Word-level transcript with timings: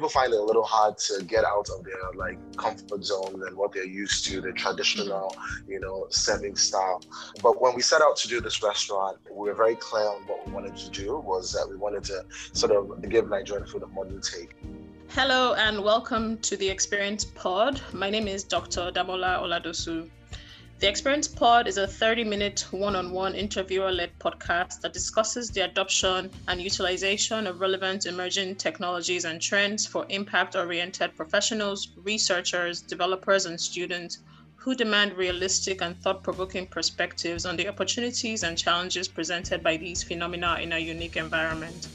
people 0.00 0.08
find 0.08 0.32
it 0.32 0.40
a 0.40 0.42
little 0.42 0.62
hard 0.62 0.96
to 0.96 1.22
get 1.24 1.44
out 1.44 1.68
of 1.68 1.84
their 1.84 1.94
like 2.14 2.38
comfort 2.56 3.04
zone 3.04 3.42
and 3.46 3.54
what 3.54 3.70
they're 3.70 3.84
used 3.84 4.24
to, 4.24 4.40
the 4.40 4.50
traditional, 4.50 5.36
you 5.68 5.78
know, 5.78 6.06
serving 6.08 6.56
style. 6.56 7.02
But 7.42 7.60
when 7.60 7.74
we 7.74 7.82
set 7.82 8.00
out 8.00 8.16
to 8.16 8.26
do 8.28 8.40
this 8.40 8.62
restaurant, 8.62 9.18
we 9.30 9.50
were 9.50 9.54
very 9.54 9.74
clear 9.74 10.06
on 10.08 10.22
what 10.26 10.46
we 10.46 10.54
wanted 10.54 10.74
to 10.74 10.88
do 10.88 11.18
was 11.18 11.52
that 11.52 11.68
we 11.68 11.76
wanted 11.76 12.04
to 12.04 12.24
sort 12.54 12.72
of 12.72 13.10
give 13.10 13.28
Nigerian 13.28 13.66
food 13.66 13.82
a 13.82 13.88
modern 13.88 14.22
take. 14.22 14.56
Hello 15.10 15.52
and 15.52 15.84
welcome 15.84 16.38
to 16.38 16.56
the 16.56 16.66
Experience 16.66 17.26
Pod. 17.26 17.78
My 17.92 18.08
name 18.08 18.26
is 18.26 18.42
Dr. 18.42 18.90
Damola 18.90 19.42
Oladosu. 19.42 20.08
The 20.80 20.88
Experience 20.88 21.28
Pod 21.28 21.68
is 21.68 21.76
a 21.76 21.86
30 21.86 22.24
minute 22.24 22.66
one 22.70 22.96
on 22.96 23.10
one 23.10 23.34
interviewer 23.34 23.92
led 23.92 24.18
podcast 24.18 24.80
that 24.80 24.94
discusses 24.94 25.50
the 25.50 25.60
adoption 25.60 26.30
and 26.48 26.62
utilization 26.62 27.46
of 27.46 27.60
relevant 27.60 28.06
emerging 28.06 28.56
technologies 28.56 29.26
and 29.26 29.42
trends 29.42 29.86
for 29.86 30.06
impact 30.08 30.56
oriented 30.56 31.14
professionals, 31.16 31.88
researchers, 32.02 32.80
developers, 32.80 33.44
and 33.44 33.60
students 33.60 34.20
who 34.56 34.74
demand 34.74 35.18
realistic 35.18 35.82
and 35.82 36.00
thought 36.00 36.22
provoking 36.22 36.66
perspectives 36.66 37.44
on 37.44 37.56
the 37.58 37.68
opportunities 37.68 38.42
and 38.42 38.56
challenges 38.56 39.06
presented 39.06 39.62
by 39.62 39.76
these 39.76 40.02
phenomena 40.02 40.56
in 40.62 40.72
a 40.72 40.78
unique 40.78 41.18
environment. 41.18 41.88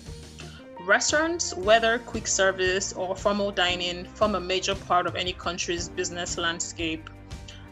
Restaurants, 0.81 1.55
whether 1.55 1.97
quick 1.97 2.27
service 2.27 2.93
or 2.93 3.15
formal 3.15 3.49
dining, 3.49 4.05
form 4.05 4.35
a 4.35 4.39
major 4.39 4.75
part 4.75 5.07
of 5.07 5.15
any 5.15 5.33
country's 5.33 5.89
business 5.89 6.37
landscape. 6.37 7.09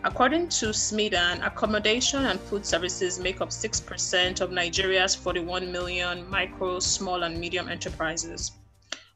According 0.06 0.50
to 0.60 0.74
SMEDAN, 0.74 1.48
accommodation 1.48 2.26
and 2.26 2.38
food 2.38 2.66
services 2.66 3.20
make 3.20 3.40
up 3.40 3.52
6% 3.52 4.42
of 4.42 4.52
Nigeria's 4.52 5.16
41 5.16 5.72
million 5.72 6.30
micro, 6.30 6.80
small, 6.80 7.24
and 7.24 7.40
medium 7.40 7.70
enterprises. 7.70 8.52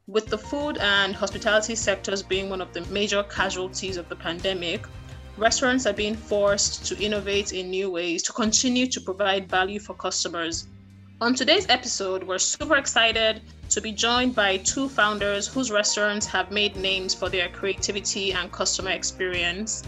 With 0.07 0.27
the 0.27 0.37
food 0.37 0.77
and 0.77 1.13
hospitality 1.13 1.75
sectors 1.75 2.23
being 2.23 2.49
one 2.49 2.61
of 2.61 2.71
the 2.71 2.85
major 2.85 3.21
casualties 3.23 3.97
of 3.97 4.07
the 4.07 4.15
pandemic, 4.15 4.85
restaurants 5.35 5.85
are 5.85 5.91
being 5.91 6.15
forced 6.15 6.85
to 6.85 7.03
innovate 7.03 7.51
in 7.51 7.69
new 7.69 7.91
ways 7.91 8.23
to 8.23 8.31
continue 8.31 8.87
to 8.87 9.01
provide 9.01 9.49
value 9.49 9.81
for 9.81 9.93
customers. 9.93 10.67
On 11.19 11.35
today's 11.35 11.67
episode, 11.67 12.23
we're 12.23 12.37
super 12.37 12.77
excited 12.77 13.41
to 13.71 13.81
be 13.81 13.91
joined 13.91 14.35
by 14.35 14.55
two 14.55 14.87
founders 14.87 15.47
whose 15.47 15.69
restaurants 15.69 16.25
have 16.27 16.49
made 16.49 16.77
names 16.77 17.13
for 17.13 17.27
their 17.27 17.49
creativity 17.49 18.31
and 18.31 18.49
customer 18.53 18.91
experience. 18.91 19.83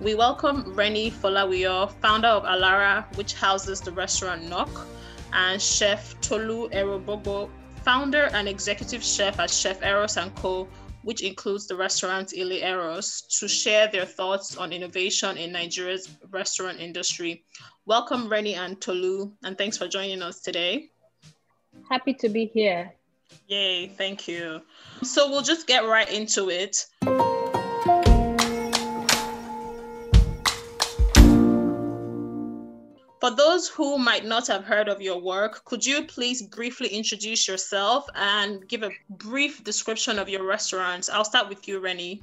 We 0.00 0.14
welcome 0.14 0.74
Reni 0.74 1.10
Folawiyo, 1.10 1.92
founder 2.00 2.28
of 2.28 2.44
Alara, 2.44 3.04
which 3.16 3.34
houses 3.34 3.80
the 3.80 3.92
restaurant 3.92 4.48
Nok, 4.48 4.86
and 5.32 5.62
Chef 5.62 6.20
Tolu 6.20 6.68
Erogbogbo, 6.70 7.48
founder 7.84 8.28
and 8.32 8.48
executive 8.48 9.02
chef 9.02 9.38
at 9.38 9.50
Chef 9.50 9.82
Eros 9.82 10.18
& 10.28 10.34
Co., 10.36 10.68
which 11.02 11.22
includes 11.22 11.66
the 11.66 11.76
restaurant 11.76 12.32
Ile 12.36 12.52
Eros, 12.52 13.22
to 13.38 13.48
share 13.48 13.88
their 13.88 14.04
thoughts 14.04 14.56
on 14.56 14.72
innovation 14.72 15.36
in 15.36 15.52
Nigeria's 15.52 16.08
restaurant 16.30 16.80
industry. 16.80 17.44
Welcome, 17.86 18.28
Reni 18.28 18.54
and 18.54 18.80
Tolu, 18.80 19.32
and 19.44 19.56
thanks 19.56 19.76
for 19.76 19.88
joining 19.88 20.22
us 20.22 20.40
today. 20.40 20.90
Happy 21.88 22.14
to 22.14 22.28
be 22.28 22.46
here. 22.46 22.92
Yay, 23.48 23.88
thank 23.88 24.28
you. 24.28 24.62
So 25.02 25.28
we'll 25.30 25.42
just 25.42 25.66
get 25.66 25.84
right 25.84 26.10
into 26.12 26.50
it. 26.50 26.86
For 33.22 33.30
those 33.30 33.68
who 33.68 33.98
might 33.98 34.24
not 34.24 34.48
have 34.48 34.64
heard 34.64 34.88
of 34.88 35.00
your 35.00 35.20
work, 35.20 35.64
could 35.64 35.86
you 35.86 36.02
please 36.02 36.42
briefly 36.42 36.88
introduce 36.88 37.46
yourself 37.46 38.04
and 38.16 38.66
give 38.66 38.82
a 38.82 38.90
brief 39.10 39.62
description 39.62 40.18
of 40.18 40.28
your 40.28 40.44
restaurants? 40.44 41.08
I'll 41.08 41.24
start 41.24 41.48
with 41.48 41.68
you, 41.68 41.78
Reni. 41.78 42.20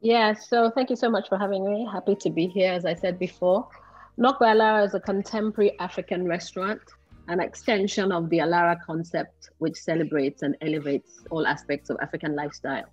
Yeah, 0.00 0.32
so 0.32 0.70
thank 0.70 0.88
you 0.88 0.96
so 0.96 1.10
much 1.10 1.28
for 1.28 1.36
having 1.36 1.70
me. 1.70 1.86
Happy 1.92 2.14
to 2.14 2.30
be 2.30 2.46
here, 2.46 2.72
as 2.72 2.86
I 2.86 2.94
said 2.94 3.18
before. 3.18 3.68
By 4.16 4.54
Alara 4.54 4.86
is 4.86 4.94
a 4.94 5.00
contemporary 5.00 5.78
African 5.78 6.26
restaurant, 6.26 6.80
an 7.28 7.38
extension 7.38 8.10
of 8.10 8.30
the 8.30 8.38
Alara 8.38 8.80
concept, 8.86 9.50
which 9.58 9.76
celebrates 9.76 10.40
and 10.40 10.56
elevates 10.62 11.26
all 11.30 11.46
aspects 11.46 11.90
of 11.90 11.98
African 12.00 12.34
lifestyle. 12.34 12.86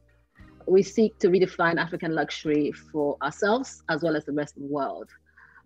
We 0.68 0.84
seek 0.84 1.18
to 1.20 1.30
redefine 1.30 1.78
African 1.78 2.14
luxury 2.14 2.74
for 2.74 3.16
ourselves 3.22 3.82
as 3.88 4.04
well 4.04 4.18
as 4.18 4.26
the 4.26 4.34
rest 4.34 4.58
of 4.58 4.64
the 4.64 4.68
world. 4.68 5.08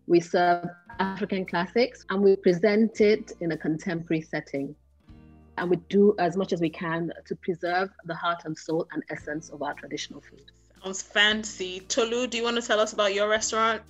We 0.07 0.19
serve 0.19 0.67
African 0.99 1.45
classics 1.45 2.05
and 2.09 2.21
we 2.21 2.35
present 2.35 3.01
it 3.01 3.31
in 3.39 3.51
a 3.51 3.57
contemporary 3.57 4.21
setting. 4.21 4.75
And 5.57 5.69
we 5.69 5.77
do 5.89 6.15
as 6.19 6.35
much 6.35 6.53
as 6.53 6.61
we 6.61 6.69
can 6.69 7.11
to 7.25 7.35
preserve 7.35 7.89
the 8.05 8.15
heart 8.15 8.43
and 8.45 8.57
soul 8.57 8.87
and 8.91 9.03
essence 9.09 9.49
of 9.49 9.61
our 9.61 9.73
traditional 9.73 10.21
food. 10.21 10.51
Sounds 10.83 11.01
fancy. 11.01 11.79
Tolu, 11.79 12.27
do 12.27 12.37
you 12.37 12.43
want 12.43 12.57
to 12.57 12.61
tell 12.61 12.79
us 12.79 12.93
about 12.93 13.13
your 13.13 13.29
restaurant? 13.29 13.81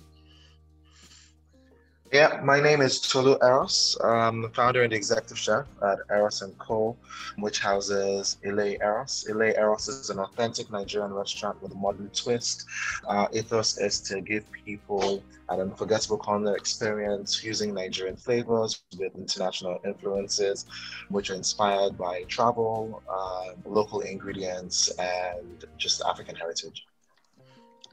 Yeah, 2.12 2.40
my 2.44 2.60
name 2.60 2.82
is 2.82 3.00
Tolu 3.00 3.36
Eros. 3.42 3.98
I'm 4.02 4.42
the 4.42 4.48
founder 4.50 4.84
and 4.84 4.92
executive 4.92 5.36
chef 5.36 5.66
at 5.82 5.98
Eros 6.08 6.40
& 6.50 6.58
Co., 6.58 6.96
which 7.38 7.58
houses 7.58 8.36
Ile 8.46 8.76
Eros. 8.80 9.26
Ile 9.28 9.52
Eros 9.56 9.88
is 9.88 10.10
an 10.10 10.20
authentic 10.20 10.70
Nigerian 10.70 11.12
restaurant 11.12 11.60
with 11.60 11.72
a 11.72 11.74
modern 11.74 12.08
twist. 12.10 12.64
Our 13.08 13.28
ethos 13.32 13.78
is 13.78 14.00
to 14.02 14.20
give 14.20 14.44
people 14.52 15.20
an 15.48 15.60
unforgettable 15.60 16.18
culinary 16.18 16.56
experience 16.56 17.42
using 17.42 17.74
Nigerian 17.74 18.16
flavors 18.16 18.84
with 18.98 19.16
international 19.16 19.80
influences, 19.84 20.64
which 21.08 21.30
are 21.30 21.34
inspired 21.34 21.98
by 21.98 22.22
travel, 22.28 23.02
uh, 23.10 23.54
local 23.64 24.00
ingredients, 24.00 24.90
and 24.98 25.64
just 25.76 26.02
African 26.02 26.36
heritage. 26.36 26.86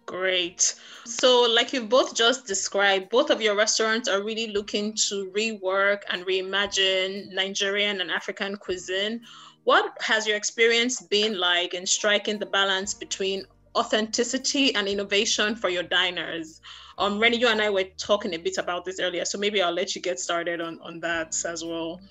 Great. 0.06 0.76
So, 1.06 1.48
like 1.50 1.72
you 1.72 1.86
both 1.86 2.14
just 2.14 2.46
described, 2.46 3.10
both 3.10 3.30
of 3.30 3.42
your 3.42 3.56
restaurants 3.56 4.10
are 4.10 4.22
really 4.22 4.48
looking 4.48 4.94
to 5.08 5.32
rework 5.36 6.02
and 6.10 6.26
reimagine 6.26 7.32
Nigerian 7.32 8.02
and 8.02 8.12
African 8.12 8.58
cuisine. 8.58 9.22
What 9.64 9.96
has 10.02 10.28
your 10.28 10.36
experience 10.36 11.02
been 11.02 11.40
like 11.40 11.74
in 11.74 11.86
striking 11.86 12.38
the 12.38 12.46
balance 12.46 12.94
between 12.94 13.46
authenticity 13.76 14.76
and 14.76 14.88
innovation 14.88 15.56
for 15.56 15.70
your 15.70 15.84
diners? 15.84 16.60
Um, 16.98 17.18
Reni, 17.18 17.38
you 17.38 17.48
and 17.48 17.62
I 17.62 17.70
were 17.70 17.86
talking 17.98 18.34
a 18.34 18.38
bit 18.38 18.58
about 18.58 18.86
this 18.86 19.00
earlier, 19.00 19.26
so 19.26 19.38
maybe 19.38 19.62
I'll 19.62 19.74
let 19.74 19.96
you 19.96 20.02
get 20.02 20.20
started 20.20 20.62
on, 20.62 20.80
on 20.82 21.00
that 21.00 21.34
as 21.46 21.64
well. 21.64 22.02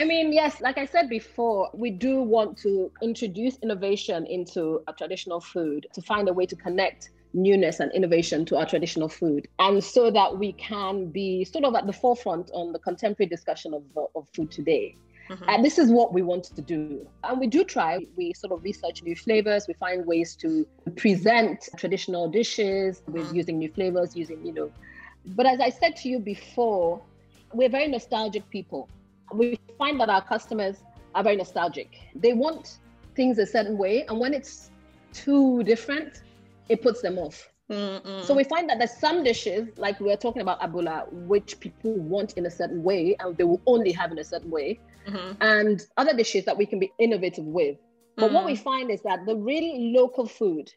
I 0.00 0.04
mean, 0.04 0.32
yes, 0.32 0.60
like 0.60 0.78
I 0.78 0.86
said 0.86 1.08
before, 1.08 1.70
we 1.72 1.90
do 1.90 2.22
want 2.22 2.56
to 2.58 2.90
introduce 3.02 3.58
innovation 3.62 4.26
into 4.26 4.80
our 4.86 4.94
traditional 4.94 5.40
food 5.40 5.88
to 5.92 6.00
find 6.02 6.28
a 6.28 6.32
way 6.32 6.46
to 6.46 6.54
connect 6.54 7.10
newness 7.34 7.80
and 7.80 7.90
innovation 7.92 8.44
to 8.46 8.56
our 8.56 8.64
traditional 8.64 9.08
food. 9.08 9.48
And 9.58 9.82
so 9.82 10.10
that 10.12 10.38
we 10.38 10.52
can 10.52 11.06
be 11.06 11.44
sort 11.44 11.64
of 11.64 11.74
at 11.74 11.86
the 11.86 11.92
forefront 11.92 12.48
on 12.54 12.72
the 12.72 12.78
contemporary 12.78 13.28
discussion 13.28 13.74
of, 13.74 13.82
of 14.14 14.28
food 14.34 14.52
today. 14.52 14.94
Mm-hmm. 15.28 15.44
And 15.48 15.64
this 15.64 15.78
is 15.78 15.90
what 15.90 16.14
we 16.14 16.22
want 16.22 16.44
to 16.44 16.62
do. 16.62 17.04
And 17.24 17.40
we 17.40 17.48
do 17.48 17.64
try, 17.64 17.98
we 18.16 18.32
sort 18.34 18.52
of 18.52 18.62
research 18.62 19.02
new 19.02 19.16
flavors, 19.16 19.66
we 19.66 19.74
find 19.74 20.06
ways 20.06 20.36
to 20.36 20.64
present 20.94 21.68
traditional 21.76 22.28
dishes 22.28 23.02
with 23.08 23.26
mm-hmm. 23.26 23.36
using 23.36 23.58
new 23.58 23.70
flavors, 23.72 24.16
using, 24.16 24.46
you 24.46 24.52
know. 24.52 24.70
But 25.26 25.46
as 25.46 25.60
I 25.60 25.70
said 25.70 25.96
to 25.96 26.08
you 26.08 26.20
before, 26.20 27.02
we're 27.52 27.68
very 27.68 27.88
nostalgic 27.88 28.48
people 28.48 28.88
we 29.32 29.58
find 29.76 30.00
that 30.00 30.08
our 30.08 30.22
customers 30.22 30.76
are 31.14 31.22
very 31.22 31.36
nostalgic. 31.36 31.98
They 32.14 32.32
want 32.32 32.78
things 33.14 33.38
a 33.38 33.46
certain 33.46 33.78
way, 33.78 34.04
and 34.08 34.18
when 34.18 34.34
it's 34.34 34.70
too 35.12 35.62
different, 35.64 36.22
it 36.68 36.82
puts 36.82 37.00
them 37.00 37.18
off. 37.18 37.48
Mm-mm. 37.70 38.24
So 38.24 38.34
we 38.34 38.44
find 38.44 38.68
that 38.70 38.78
there's 38.78 38.96
some 38.98 39.22
dishes, 39.22 39.68
like 39.76 40.00
we 40.00 40.10
are 40.12 40.16
talking 40.16 40.40
about 40.40 40.60
abula, 40.60 41.10
which 41.12 41.60
people 41.60 41.92
want 41.94 42.34
in 42.34 42.46
a 42.46 42.50
certain 42.50 42.82
way, 42.82 43.16
and 43.20 43.36
they 43.36 43.44
will 43.44 43.60
only 43.66 43.92
have 43.92 44.10
in 44.10 44.18
a 44.18 44.24
certain 44.24 44.50
way, 44.50 44.78
mm-hmm. 45.06 45.32
and 45.40 45.86
other 45.96 46.14
dishes 46.16 46.44
that 46.46 46.56
we 46.56 46.64
can 46.64 46.78
be 46.78 46.90
innovative 46.98 47.44
with. 47.44 47.76
But 48.16 48.26
mm-hmm. 48.26 48.34
what 48.34 48.46
we 48.46 48.54
mm. 48.54 48.58
find 48.58 48.90
is 48.90 49.02
that 49.02 49.26
the 49.26 49.36
really 49.36 49.92
local 49.94 50.26
food, 50.26 50.72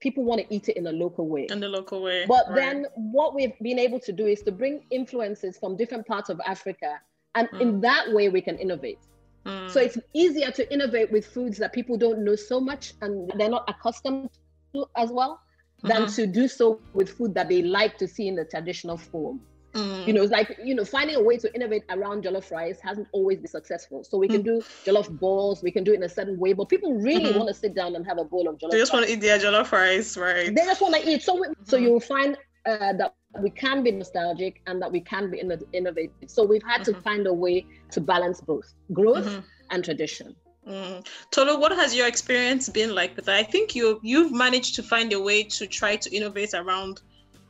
people 0.00 0.24
want 0.24 0.40
to 0.40 0.54
eat 0.54 0.68
it 0.68 0.76
in 0.76 0.86
a 0.86 0.92
local 0.92 1.28
way. 1.28 1.46
In 1.50 1.60
the 1.60 1.68
local 1.68 2.02
way. 2.02 2.24
But 2.26 2.46
right. 2.48 2.56
then 2.56 2.86
what 2.96 3.34
we've 3.34 3.56
been 3.60 3.78
able 3.78 4.00
to 4.00 4.12
do 4.12 4.26
is 4.26 4.42
to 4.42 4.52
bring 4.52 4.84
influences 4.90 5.58
from 5.58 5.76
different 5.76 6.06
parts 6.06 6.28
of 6.28 6.40
Africa 6.44 7.00
and 7.34 7.48
mm. 7.48 7.60
in 7.60 7.80
that 7.80 8.12
way, 8.12 8.28
we 8.28 8.40
can 8.40 8.58
innovate. 8.58 8.98
Mm. 9.46 9.70
So 9.70 9.80
it's 9.80 9.98
easier 10.14 10.50
to 10.50 10.72
innovate 10.72 11.10
with 11.10 11.26
foods 11.26 11.58
that 11.58 11.72
people 11.72 11.96
don't 11.96 12.24
know 12.24 12.36
so 12.36 12.60
much 12.60 12.94
and 13.00 13.30
they're 13.36 13.50
not 13.50 13.68
accustomed 13.68 14.30
to 14.74 14.86
as 14.96 15.10
well 15.10 15.40
than 15.82 16.02
mm-hmm. 16.02 16.14
to 16.14 16.26
do 16.26 16.46
so 16.46 16.80
with 16.94 17.16
food 17.16 17.34
that 17.34 17.48
they 17.48 17.62
like 17.62 17.98
to 17.98 18.06
see 18.06 18.28
in 18.28 18.36
the 18.36 18.44
traditional 18.44 18.96
form. 18.96 19.40
Mm. 19.72 20.06
You 20.06 20.12
know, 20.12 20.22
it's 20.22 20.30
like, 20.30 20.58
you 20.62 20.74
know, 20.74 20.84
finding 20.84 21.16
a 21.16 21.22
way 21.22 21.38
to 21.38 21.52
innovate 21.54 21.82
around 21.88 22.24
jollof 22.24 22.50
rice 22.50 22.78
hasn't 22.80 23.08
always 23.12 23.38
been 23.38 23.48
successful. 23.48 24.04
So 24.04 24.18
we 24.18 24.28
can 24.28 24.42
mm. 24.42 24.44
do 24.44 24.62
jollof 24.84 25.08
balls, 25.18 25.62
we 25.62 25.70
can 25.70 25.82
do 25.82 25.92
it 25.92 25.96
in 25.96 26.02
a 26.02 26.08
certain 26.08 26.38
way, 26.38 26.52
but 26.52 26.68
people 26.68 26.92
really 26.94 27.30
mm-hmm. 27.30 27.38
want 27.38 27.48
to 27.48 27.54
sit 27.54 27.74
down 27.74 27.96
and 27.96 28.06
have 28.06 28.18
a 28.18 28.24
bowl 28.24 28.48
of 28.48 28.58
jollof 28.58 28.70
They 28.70 28.78
just 28.78 28.92
rice. 28.92 29.00
want 29.00 29.06
to 29.06 29.12
eat 29.12 29.20
their 29.22 29.38
jollof 29.38 29.72
rice, 29.72 30.16
right? 30.16 30.54
They 30.54 30.64
just 30.64 30.80
want 30.80 30.94
to 30.94 31.08
eat. 31.08 31.22
So, 31.22 31.36
mm-hmm. 31.36 31.52
so 31.64 31.78
you'll 31.78 32.00
find 32.00 32.36
uh, 32.66 32.92
that 32.92 33.14
we 33.40 33.50
can 33.50 33.82
be 33.82 33.90
nostalgic 33.90 34.60
and 34.66 34.80
that 34.82 34.90
we 34.90 35.00
can 35.00 35.30
be 35.30 35.42
innovative. 35.72 36.12
So 36.26 36.44
we've 36.44 36.62
had 36.62 36.82
mm-hmm. 36.82 36.92
to 36.92 37.00
find 37.00 37.26
a 37.26 37.32
way 37.32 37.66
to 37.90 38.00
balance 38.00 38.40
both 38.40 38.74
growth 38.92 39.26
mm-hmm. 39.26 39.40
and 39.70 39.84
tradition. 39.84 40.36
Mm. 40.68 41.04
Tolu, 41.32 41.58
what 41.58 41.72
has 41.72 41.94
your 41.94 42.06
experience 42.06 42.68
been 42.68 42.94
like 42.94 43.16
with 43.16 43.24
that? 43.24 43.36
I 43.36 43.42
think 43.42 43.74
you 43.74 43.98
you've 44.02 44.32
managed 44.32 44.76
to 44.76 44.82
find 44.82 45.12
a 45.12 45.20
way 45.20 45.42
to 45.42 45.66
try 45.66 45.96
to 45.96 46.14
innovate 46.14 46.54
around 46.54 47.02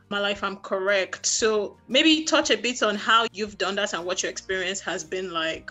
my 0.08 0.18
life. 0.18 0.42
I'm 0.42 0.56
correct. 0.56 1.26
So 1.26 1.76
maybe 1.88 2.24
touch 2.24 2.50
a 2.50 2.56
bit 2.56 2.82
on 2.82 2.94
how 2.94 3.26
you've 3.32 3.58
done 3.58 3.74
that 3.74 3.92
and 3.92 4.04
what 4.06 4.22
your 4.22 4.30
experience 4.30 4.80
has 4.80 5.04
been 5.04 5.30
like. 5.30 5.70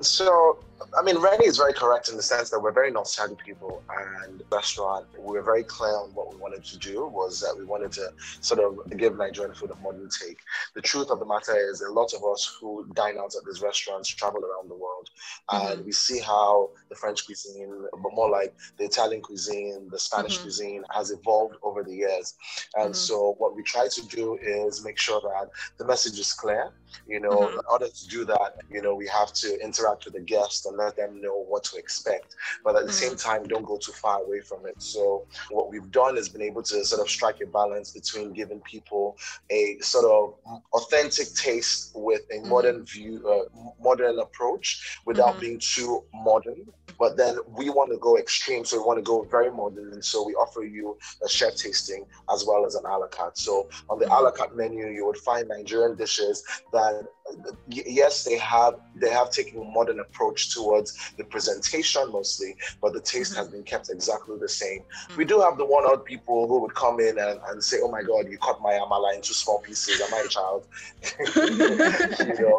So 0.00 0.58
I 0.98 1.02
mean, 1.02 1.18
Reni 1.18 1.46
is 1.46 1.56
very 1.56 1.72
correct 1.72 2.08
in 2.08 2.16
the 2.16 2.22
sense 2.22 2.50
that 2.50 2.60
we're 2.60 2.72
very 2.72 2.90
nostalgic 2.90 3.38
people, 3.38 3.82
and 3.88 4.42
restaurant. 4.50 5.06
We 5.18 5.32
were 5.38 5.42
very 5.42 5.64
clear 5.64 5.94
on 5.96 6.10
what 6.14 6.32
we 6.32 6.36
wanted 6.36 6.64
to 6.64 6.78
do 6.78 7.06
was 7.06 7.40
that 7.40 7.54
we 7.56 7.64
wanted 7.64 7.92
to 7.92 8.12
sort 8.40 8.60
of 8.60 8.96
give 8.96 9.16
Nigerian 9.16 9.54
food 9.54 9.70
a 9.70 9.76
modern 9.76 10.08
take. 10.08 10.38
The 10.74 10.82
truth 10.82 11.10
of 11.10 11.18
the 11.18 11.26
matter 11.26 11.56
is, 11.56 11.80
a 11.80 11.90
lot 11.90 12.12
of 12.14 12.24
us 12.24 12.56
who 12.60 12.86
dine 12.94 13.16
out 13.18 13.34
at 13.34 13.44
these 13.46 13.62
restaurants 13.62 14.08
travel 14.08 14.42
around 14.44 14.70
the 14.70 14.74
world, 14.74 15.08
mm-hmm. 15.50 15.72
and 15.72 15.86
we 15.86 15.92
see 15.92 16.20
how 16.20 16.70
the 16.88 16.96
French 16.96 17.26
cuisine, 17.26 17.86
but 18.02 18.12
more 18.14 18.30
like 18.30 18.54
the 18.78 18.84
Italian 18.84 19.22
cuisine, 19.22 19.88
the 19.90 19.98
Spanish 19.98 20.34
mm-hmm. 20.34 20.44
cuisine, 20.44 20.84
has 20.90 21.10
evolved 21.10 21.56
over 21.62 21.82
the 21.82 21.94
years. 21.94 22.34
And 22.76 22.86
mm-hmm. 22.86 22.94
so, 22.94 23.34
what 23.38 23.56
we 23.56 23.62
try 23.62 23.88
to 23.88 24.06
do 24.08 24.38
is 24.42 24.84
make 24.84 24.98
sure 24.98 25.20
that 25.20 25.50
the 25.78 25.86
message 25.86 26.18
is 26.18 26.32
clear. 26.32 26.70
You 27.06 27.20
know, 27.20 27.30
mm-hmm. 27.30 27.58
in 27.58 27.64
order 27.70 27.88
to 27.88 28.08
do 28.08 28.24
that, 28.26 28.56
you 28.70 28.82
know, 28.82 28.94
we 28.94 29.08
have 29.08 29.32
to 29.34 29.58
interact 29.62 30.04
with 30.04 30.14
the 30.14 30.20
guest 30.20 30.66
and 30.72 30.78
let 30.78 30.96
them 30.96 31.20
know 31.20 31.44
what 31.48 31.64
to 31.64 31.76
expect. 31.76 32.36
But 32.64 32.76
at 32.76 32.86
the 32.86 32.92
same 32.92 33.16
time, 33.16 33.46
don't 33.46 33.64
go 33.64 33.76
too 33.76 33.92
far 33.92 34.22
away 34.22 34.40
from 34.40 34.66
it. 34.66 34.80
So 34.82 35.26
what 35.50 35.70
we've 35.70 35.90
done 35.90 36.16
is 36.16 36.28
been 36.28 36.42
able 36.42 36.62
to 36.64 36.84
sort 36.84 37.00
of 37.00 37.10
strike 37.10 37.40
a 37.40 37.46
balance 37.46 37.92
between 37.92 38.32
giving 38.32 38.60
people 38.60 39.16
a 39.50 39.78
sort 39.80 40.04
of 40.04 40.34
authentic 40.72 41.34
taste 41.34 41.92
with 41.94 42.22
a 42.30 42.38
mm-hmm. 42.38 42.48
modern 42.48 42.84
view, 42.84 43.22
uh, 43.28 43.72
modern 43.82 44.18
approach 44.18 44.98
without 45.04 45.32
mm-hmm. 45.32 45.40
being 45.40 45.58
too 45.58 46.04
modern. 46.14 46.66
But 46.98 47.16
then 47.16 47.38
we 47.46 47.70
want 47.70 47.90
to 47.92 47.98
go 47.98 48.18
extreme, 48.18 48.64
so 48.64 48.78
we 48.78 48.84
want 48.84 48.98
to 48.98 49.02
go 49.02 49.22
very 49.30 49.50
modern, 49.50 49.92
and 49.92 50.04
so 50.04 50.24
we 50.24 50.34
offer 50.34 50.62
you 50.62 50.96
a 51.24 51.28
chef 51.28 51.56
tasting 51.56 52.06
as 52.32 52.44
well 52.46 52.66
as 52.66 52.74
an 52.74 52.84
a 52.86 52.98
la 52.98 53.06
carte. 53.06 53.38
So 53.38 53.68
on 53.88 53.98
the 53.98 54.06
a 54.06 54.18
la 54.20 54.30
carte 54.30 54.56
menu, 54.56 54.88
you 54.88 55.06
would 55.06 55.18
find 55.18 55.48
Nigerian 55.48 55.96
dishes 55.96 56.44
that 56.72 57.04
yes, 57.68 58.24
they 58.24 58.36
have 58.38 58.74
they 58.96 59.10
have 59.10 59.30
taken 59.30 59.60
a 59.60 59.64
modern 59.64 60.00
approach 60.00 60.54
towards 60.54 61.12
the 61.16 61.24
presentation 61.24 62.10
mostly, 62.10 62.56
but 62.80 62.92
the 62.92 63.00
taste 63.00 63.32
mm-hmm. 63.32 63.40
has 63.40 63.48
been 63.48 63.62
kept 63.62 63.90
exactly 63.90 64.36
the 64.38 64.48
same. 64.48 64.80
Mm-hmm. 64.80 65.16
We 65.16 65.24
do 65.24 65.40
have 65.40 65.58
the 65.58 65.64
one 65.64 65.84
odd 65.84 66.04
people 66.04 66.46
who 66.48 66.60
would 66.60 66.74
come 66.74 67.00
in 67.00 67.18
and, 67.18 67.40
and 67.48 67.62
say, 67.62 67.78
"Oh 67.82 67.90
my 67.90 68.02
God, 68.02 68.28
you 68.30 68.38
cut 68.38 68.60
my 68.60 68.72
amala 68.72 69.14
into 69.14 69.34
small 69.34 69.60
pieces. 69.60 70.00
Am 70.00 70.14
I 70.14 70.20
a 70.20 70.28
child?" 70.28 70.66
you 71.36 71.56
know, 72.40 72.58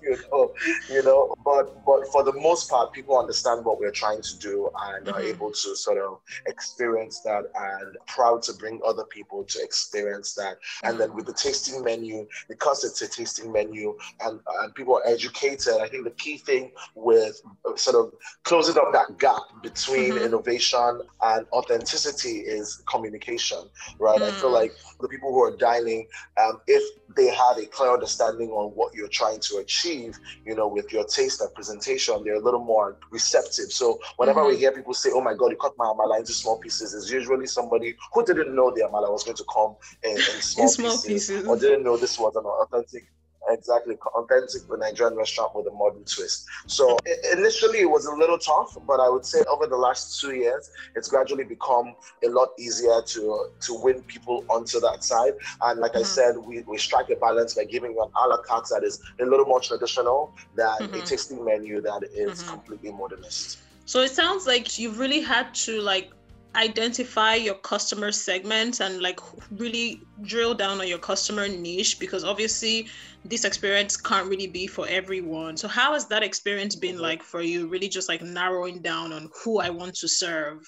you 0.00 0.16
know, 0.30 0.52
you 0.90 1.02
know. 1.02 1.34
But 1.44 1.81
but 1.84 2.06
for 2.08 2.22
the 2.22 2.32
most 2.32 2.70
part, 2.70 2.92
people 2.92 3.18
understand 3.18 3.64
what 3.64 3.78
we're 3.78 3.90
trying 3.90 4.22
to 4.22 4.38
do 4.38 4.70
and 4.86 5.06
mm-hmm. 5.06 5.16
are 5.16 5.22
able 5.22 5.50
to 5.50 5.76
sort 5.76 5.98
of 5.98 6.20
experience 6.46 7.20
that 7.20 7.44
and 7.54 7.96
proud 8.06 8.42
to 8.42 8.52
bring 8.54 8.80
other 8.86 9.04
people 9.04 9.44
to 9.44 9.62
experience 9.62 10.34
that. 10.34 10.58
And 10.82 10.98
then 10.98 11.14
with 11.14 11.26
the 11.26 11.32
tasting 11.32 11.82
menu 11.82 12.26
because 12.48 12.84
it's 12.84 13.00
a 13.02 13.08
tasting 13.08 13.52
menu 13.52 13.96
and, 14.20 14.40
and 14.60 14.74
people 14.74 14.96
are 14.96 15.06
educated. 15.06 15.74
I 15.80 15.88
think 15.88 16.04
the 16.04 16.10
key 16.10 16.38
thing 16.38 16.72
with 16.94 17.40
uh, 17.68 17.76
sort 17.76 17.96
of 17.96 18.12
closing 18.44 18.76
up 18.76 18.92
that 18.92 19.18
gap 19.18 19.42
between 19.62 20.12
mm-hmm. 20.12 20.24
innovation 20.24 21.00
and 21.22 21.46
authenticity 21.52 22.40
is 22.40 22.82
communication, 22.86 23.58
right? 23.98 24.20
Mm. 24.20 24.28
I 24.28 24.30
feel 24.32 24.50
mm. 24.50 24.54
like 24.54 24.72
the 25.00 25.08
people 25.08 25.32
who 25.32 25.42
are 25.42 25.56
dining, 25.56 26.06
um, 26.42 26.60
if 26.66 26.82
they 27.16 27.28
have 27.28 27.58
a 27.58 27.66
clear 27.66 27.92
understanding 27.92 28.50
on 28.50 28.70
what 28.70 28.94
you're 28.94 29.08
trying 29.08 29.40
to 29.40 29.58
achieve, 29.58 30.18
you 30.44 30.54
know, 30.54 30.66
with 30.66 30.92
your 30.92 31.04
taste 31.04 31.40
and 31.40 31.52
presentation, 31.62 32.22
they're 32.24 32.42
a 32.42 32.46
little 32.48 32.64
more 32.74 32.98
receptive. 33.10 33.70
So 33.70 34.00
whenever 34.16 34.40
mm-hmm. 34.40 34.56
we 34.56 34.58
hear 34.58 34.72
people 34.72 34.94
say, 34.94 35.10
"Oh 35.12 35.20
my 35.20 35.34
God, 35.34 35.50
you 35.52 35.56
cut 35.56 35.74
my 35.78 35.86
amala 35.86 36.18
into 36.18 36.32
small 36.32 36.58
pieces," 36.58 36.94
it's 36.94 37.10
usually 37.10 37.46
somebody 37.46 37.94
who 38.12 38.24
didn't 38.24 38.54
know 38.54 38.70
the 38.74 38.82
amala 38.82 39.10
was 39.10 39.24
going 39.24 39.36
to 39.36 39.46
come 39.56 39.76
in, 40.02 40.16
in 40.16 40.42
small, 40.52 40.64
in 40.64 40.68
small 40.68 40.90
pieces, 40.90 41.28
pieces, 41.28 41.46
or 41.46 41.56
didn't 41.56 41.84
know 41.84 41.96
this 41.96 42.18
was 42.18 42.34
an 42.36 42.44
authentic 42.44 43.04
exactly 43.52 43.96
authentic 44.14 44.62
Nigerian 44.78 45.16
restaurant 45.16 45.54
with 45.54 45.66
a 45.66 45.70
modern 45.70 46.04
twist. 46.04 46.46
So 46.66 46.98
initially 47.32 47.80
it 47.80 47.90
was 47.90 48.06
a 48.06 48.14
little 48.14 48.38
tough, 48.38 48.76
but 48.86 49.00
I 49.00 49.08
would 49.08 49.24
say 49.24 49.40
over 49.50 49.66
the 49.66 49.76
last 49.76 50.20
two 50.20 50.34
years, 50.34 50.70
it's 50.96 51.08
gradually 51.08 51.44
become 51.44 51.94
a 52.24 52.28
lot 52.28 52.48
easier 52.58 53.02
to 53.02 53.48
to 53.60 53.74
win 53.82 54.02
people 54.02 54.44
onto 54.48 54.80
that 54.80 55.04
side. 55.04 55.34
And 55.62 55.80
like 55.80 55.92
mm-hmm. 55.92 56.00
I 56.00 56.02
said, 56.02 56.36
we, 56.36 56.62
we 56.62 56.78
strike 56.78 57.10
a 57.10 57.16
balance 57.16 57.54
by 57.54 57.64
giving 57.64 57.92
an 57.92 58.10
a 58.22 58.28
la 58.28 58.38
carte 58.38 58.68
that 58.70 58.84
is 58.84 59.00
a 59.20 59.24
little 59.24 59.46
more 59.46 59.60
traditional 59.60 60.32
than 60.56 60.66
mm-hmm. 60.80 60.94
a 60.94 61.00
tasting 61.00 61.44
menu 61.44 61.80
that 61.82 62.02
is 62.14 62.42
mm-hmm. 62.42 62.50
completely 62.50 62.92
modernist. 62.92 63.58
So 63.84 64.00
it 64.00 64.12
sounds 64.12 64.46
like 64.46 64.78
you've 64.78 64.98
really 64.98 65.20
had 65.20 65.54
to 65.66 65.80
like 65.80 66.12
identify 66.54 67.34
your 67.34 67.54
customer 67.54 68.12
segment 68.12 68.80
and 68.80 69.00
like 69.00 69.20
really 69.50 70.02
drill 70.22 70.54
down 70.54 70.80
on 70.80 70.88
your 70.88 70.98
customer 70.98 71.48
niche 71.48 71.98
because 71.98 72.24
obviously 72.24 72.86
this 73.24 73.44
experience 73.44 73.96
can't 73.96 74.28
really 74.28 74.46
be 74.46 74.66
for 74.66 74.86
everyone. 74.88 75.56
So 75.56 75.68
how 75.68 75.94
has 75.94 76.06
that 76.08 76.22
experience 76.22 76.76
been 76.76 76.98
like 76.98 77.22
for 77.22 77.40
you? 77.40 77.68
Really 77.68 77.88
just 77.88 78.08
like 78.08 78.22
narrowing 78.22 78.82
down 78.82 79.12
on 79.12 79.28
who 79.42 79.60
I 79.60 79.70
want 79.70 79.94
to 79.96 80.08
serve. 80.08 80.58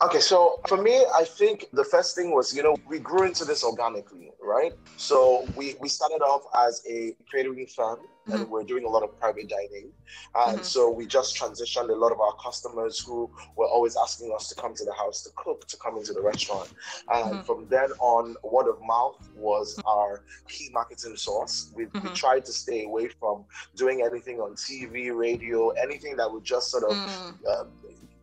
Okay, 0.00 0.20
so 0.20 0.60
for 0.68 0.80
me, 0.80 1.04
I 1.12 1.24
think 1.24 1.66
the 1.72 1.82
first 1.82 2.14
thing 2.14 2.32
was, 2.32 2.54
you 2.54 2.62
know, 2.62 2.76
we 2.86 3.00
grew 3.00 3.24
into 3.24 3.44
this 3.44 3.64
organically, 3.64 4.30
right? 4.40 4.72
So 4.96 5.44
we, 5.56 5.74
we 5.80 5.88
started 5.88 6.22
off 6.22 6.42
as 6.68 6.84
a 6.88 7.16
catering 7.28 7.66
firm 7.66 7.98
mm-hmm. 7.98 8.32
and 8.32 8.48
we're 8.48 8.62
doing 8.62 8.84
a 8.84 8.88
lot 8.88 9.02
of 9.02 9.18
private 9.18 9.48
dining. 9.48 9.90
And 10.36 10.58
mm-hmm. 10.58 10.62
so 10.62 10.88
we 10.88 11.04
just 11.04 11.36
transitioned 11.36 11.90
a 11.90 11.96
lot 11.96 12.12
of 12.12 12.20
our 12.20 12.32
customers 12.34 13.00
who 13.00 13.28
were 13.56 13.66
always 13.66 13.96
asking 13.96 14.32
us 14.36 14.48
to 14.50 14.54
come 14.54 14.72
to 14.76 14.84
the 14.84 14.92
house 14.92 15.24
to 15.24 15.30
cook, 15.34 15.66
to 15.66 15.76
come 15.78 15.96
into 15.96 16.12
the 16.12 16.22
restaurant. 16.22 16.72
And 17.12 17.32
mm-hmm. 17.32 17.42
from 17.42 17.66
then 17.68 17.90
on, 17.98 18.36
word 18.44 18.68
of 18.68 18.78
mouth 18.86 19.28
was 19.34 19.80
our 19.84 20.22
key 20.46 20.70
marketing 20.72 21.16
source. 21.16 21.72
We, 21.74 21.86
we 21.86 21.90
mm-hmm. 21.90 22.14
tried 22.14 22.44
to 22.44 22.52
stay 22.52 22.84
away 22.84 23.08
from 23.08 23.46
doing 23.74 24.02
anything 24.08 24.38
on 24.38 24.54
TV, 24.54 25.12
radio, 25.12 25.70
anything 25.70 26.16
that 26.18 26.32
would 26.32 26.44
just 26.44 26.70
sort 26.70 26.84
of 26.84 26.92
mm. 26.92 27.34
uh, 27.48 27.64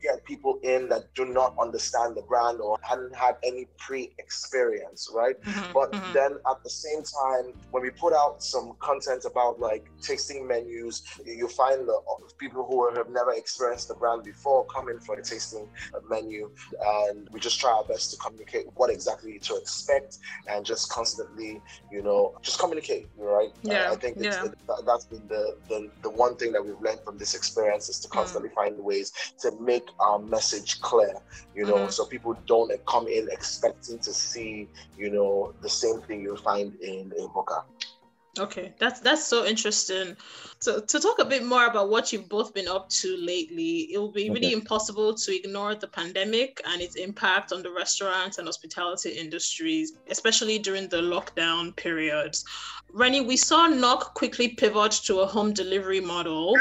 get 0.05 0.23
people 0.25 0.59
in 0.63 0.89
that 0.89 1.03
do 1.15 1.25
not 1.25 1.55
understand 1.59 2.15
the 2.15 2.21
brand 2.23 2.59
or 2.59 2.77
hadn't 2.81 3.15
had 3.15 3.35
any 3.43 3.67
pre-experience, 3.77 5.09
right? 5.13 5.41
Mm-hmm, 5.41 5.73
but 5.73 5.91
mm-hmm. 5.91 6.13
then 6.13 6.31
at 6.51 6.63
the 6.63 6.69
same 6.69 7.01
time, 7.03 7.53
when 7.71 7.83
we 7.83 7.89
put 7.89 8.13
out 8.13 8.43
some 8.43 8.73
content 8.79 9.25
about 9.25 9.59
like 9.59 9.85
tasting 10.01 10.47
menus, 10.47 11.03
you 11.25 11.47
find 11.47 11.87
the 11.87 11.97
people 12.37 12.65
who 12.65 12.77
have 12.95 13.09
never 13.09 13.33
experienced 13.33 13.87
the 13.87 13.95
brand 13.95 14.23
before 14.23 14.65
come 14.65 14.89
in 14.89 14.99
for 14.99 15.15
a 15.15 15.23
tasting 15.23 15.67
menu, 16.09 16.49
and 17.09 17.27
we 17.31 17.39
just 17.39 17.59
try 17.59 17.71
our 17.71 17.83
best 17.85 18.11
to 18.11 18.17
communicate 18.17 18.65
what 18.75 18.89
exactly 18.89 19.39
to 19.39 19.55
expect 19.55 20.19
and 20.47 20.65
just 20.65 20.89
constantly, 20.91 21.61
you 21.91 22.01
know, 22.01 22.37
just 22.41 22.59
communicate, 22.59 23.07
right? 23.17 23.51
Yeah, 23.63 23.89
uh, 23.89 23.93
I 23.93 23.95
think 23.95 24.17
yeah. 24.19 24.47
that, 24.67 24.83
has 24.87 25.05
been 25.05 25.27
the, 25.27 25.57
the 25.67 25.89
the 26.01 26.09
one 26.09 26.35
thing 26.35 26.51
that 26.53 26.63
we've 26.65 26.79
learned 26.81 27.01
from 27.03 27.17
this 27.17 27.35
experience 27.35 27.89
is 27.89 27.99
to 27.99 28.07
mm. 28.07 28.11
constantly 28.11 28.49
mm. 28.49 28.55
find 28.55 28.77
ways 28.77 29.11
to 29.39 29.51
make 29.59 29.87
our 29.99 30.19
message 30.19 30.81
clear, 30.81 31.15
you 31.55 31.65
know, 31.65 31.75
mm-hmm. 31.75 31.89
so 31.89 32.05
people 32.05 32.35
don't 32.45 32.71
come 32.85 33.07
in 33.07 33.27
expecting 33.31 33.99
to 33.99 34.13
see, 34.13 34.67
you 34.97 35.09
know, 35.09 35.53
the 35.61 35.69
same 35.69 36.01
thing 36.01 36.21
you 36.21 36.35
find 36.37 36.75
in 36.81 37.11
a 37.17 37.27
buka. 37.27 37.63
Okay, 38.37 38.73
that's 38.79 38.99
that's 38.99 39.25
so 39.25 39.45
interesting. 39.45 40.17
So 40.59 40.81
to 40.81 40.99
talk 40.99 41.19
a 41.19 41.25
bit 41.25 41.45
more 41.45 41.67
about 41.67 41.89
what 41.89 42.11
you've 42.11 42.27
both 42.27 42.53
been 42.53 42.67
up 42.67 42.89
to 43.01 43.15
lately, 43.17 43.93
it 43.93 43.97
will 43.97 44.11
be 44.11 44.29
really 44.29 44.51
impossible 44.51 45.13
to 45.13 45.35
ignore 45.35 45.75
the 45.75 45.87
pandemic 45.87 46.61
and 46.65 46.81
its 46.81 46.95
impact 46.95 47.53
on 47.53 47.63
the 47.63 47.71
restaurants 47.71 48.37
and 48.37 48.47
hospitality 48.47 49.11
industries, 49.11 49.93
especially 50.09 50.59
during 50.59 50.89
the 50.89 50.97
lockdown 50.97 51.73
periods. 51.75 52.43
Reni, 52.91 53.21
we 53.21 53.37
saw 53.37 53.67
Nok 53.67 54.13
quickly 54.15 54.49
pivot 54.49 54.91
to 55.05 55.19
a 55.19 55.25
home 55.25 55.53
delivery 55.53 56.01
model. 56.01 56.55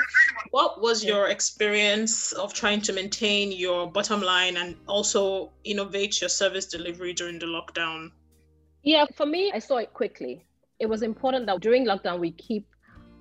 What 0.51 0.81
was 0.81 1.05
your 1.05 1.29
experience 1.29 2.33
of 2.33 2.55
trying 2.55 2.83
to 2.83 2.93
maintain 2.93 3.51
your 3.51 3.91
bottom 3.91 4.21
line 4.21 4.57
and 4.57 4.77
also 4.87 5.53
innovate 5.65 6.21
your 6.21 6.31
service 6.31 6.67
delivery 6.67 7.15
during 7.15 7.39
the 7.41 7.47
lockdown? 7.47 8.11
Yeah, 8.83 9.07
for 9.15 9.27
me, 9.27 9.51
I 9.53 9.59
saw 9.59 9.79
it 9.79 9.93
quickly 9.93 10.45
it 10.79 10.89
was 10.89 11.03
important 11.03 11.47
that 11.47 11.61
during 11.61 11.87
lockdown 11.87 12.19
we 12.21 12.33
keep 12.33 12.67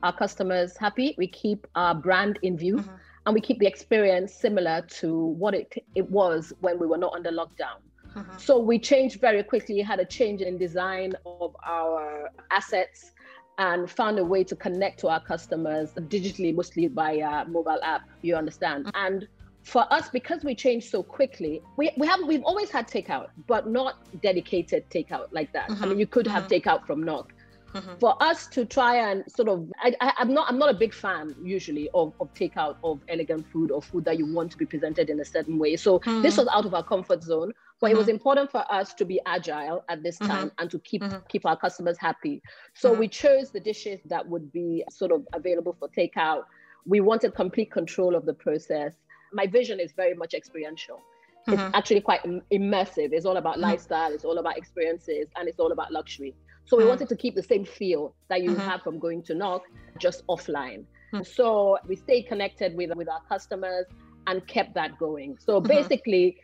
our 0.03 0.15
customers 0.15 0.75
happy, 0.77 1.15
we 1.17 1.27
keep 1.27 1.65
our 1.75 1.95
brand 1.95 2.39
in 2.41 2.57
view, 2.57 2.77
mm-hmm. 2.77 2.95
and 3.25 3.33
we 3.33 3.41
keep 3.41 3.59
the 3.59 3.67
experience 3.67 4.33
similar 4.33 4.81
to 4.89 5.17
what 5.17 5.53
it, 5.53 5.83
it 5.95 6.09
was 6.09 6.51
when 6.59 6.77
we 6.77 6.85
were 6.85 6.97
not 6.97 7.13
under 7.13 7.31
lockdown. 7.31 7.79
Mm-hmm. 8.15 8.37
So 8.37 8.59
we 8.59 8.77
changed 8.79 9.19
very 9.21 9.43
quickly, 9.43 9.79
had 9.81 9.99
a 9.99 10.05
change 10.05 10.41
in 10.41 10.57
design 10.57 11.13
of 11.25 11.55
our 11.65 12.29
assets 12.51 13.11
and 13.57 13.89
found 13.89 14.19
a 14.19 14.25
way 14.25 14.43
to 14.43 14.55
connect 14.55 14.99
to 14.99 15.07
our 15.07 15.21
customers 15.21 15.91
digitally, 15.93 16.53
mostly 16.53 16.87
via 16.87 17.45
mobile 17.45 17.79
app, 17.83 18.01
you 18.21 18.35
understand. 18.35 18.85
Mm-hmm. 18.85 19.05
And 19.05 19.27
for 19.63 19.91
us, 19.93 20.09
because 20.09 20.43
we 20.43 20.53
changed 20.55 20.89
so 20.89 21.01
quickly, 21.01 21.61
we, 21.77 21.91
we 21.97 22.05
have 22.05 22.19
we've 22.27 22.43
always 22.43 22.69
had 22.69 22.87
takeout, 22.87 23.29
but 23.47 23.69
not 23.69 23.95
dedicated 24.21 24.89
takeout 24.89 25.27
like 25.31 25.53
that. 25.53 25.71
I 25.71 25.85
mean, 25.85 25.99
you 25.99 26.07
could 26.07 26.27
have 26.27 26.47
mm-hmm. 26.47 26.69
takeout 26.69 26.85
from 26.85 27.03
Nok, 27.03 27.32
Mm-hmm. 27.73 27.95
For 27.99 28.21
us 28.21 28.47
to 28.47 28.65
try 28.65 28.95
and 29.09 29.23
sort 29.31 29.49
of, 29.49 29.71
I, 29.81 30.13
am 30.19 30.33
not, 30.33 30.49
I'm 30.49 30.59
not 30.59 30.69
a 30.69 30.73
big 30.73 30.93
fan 30.93 31.35
usually 31.43 31.89
of, 31.93 32.13
of 32.19 32.33
takeout 32.33 32.75
of 32.83 32.99
elegant 33.09 33.45
food 33.51 33.71
or 33.71 33.81
food 33.81 34.05
that 34.05 34.17
you 34.17 34.31
want 34.31 34.51
to 34.51 34.57
be 34.57 34.65
presented 34.65 35.09
in 35.09 35.19
a 35.19 35.25
certain 35.25 35.57
way. 35.57 35.75
So 35.75 35.99
mm-hmm. 35.99 36.21
this 36.21 36.37
was 36.37 36.47
out 36.51 36.65
of 36.65 36.73
our 36.73 36.83
comfort 36.83 37.23
zone, 37.23 37.51
but 37.79 37.87
mm-hmm. 37.87 37.95
it 37.95 37.97
was 37.97 38.07
mm-hmm. 38.07 38.15
important 38.15 38.51
for 38.51 38.63
us 38.71 38.93
to 38.95 39.05
be 39.05 39.19
agile 39.25 39.83
at 39.89 40.03
this 40.03 40.17
mm-hmm. 40.19 40.31
time 40.31 40.51
and 40.59 40.69
to 40.71 40.79
keep 40.79 41.01
mm-hmm. 41.01 41.17
keep 41.27 41.45
our 41.45 41.57
customers 41.57 41.97
happy. 41.99 42.41
So 42.73 42.93
we 42.93 43.07
chose 43.07 43.51
the 43.51 43.59
dishes 43.59 43.99
that 44.05 44.27
would 44.27 44.51
be 44.51 44.83
sort 44.89 45.11
of 45.11 45.25
available 45.33 45.75
for 45.79 45.89
takeout. 45.89 46.43
We 46.85 46.99
wanted 46.99 47.33
complete 47.33 47.71
control 47.71 48.15
of 48.15 48.25
the 48.25 48.33
process. 48.33 48.93
My 49.31 49.47
vision 49.47 49.79
is 49.79 49.93
very 49.93 50.13
much 50.13 50.33
experiential 50.33 51.01
it's 51.47 51.61
mm-hmm. 51.61 51.75
actually 51.75 52.01
quite 52.01 52.23
immersive. 52.23 53.09
It's 53.11 53.25
all 53.25 53.37
about 53.37 53.53
mm-hmm. 53.53 53.63
lifestyle, 53.63 54.13
it's 54.13 54.23
all 54.23 54.37
about 54.37 54.57
experiences, 54.57 55.27
and 55.35 55.49
it's 55.49 55.59
all 55.59 55.71
about 55.71 55.91
luxury. 55.91 56.35
So 56.65 56.77
we 56.77 56.83
mm. 56.83 56.89
wanted 56.89 57.09
to 57.09 57.15
keep 57.15 57.35
the 57.35 57.43
same 57.43 57.65
feel 57.65 58.15
that 58.29 58.41
you 58.41 58.51
mm-hmm. 58.51 58.61
have 58.61 58.81
from 58.81 58.99
going 58.99 59.23
to 59.23 59.35
Nok, 59.35 59.63
just 59.99 60.25
offline. 60.27 60.85
Mm. 61.13 61.25
So 61.25 61.77
we 61.87 61.95
stayed 61.95 62.23
connected 62.23 62.75
with, 62.75 62.95
with 62.95 63.09
our 63.09 63.21
customers 63.27 63.85
and 64.27 64.45
kept 64.47 64.73
that 64.75 64.97
going. 64.97 65.37
So 65.39 65.59
mm-hmm. 65.59 65.67
basically, 65.67 66.37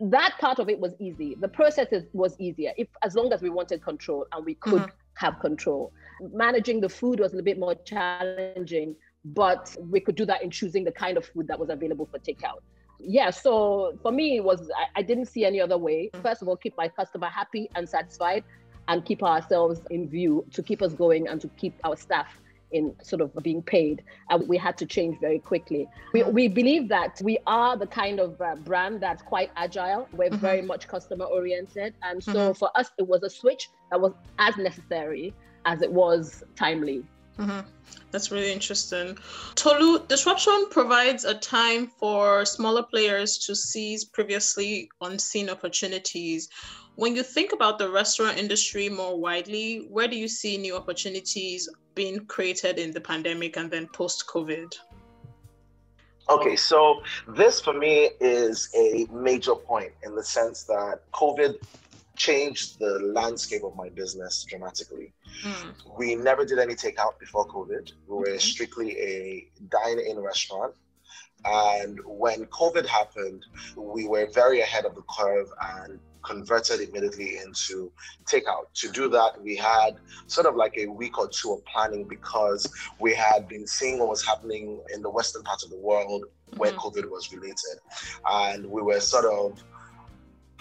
that 0.00 0.34
part 0.40 0.58
of 0.58 0.68
it 0.68 0.78
was 0.78 0.92
easy. 0.98 1.36
The 1.40 1.48
process 1.48 1.88
is, 1.92 2.04
was 2.12 2.36
easier 2.38 2.72
if 2.76 2.88
as 3.02 3.14
long 3.14 3.32
as 3.32 3.42
we 3.42 3.50
wanted 3.50 3.82
control 3.82 4.26
and 4.32 4.44
we 4.44 4.54
could 4.54 4.82
mm-hmm. 4.82 5.24
have 5.24 5.40
control. 5.40 5.92
Managing 6.32 6.80
the 6.80 6.88
food 6.88 7.20
was 7.20 7.32
a 7.32 7.36
little 7.36 7.44
bit 7.44 7.58
more 7.58 7.74
challenging, 7.74 8.94
but 9.24 9.74
we 9.90 10.00
could 10.00 10.14
do 10.14 10.24
that 10.26 10.42
in 10.42 10.50
choosing 10.50 10.84
the 10.84 10.92
kind 10.92 11.16
of 11.16 11.24
food 11.26 11.48
that 11.48 11.58
was 11.58 11.70
available 11.70 12.06
for 12.10 12.18
takeout. 12.18 12.60
Yeah, 13.00 13.30
so 13.30 13.98
for 14.02 14.12
me, 14.12 14.36
it 14.36 14.44
was 14.44 14.70
I, 14.76 15.00
I 15.00 15.02
didn't 15.02 15.26
see 15.26 15.44
any 15.44 15.60
other 15.60 15.76
way. 15.76 16.10
First 16.22 16.42
of 16.42 16.48
all, 16.48 16.56
keep 16.56 16.76
my 16.76 16.88
customer 16.88 17.26
happy 17.26 17.68
and 17.74 17.88
satisfied, 17.88 18.44
and 18.88 19.04
keep 19.04 19.22
ourselves 19.22 19.80
in 19.90 20.08
view 20.08 20.44
to 20.52 20.62
keep 20.62 20.82
us 20.82 20.92
going 20.92 21.28
and 21.28 21.40
to 21.40 21.48
keep 21.56 21.74
our 21.84 21.96
staff 21.96 22.38
in 22.72 22.94
sort 23.02 23.22
of 23.22 23.32
being 23.42 23.62
paid. 23.62 24.02
And 24.30 24.48
we 24.48 24.58
had 24.58 24.76
to 24.78 24.86
change 24.86 25.18
very 25.20 25.38
quickly. 25.38 25.88
We, 26.12 26.24
we 26.24 26.48
believe 26.48 26.88
that 26.88 27.20
we 27.22 27.38
are 27.46 27.76
the 27.76 27.86
kind 27.86 28.18
of 28.18 28.40
uh, 28.40 28.56
brand 28.56 29.00
that's 29.00 29.22
quite 29.22 29.50
agile. 29.56 30.08
We're 30.12 30.30
mm-hmm. 30.30 30.36
very 30.38 30.62
much 30.62 30.88
customer 30.88 31.24
oriented. 31.24 31.94
And 32.02 32.22
so 32.22 32.32
mm-hmm. 32.32 32.52
for 32.52 32.70
us, 32.76 32.90
it 32.98 33.06
was 33.06 33.22
a 33.22 33.30
switch 33.30 33.70
that 33.90 34.00
was 34.00 34.12
as 34.38 34.56
necessary 34.56 35.32
as 35.64 35.82
it 35.82 35.92
was 35.92 36.42
timely. 36.56 37.04
Mm-hmm. 37.38 37.60
That's 38.10 38.30
really 38.30 38.52
interesting. 38.52 39.18
Tolu, 39.54 40.06
disruption 40.06 40.66
provides 40.70 41.24
a 41.24 41.34
time 41.34 41.88
for 41.88 42.44
smaller 42.44 42.82
players 42.82 43.38
to 43.46 43.56
seize 43.56 44.04
previously 44.04 44.88
unseen 45.00 45.50
opportunities. 45.50 46.48
When 46.96 47.16
you 47.16 47.24
think 47.24 47.52
about 47.52 47.78
the 47.78 47.90
restaurant 47.90 48.38
industry 48.38 48.88
more 48.88 49.18
widely, 49.18 49.86
where 49.90 50.06
do 50.06 50.16
you 50.16 50.28
see 50.28 50.56
new 50.56 50.76
opportunities 50.76 51.68
being 51.94 52.24
created 52.26 52.78
in 52.78 52.92
the 52.92 53.00
pandemic 53.00 53.56
and 53.56 53.70
then 53.70 53.88
post 53.88 54.26
COVID? 54.28 54.72
Okay, 56.30 56.56
so 56.56 57.02
this 57.28 57.60
for 57.60 57.74
me 57.74 58.10
is 58.20 58.70
a 58.74 59.06
major 59.12 59.54
point 59.54 59.92
in 60.04 60.14
the 60.14 60.22
sense 60.22 60.62
that 60.64 61.00
COVID 61.12 61.56
changed 62.16 62.78
the 62.78 63.00
landscape 63.00 63.64
of 63.64 63.74
my 63.76 63.88
business 63.88 64.44
dramatically. 64.48 65.12
Mm. 65.42 65.74
We 65.98 66.14
never 66.14 66.44
did 66.44 66.60
any 66.60 66.74
takeout 66.74 67.18
before 67.18 67.46
COVID. 67.48 67.92
We 68.06 68.16
were 68.16 68.38
strictly 68.38 68.96
a 68.98 69.48
dine 69.68 69.98
in 69.98 70.20
restaurant. 70.20 70.74
And 71.44 71.98
when 72.06 72.46
COVID 72.46 72.86
happened, 72.86 73.44
we 73.76 74.06
were 74.06 74.28
very 74.32 74.60
ahead 74.60 74.86
of 74.86 74.94
the 74.94 75.02
curve 75.02 75.48
and 75.60 75.98
converted 76.24 76.80
immediately 76.80 77.38
into 77.38 77.92
takeout. 78.24 78.72
To 78.74 78.90
do 78.90 79.08
that, 79.10 79.40
we 79.42 79.56
had 79.56 79.96
sort 80.26 80.46
of 80.46 80.56
like 80.56 80.76
a 80.76 80.86
week 80.86 81.18
or 81.18 81.28
two 81.28 81.52
of 81.52 81.64
planning 81.66 82.04
because 82.08 82.66
we 82.98 83.14
had 83.14 83.48
been 83.48 83.66
seeing 83.66 83.98
what 83.98 84.08
was 84.08 84.24
happening 84.24 84.80
in 84.92 85.02
the 85.02 85.10
western 85.10 85.42
part 85.42 85.62
of 85.62 85.70
the 85.70 85.76
world 85.76 86.24
where 86.56 86.72
mm-hmm. 86.72 86.80
COVID 86.80 87.10
was 87.10 87.32
related. 87.32 87.78
And 88.28 88.66
we 88.66 88.82
were 88.82 89.00
sort 89.00 89.24
of 89.24 89.62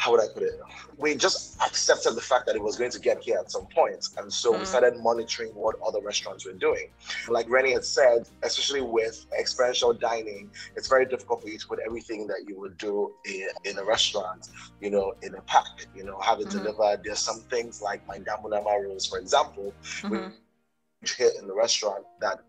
how 0.04 0.12
would 0.12 0.20
I 0.20 0.28
put 0.28 0.44
it? 0.44 0.60
We 0.98 1.16
just 1.16 1.62
accepted 1.62 2.16
the 2.16 2.22
fact 2.22 2.46
that 2.48 2.58
it 2.58 2.62
was 2.62 2.76
going 2.76 2.92
to 2.92 3.00
get 3.00 3.24
here 3.24 3.38
at 3.38 3.50
some 3.50 3.68
point. 3.68 4.06
And 4.18 4.32
so 4.32 4.52
mm. 4.52 4.60
we 4.60 4.66
started 4.66 4.98
monitoring 4.98 5.52
what 5.56 5.76
other 5.88 6.02
restaurants 6.02 6.46
were 6.46 6.60
doing. 6.68 6.90
Like 7.30 7.50
Reni 7.50 7.72
had 7.72 7.86
said, 7.86 8.28
especially 8.42 8.82
with 8.82 9.26
experiential 9.40 9.94
dining, 9.94 10.50
it's 10.76 10.90
very 10.90 11.06
difficult 11.06 11.42
for 11.42 11.48
you 11.48 11.58
to 11.58 11.68
put 11.68 11.80
everything 11.86 12.28
that 12.28 12.42
you 12.50 12.60
would 12.60 12.78
do 12.78 13.14
in, 13.24 13.48
in 13.64 13.78
a 13.78 13.86
restaurant, 13.86 14.50
you 14.82 14.90
know, 14.90 15.14
in 15.22 15.36
a 15.36 15.42
pack, 15.44 15.88
you 15.96 16.04
know, 16.04 16.20
have 16.20 16.42
it 16.42 16.48
mm-hmm. 16.48 16.66
delivered. 16.66 17.00
There's 17.06 17.20
some 17.20 17.40
things 17.40 17.82
like 17.82 18.06
my 18.06 18.20
Damunama 18.20 18.84
rolls, 18.84 19.08
for 19.08 19.20
example, 19.20 19.74
mm-hmm. 20.02 20.32
which 21.00 21.16
hit 21.16 21.36
in 21.40 21.48
the 21.48 21.56
restaurant 21.56 22.04
that 22.20 22.42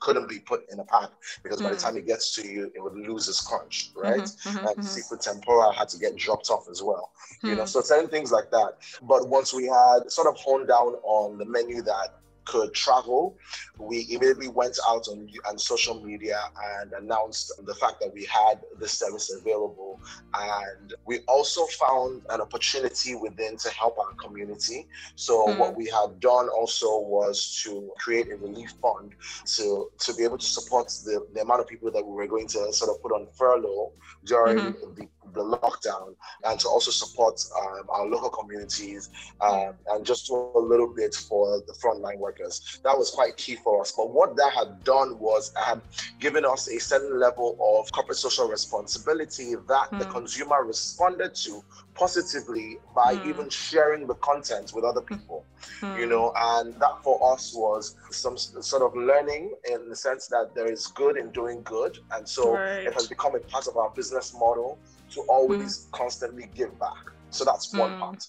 couldn't 0.00 0.28
be 0.28 0.38
put 0.38 0.68
in 0.70 0.80
a 0.80 0.84
pack 0.84 1.10
because 1.42 1.60
mm 1.60 1.64
by 1.64 1.70
the 1.70 1.76
mm. 1.76 1.82
time 1.82 1.96
it 1.96 2.06
gets 2.06 2.34
to 2.34 2.46
you, 2.46 2.72
it 2.74 2.82
would 2.82 2.94
lose 2.94 3.28
its 3.28 3.40
crunch, 3.42 3.90
right? 3.94 4.20
Mm-hmm, 4.20 4.48
mm-hmm, 4.48 4.66
and 4.66 4.76
mm-hmm. 4.76 4.82
seafood 4.82 5.20
tempura 5.20 5.72
had 5.74 5.88
to 5.90 5.98
get 5.98 6.16
dropped 6.16 6.48
off 6.48 6.68
as 6.70 6.82
well, 6.82 7.12
you 7.42 7.54
know. 7.54 7.64
Mm. 7.64 7.68
So 7.68 7.82
certain 7.82 8.08
things 8.08 8.32
like 8.32 8.50
that. 8.50 8.78
But 9.02 9.28
once 9.28 9.52
we 9.52 9.66
had 9.66 10.10
sort 10.10 10.26
of 10.26 10.36
honed 10.36 10.68
down 10.68 10.94
on 11.02 11.36
the 11.36 11.44
menu 11.44 11.82
that 11.82 12.20
could 12.44 12.74
travel, 12.74 13.36
we 13.78 14.06
immediately 14.10 14.48
went 14.48 14.78
out 14.88 15.08
on, 15.08 15.28
on 15.48 15.58
social 15.58 16.02
media 16.02 16.38
and 16.80 16.92
announced 16.92 17.52
the 17.64 17.74
fact 17.74 18.00
that 18.00 18.12
we 18.12 18.24
had 18.24 18.60
the 18.78 18.88
service 18.88 19.32
available. 19.32 20.00
And 20.34 20.94
we 21.06 21.20
also 21.28 21.66
found 21.66 22.22
an 22.30 22.40
opportunity 22.40 23.14
within 23.14 23.56
to 23.58 23.70
help 23.70 23.98
our 23.98 24.12
community. 24.14 24.88
So 25.16 25.46
mm-hmm. 25.46 25.58
what 25.58 25.76
we 25.76 25.86
had 25.86 26.20
done 26.20 26.48
also 26.48 27.00
was 27.00 27.60
to 27.64 27.90
create 27.98 28.30
a 28.32 28.36
relief 28.36 28.72
fund 28.82 29.14
to, 29.56 29.90
to 29.98 30.14
be 30.14 30.24
able 30.24 30.38
to 30.38 30.46
support 30.46 30.88
the, 31.04 31.26
the 31.34 31.42
amount 31.42 31.60
of 31.60 31.66
people 31.68 31.90
that 31.90 32.04
we 32.04 32.12
were 32.12 32.26
going 32.26 32.46
to 32.48 32.72
sort 32.72 32.90
of 32.90 33.02
put 33.02 33.12
on 33.12 33.26
furlough 33.32 33.92
during 34.24 34.58
mm-hmm. 34.58 34.94
the 34.94 35.08
the 35.32 35.40
lockdown 35.40 36.14
and 36.44 36.58
to 36.60 36.68
also 36.68 36.90
support 36.90 37.42
um, 37.60 37.82
our 37.88 38.06
local 38.06 38.30
communities 38.30 39.10
um, 39.40 39.74
and 39.90 40.04
just 40.04 40.26
do 40.26 40.34
a 40.34 40.58
little 40.58 40.92
bit 40.92 41.14
for 41.14 41.60
the 41.66 41.72
frontline 41.72 42.18
workers. 42.18 42.80
That 42.84 42.96
was 42.96 43.10
quite 43.10 43.36
key 43.36 43.56
for 43.56 43.80
us. 43.82 43.92
But 43.92 44.10
what 44.10 44.36
that 44.36 44.52
had 44.52 44.84
done 44.84 45.18
was 45.18 45.52
had 45.56 45.80
given 46.18 46.44
us 46.44 46.68
a 46.68 46.78
certain 46.78 47.18
level 47.18 47.56
of 47.60 47.90
corporate 47.92 48.18
social 48.18 48.48
responsibility 48.48 49.54
that 49.54 49.90
mm. 49.90 49.98
the 49.98 50.04
hmm. 50.04 50.12
consumer 50.12 50.64
responded 50.64 51.34
to 51.34 51.62
positively 51.94 52.78
by 52.94 53.14
mm. 53.14 53.26
even 53.26 53.48
sharing 53.50 54.06
the 54.06 54.14
content 54.14 54.72
with 54.74 54.84
other 54.84 55.00
people 55.00 55.44
mm. 55.80 55.98
you 55.98 56.06
know 56.06 56.32
and 56.36 56.74
that 56.80 57.02
for 57.02 57.32
us 57.32 57.52
was 57.54 57.96
some 58.10 58.36
sort 58.38 58.82
of 58.82 58.96
learning 58.96 59.52
in 59.70 59.88
the 59.88 59.96
sense 59.96 60.26
that 60.26 60.54
there 60.54 60.70
is 60.70 60.86
good 60.88 61.16
in 61.16 61.30
doing 61.30 61.60
good 61.62 61.98
and 62.12 62.26
so 62.28 62.54
right. 62.54 62.86
it 62.86 62.94
has 62.94 63.06
become 63.06 63.34
a 63.34 63.40
part 63.40 63.66
of 63.66 63.76
our 63.76 63.90
business 63.90 64.32
model 64.32 64.78
to 65.10 65.20
always 65.22 65.86
mm. 65.86 65.90
constantly 65.92 66.48
give 66.54 66.78
back 66.78 67.04
so 67.30 67.44
that's 67.44 67.72
one 67.74 67.92
hmm. 67.94 68.00
part 68.00 68.26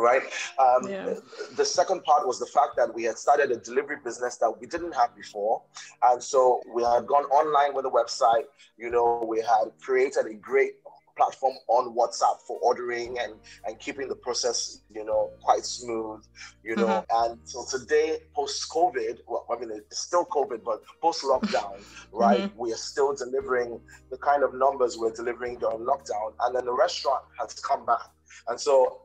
right? 0.00 0.22
Um, 0.58 0.88
yeah. 0.88 1.14
The 1.56 1.64
second 1.64 2.02
part 2.04 2.26
was 2.26 2.38
the 2.38 2.46
fact 2.46 2.76
that 2.76 2.92
we 2.92 3.04
had 3.04 3.18
started 3.18 3.50
a 3.50 3.56
delivery 3.56 3.96
business 4.02 4.36
that 4.38 4.50
we 4.50 4.66
didn't 4.66 4.92
have 4.92 5.14
before. 5.14 5.62
And 6.02 6.22
so 6.22 6.60
we 6.74 6.82
had 6.82 7.06
gone 7.06 7.24
online 7.24 7.74
with 7.74 7.84
a 7.86 7.90
website, 7.90 8.44
you 8.76 8.90
know, 8.90 9.24
we 9.28 9.38
had 9.38 9.72
created 9.80 10.26
a 10.26 10.34
great 10.34 10.79
platform 11.20 11.54
on 11.68 11.94
WhatsApp 11.94 12.40
for 12.46 12.58
ordering 12.62 13.18
and, 13.18 13.34
and 13.66 13.78
keeping 13.78 14.08
the 14.08 14.14
process, 14.14 14.80
you 14.90 15.04
know, 15.04 15.30
quite 15.42 15.66
smooth, 15.66 16.24
you 16.64 16.74
know. 16.76 16.86
Mm-hmm. 16.86 17.32
And 17.32 17.38
so 17.44 17.66
today, 17.70 18.20
post 18.34 18.70
COVID, 18.70 19.18
well, 19.28 19.44
I 19.50 19.60
mean, 19.60 19.70
it's 19.70 19.98
still 19.98 20.24
COVID, 20.24 20.64
but 20.64 20.80
post 21.02 21.22
lockdown, 21.22 21.82
right, 22.12 22.40
mm-hmm. 22.40 22.58
we 22.58 22.72
are 22.72 22.76
still 22.76 23.14
delivering 23.14 23.78
the 24.10 24.16
kind 24.16 24.42
of 24.42 24.54
numbers 24.54 24.96
we're 24.96 25.12
delivering 25.12 25.58
during 25.58 25.80
lockdown. 25.80 26.32
And 26.40 26.56
then 26.56 26.64
the 26.64 26.72
restaurant 26.72 27.24
has 27.38 27.52
come 27.60 27.84
back. 27.84 28.08
And 28.48 28.58
so 28.58 29.02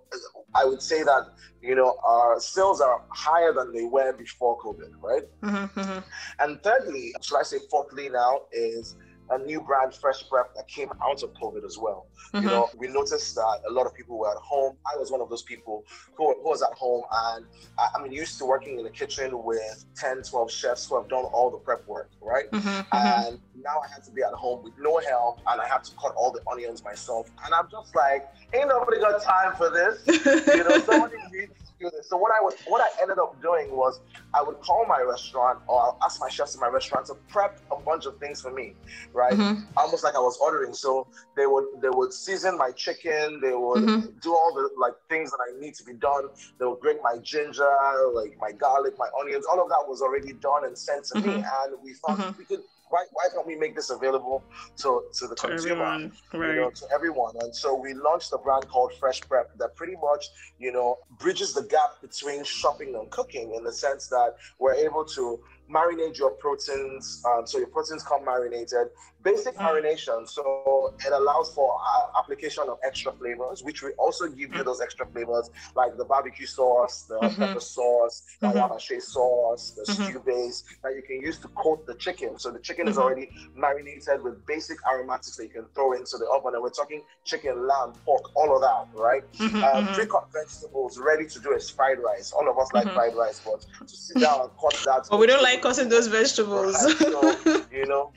I 0.53 0.63
would 0.63 0.81
say 0.81 1.03
that, 1.03 1.27
you 1.61 1.75
know, 1.75 1.97
our 2.05 2.39
sales 2.39 2.79
are 2.79 3.01
higher 3.09 3.51
than 3.51 3.73
they 3.73 3.83
were 3.83 4.13
before 4.13 4.57
COVID, 4.59 4.91
right? 5.01 5.23
Mm-hmm. 5.43 5.79
mm-hmm. 5.79 5.99
And 6.39 6.63
thirdly, 6.63 7.13
should 7.21 7.37
I 7.37 7.43
say 7.43 7.57
fourthly 7.69 8.07
now, 8.07 8.43
is 8.53 8.95
a 9.29 9.37
new 9.37 9.61
brand, 9.61 9.93
Fresh 9.93 10.29
Prep, 10.29 10.55
that 10.55 10.67
came 10.67 10.89
out 11.03 11.23
of 11.23 11.33
COVID 11.33 11.65
as 11.65 11.77
well. 11.77 12.07
Mm-hmm. 12.33 12.45
You 12.45 12.51
know, 12.51 12.69
we 12.77 12.87
noticed 12.87 13.35
that 13.35 13.61
a 13.67 13.71
lot 13.71 13.85
of 13.85 13.93
people 13.93 14.17
were 14.17 14.29
at 14.29 14.37
home. 14.37 14.77
I 14.85 14.97
was 14.97 15.11
one 15.11 15.21
of 15.21 15.29
those 15.29 15.43
people 15.43 15.83
who, 16.15 16.33
who 16.41 16.49
was 16.49 16.61
at 16.61 16.73
home, 16.73 17.03
and 17.11 17.45
I, 17.77 17.99
am 17.99 18.11
used 18.11 18.37
to 18.39 18.45
working 18.45 18.77
in 18.77 18.83
the 18.83 18.89
kitchen 18.89 19.43
with 19.43 19.85
10, 19.95 20.23
12 20.23 20.51
chefs 20.51 20.87
who 20.87 20.99
have 20.99 21.09
done 21.09 21.25
all 21.25 21.49
the 21.49 21.57
prep 21.57 21.87
work, 21.87 22.09
right? 22.21 22.49
Mm-hmm, 22.51 22.67
mm-hmm. 22.67 23.27
and 23.27 23.39
now 23.63 23.79
I 23.83 23.93
had 23.93 24.03
to 24.03 24.11
be 24.11 24.21
at 24.21 24.33
home 24.33 24.63
with 24.63 24.73
no 24.79 24.99
help, 24.99 25.39
and 25.47 25.61
I 25.61 25.67
have 25.67 25.83
to 25.83 25.91
cut 25.95 26.13
all 26.15 26.31
the 26.31 26.41
onions 26.49 26.83
myself. 26.83 27.29
And 27.43 27.53
I'm 27.53 27.67
just 27.71 27.95
like, 27.95 28.27
ain't 28.53 28.69
nobody 28.69 28.99
got 28.99 29.21
time 29.21 29.55
for 29.55 29.69
this. 29.69 30.03
you 30.47 30.63
know, 30.63 30.79
somebody 30.85 31.15
needs 31.31 31.64
do 31.89 31.95
this. 31.95 32.09
So 32.09 32.17
what 32.17 32.31
I 32.31 32.43
was, 32.43 32.55
what 32.67 32.81
I 32.81 33.01
ended 33.01 33.19
up 33.19 33.41
doing 33.41 33.75
was 33.75 33.99
I 34.33 34.41
would 34.41 34.59
call 34.59 34.85
my 34.87 35.01
restaurant 35.01 35.59
or 35.67 35.81
I'll 35.81 35.97
ask 36.03 36.19
my 36.19 36.29
chefs 36.29 36.55
in 36.55 36.61
my 36.61 36.67
restaurant 36.67 37.07
to 37.07 37.15
prep 37.27 37.59
a 37.71 37.79
bunch 37.79 38.05
of 38.05 38.17
things 38.17 38.41
for 38.41 38.51
me. 38.51 38.73
right? 39.13 39.33
Mm-hmm. 39.33 39.63
Almost 39.77 40.03
like 40.03 40.15
I 40.15 40.19
was 40.19 40.37
ordering. 40.37 40.73
So 40.73 41.07
they 41.35 41.45
would 41.45 41.65
they 41.81 41.89
would 41.89 42.13
season 42.13 42.57
my 42.57 42.71
chicken. 42.71 43.39
They 43.41 43.53
would 43.53 43.83
mm-hmm. 43.83 44.17
do 44.21 44.33
all 44.33 44.53
the 44.53 44.69
like 44.77 44.93
things 45.09 45.31
that 45.31 45.39
I 45.47 45.59
need 45.59 45.75
to 45.75 45.83
be 45.83 45.93
done. 45.93 46.29
They 46.59 46.65
would 46.65 46.79
grate 46.79 46.99
my 47.03 47.17
ginger, 47.21 47.69
like 48.13 48.37
my 48.39 48.51
garlic, 48.51 48.95
my 48.97 49.09
onions. 49.19 49.45
All 49.45 49.61
of 49.61 49.69
that 49.69 49.83
was 49.87 50.01
already 50.01 50.33
done 50.33 50.65
and 50.65 50.77
sent 50.77 51.05
to 51.05 51.15
me, 51.15 51.21
mm-hmm. 51.21 51.71
and 51.71 51.83
we 51.83 51.93
thought 51.93 52.17
mm-hmm. 52.17 52.37
we 52.37 52.45
could 52.45 52.63
why, 52.89 53.05
why 53.11 53.27
can't 53.33 53.45
we 53.45 53.55
make 53.55 53.75
this 53.75 53.89
available 53.89 54.43
to, 54.77 55.03
to 55.13 55.27
the 55.27 55.35
to 55.35 55.47
consumer, 55.47 55.83
everyone, 55.83 56.11
right. 56.33 56.55
you 56.55 56.61
know, 56.61 56.69
to 56.69 56.85
everyone? 56.93 57.33
And 57.39 57.55
so 57.55 57.73
we 57.75 57.93
launched 57.93 58.31
a 58.33 58.37
brand 58.37 58.67
called 58.67 58.93
Fresh 58.99 59.21
Prep 59.21 59.57
that 59.57 59.75
pretty 59.75 59.95
much, 60.01 60.27
you 60.59 60.71
know, 60.71 60.97
bridges 61.19 61.53
the 61.53 61.63
gap 61.63 62.01
between 62.01 62.43
shopping 62.43 62.95
and 62.95 63.09
cooking 63.11 63.53
in 63.55 63.63
the 63.63 63.73
sense 63.73 64.07
that 64.07 64.35
we're 64.59 64.75
able 64.75 65.05
to 65.05 65.39
marinate 65.69 66.17
your 66.17 66.31
proteins. 66.31 67.23
Um, 67.25 67.47
so 67.47 67.57
your 67.57 67.67
proteins 67.67 68.03
come 68.03 68.23
marinated. 68.23 68.87
Basic 69.25 69.55
mm. 69.55 69.65
marination. 69.67 70.29
So 70.29 70.93
it 71.03 71.11
allows 71.11 71.51
for 71.55 71.75
uh, 71.81 72.19
application 72.19 72.65
of 72.69 72.77
extra 72.85 73.11
flavors, 73.11 73.63
which 73.63 73.81
we 73.81 73.89
also 73.93 74.27
give 74.27 74.53
you 74.53 74.61
mm. 74.61 74.65
those 74.65 74.81
extra 74.81 75.07
flavors 75.07 75.49
like 75.75 75.97
the 75.97 76.05
barbecue 76.05 76.45
sauce, 76.45 77.05
the 77.09 77.15
mm-hmm. 77.15 77.41
pepper 77.41 77.59
sauce, 77.59 78.23
the 78.39 78.47
mm-hmm. 78.47 78.99
sauce, 78.99 79.71
the 79.71 79.91
mm-hmm. 79.91 80.03
stew 80.03 80.19
base 80.19 80.63
that 80.83 80.93
you 80.95 81.01
can 81.01 81.19
use 81.21 81.39
to 81.39 81.47
coat 81.49 81.87
the 81.87 81.95
chicken. 81.95 82.37
So 82.37 82.51
the 82.51 82.59
chicken 82.59 82.87
is 82.87 82.97
mm-hmm. 82.97 83.03
already 83.03 83.29
marinated 83.55 84.21
with 84.21 84.45
basic 84.45 84.77
aromatics 84.87 85.35
that 85.37 85.43
you 85.45 85.49
can 85.49 85.65
throw 85.73 85.93
into 85.93 86.17
the 86.17 86.27
oven. 86.27 86.53
And 86.53 86.61
we're 86.61 86.69
talking 86.69 87.01
chicken, 87.23 87.67
lamb, 87.67 87.93
pork, 88.05 88.29
all 88.35 88.55
of 88.55 88.61
that, 88.61 88.87
right? 88.93 89.23
Mm-hmm. 89.33 89.93
pre-cut 89.95 90.27
vegetables 90.31 90.99
ready 90.99 91.25
to 91.25 91.39
do 91.39 91.55
as 91.55 91.67
fried 91.67 91.97
rice. 91.97 92.31
All 92.31 92.47
of 92.47 92.59
us 92.59 92.69
like 92.73 92.93
fried 92.93 93.15
rice, 93.15 93.41
but 93.43 93.65
to 93.87 93.95
sit 93.95 94.21
down 94.21 94.41
and 94.41 94.49
cut 94.61 94.79
that. 94.85 95.07
But 95.09 95.19
we 95.19 95.25
don't 95.25 95.41
like 95.41 95.63
cutting 95.63 95.89
those 95.89 96.07
vegetables. 96.19 96.75
so, 96.99 97.65
you 97.71 97.87
know, 97.87 98.11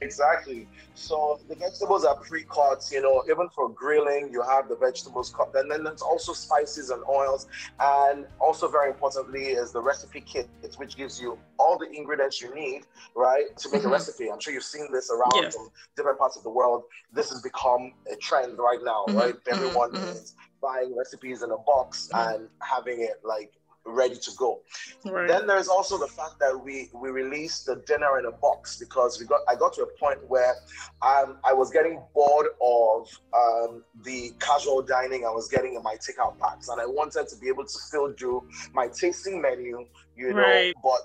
exactly. 0.00 0.68
So 0.94 1.40
the 1.48 1.54
vegetables 1.54 2.04
are 2.04 2.16
pre-cut, 2.16 2.88
you 2.92 3.02
know, 3.02 3.22
even 3.30 3.48
for 3.50 3.68
grilling, 3.68 4.30
you 4.32 4.42
have 4.42 4.68
the 4.68 4.76
vegetables 4.76 5.32
cut. 5.36 5.54
And 5.54 5.70
then 5.70 5.84
there's 5.84 6.02
also 6.02 6.32
spices 6.32 6.90
and 6.90 7.02
oils. 7.08 7.48
And 7.80 8.26
also 8.40 8.68
very 8.68 8.90
importantly 8.90 9.48
is 9.48 9.72
the 9.72 9.80
recipe 9.80 10.20
kit, 10.20 10.48
which 10.76 10.96
gives 10.96 11.20
you 11.20 11.38
all 11.58 11.78
the 11.78 11.90
ingredients 11.90 12.40
you 12.40 12.54
need, 12.54 12.82
right, 13.14 13.56
to 13.56 13.70
make 13.70 13.80
mm-hmm. 13.80 13.88
a 13.88 13.92
recipe. 13.92 14.30
I'm 14.30 14.40
sure 14.40 14.52
you've 14.52 14.64
seen 14.64 14.88
this 14.92 15.10
around 15.10 15.42
yes. 15.42 15.54
from 15.54 15.68
different 15.96 16.18
parts 16.18 16.36
of 16.36 16.42
the 16.42 16.50
world. 16.50 16.84
This 17.12 17.30
has 17.30 17.42
become 17.42 17.92
a 18.12 18.16
trend 18.16 18.58
right 18.58 18.80
now, 18.82 19.04
mm-hmm. 19.08 19.18
right? 19.18 19.34
Mm-hmm. 19.34 19.54
Everyone 19.54 19.92
mm-hmm. 19.92 20.08
is 20.08 20.34
buying 20.62 20.96
recipes 20.96 21.42
in 21.42 21.50
a 21.50 21.58
box 21.58 22.08
mm-hmm. 22.12 22.34
and 22.34 22.48
having 22.60 23.02
it 23.02 23.20
like 23.24 23.52
ready 23.86 24.16
to 24.16 24.30
go. 24.36 24.60
Right. 25.04 25.28
Then 25.28 25.46
there's 25.46 25.68
also 25.68 25.98
the 25.98 26.06
fact 26.06 26.38
that 26.40 26.58
we 26.58 26.90
we 26.92 27.10
released 27.10 27.66
the 27.66 27.76
dinner 27.86 28.18
in 28.18 28.26
a 28.26 28.32
box 28.32 28.76
because 28.76 29.20
we 29.20 29.26
got 29.26 29.40
I 29.48 29.54
got 29.54 29.72
to 29.74 29.82
a 29.82 29.98
point 29.98 30.18
where 30.28 30.54
um, 31.02 31.38
I 31.44 31.52
was 31.52 31.70
getting 31.70 32.02
bored 32.14 32.48
of 32.60 33.08
um, 33.34 33.84
the 34.04 34.32
casual 34.40 34.82
dining 34.82 35.24
I 35.24 35.30
was 35.30 35.48
getting 35.48 35.74
in 35.74 35.82
my 35.82 35.96
takeout 35.96 36.38
packs, 36.38 36.68
and 36.68 36.80
I 36.80 36.86
wanted 36.86 37.28
to 37.28 37.36
be 37.36 37.48
able 37.48 37.64
to 37.64 37.70
still 37.70 38.12
do 38.12 38.46
my 38.72 38.88
tasting 38.88 39.40
menu, 39.40 39.86
you 40.16 40.32
know, 40.32 40.40
right. 40.40 40.74
but 40.82 41.00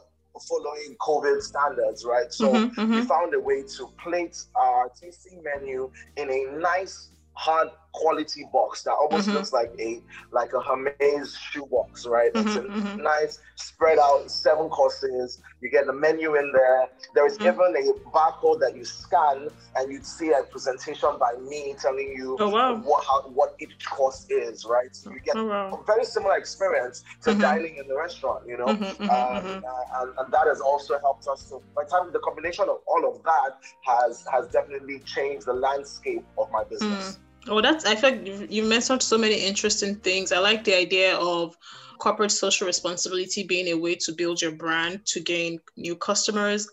following 0.48 0.96
COVID 1.00 1.42
standards, 1.42 2.06
right? 2.06 2.32
So 2.32 2.54
mm-hmm, 2.54 2.80
mm-hmm. 2.80 2.96
we 2.96 3.02
found 3.02 3.34
a 3.34 3.40
way 3.40 3.64
to 3.78 3.90
plate 4.02 4.42
our 4.56 4.90
tasting 4.90 5.44
menu 5.44 5.92
in 6.18 6.32
a 6.32 6.58
nice 6.58 7.10
hard 7.34 7.70
quality 7.94 8.46
box 8.52 8.84
that 8.84 8.92
almost 8.92 9.28
mm-hmm. 9.28 9.38
looks 9.38 9.54
like 9.54 9.72
a 9.80 10.02
like 10.32 10.54
a 10.54 10.62
Hermes 10.62 11.38
shoebox, 11.52 12.06
right? 12.06 12.34
Mm-hmm, 12.34 12.48
it's 12.48 12.58
a 12.58 12.62
mm-hmm. 12.62 13.04
nice 13.04 13.40
spread 13.56 14.00
out 14.00 14.30
seven 14.32 14.70
courses. 14.70 15.42
You 15.62 15.70
get 15.70 15.86
the 15.86 15.94
menu 15.94 16.36
in 16.36 16.52
there. 16.54 16.90
There 17.14 17.26
is 17.26 17.38
mm-hmm. 17.38 17.62
even 17.62 17.94
a 17.94 18.10
barcode 18.10 18.60
that 18.62 18.76
you 18.76 18.86
scan 18.86 19.50
and 19.76 19.92
you'd 19.92 20.06
see 20.06 20.32
a 20.32 20.44
presentation 20.44 21.10
by 21.20 21.34
me 21.48 21.76
telling 21.80 22.14
you 22.16 22.38
oh, 22.40 22.50
wow. 22.50 22.76
what 22.76 23.06
how, 23.06 23.22
what 23.30 23.56
each 23.60 23.86
course 23.86 24.26
is, 24.30 24.66
right? 24.66 24.96
So 24.96 25.12
you 25.12 25.20
get 25.20 25.36
oh, 25.36 25.46
wow. 25.46 25.80
a 25.82 25.86
very 25.86 26.06
similar 26.06 26.38
experience 26.38 27.04
to 27.24 27.32
mm-hmm. 27.32 27.42
dining 27.42 27.78
in 27.78 27.88
the 27.88 27.96
restaurant, 27.96 28.48
you 28.48 28.58
know, 28.58 28.68
mm-hmm, 28.68 29.04
um, 29.04 29.10
uh, 29.10 30.02
and, 30.02 30.14
and 30.18 30.34
that 30.34 30.48
has 30.48 30.62
also 30.62 31.00
helped 31.00 31.28
us 31.28 31.50
to. 31.50 31.62
By 31.76 31.84
the 31.84 31.90
time 31.90 32.12
the 32.12 32.20
combination 32.20 32.66
of 32.70 32.80
all 32.88 33.10
of 33.10 33.24
that 33.24 33.58
has 33.86 34.26
has 34.32 34.48
definitely 34.48 35.00
changed 35.00 35.46
the 35.46 35.54
landscape 35.54 36.26
of 36.38 36.52
my 36.52 36.64
business. 36.64 37.18
Mm. 37.18 37.18
Oh, 37.48 37.62
that's 37.62 37.86
I 37.86 37.96
feel 37.96 38.12
like 38.12 38.52
you 38.52 38.64
mentioned 38.64 39.02
so 39.02 39.18
many 39.18 39.36
interesting 39.46 39.96
things. 40.00 40.32
I 40.32 40.40
like 40.40 40.64
the 40.64 40.76
idea 40.76 41.16
of 41.18 41.56
corporate 42.00 42.32
social 42.32 42.68
responsibility 42.68 43.44
being 43.44 43.68
a 43.68 43.78
way 43.78 43.96
to 43.96 44.12
build 44.14 44.42
your 44.42 44.52
brand 44.52 45.06
to 45.08 45.20
gain 45.20 45.60
new 45.76 45.96
customers. 45.96 46.68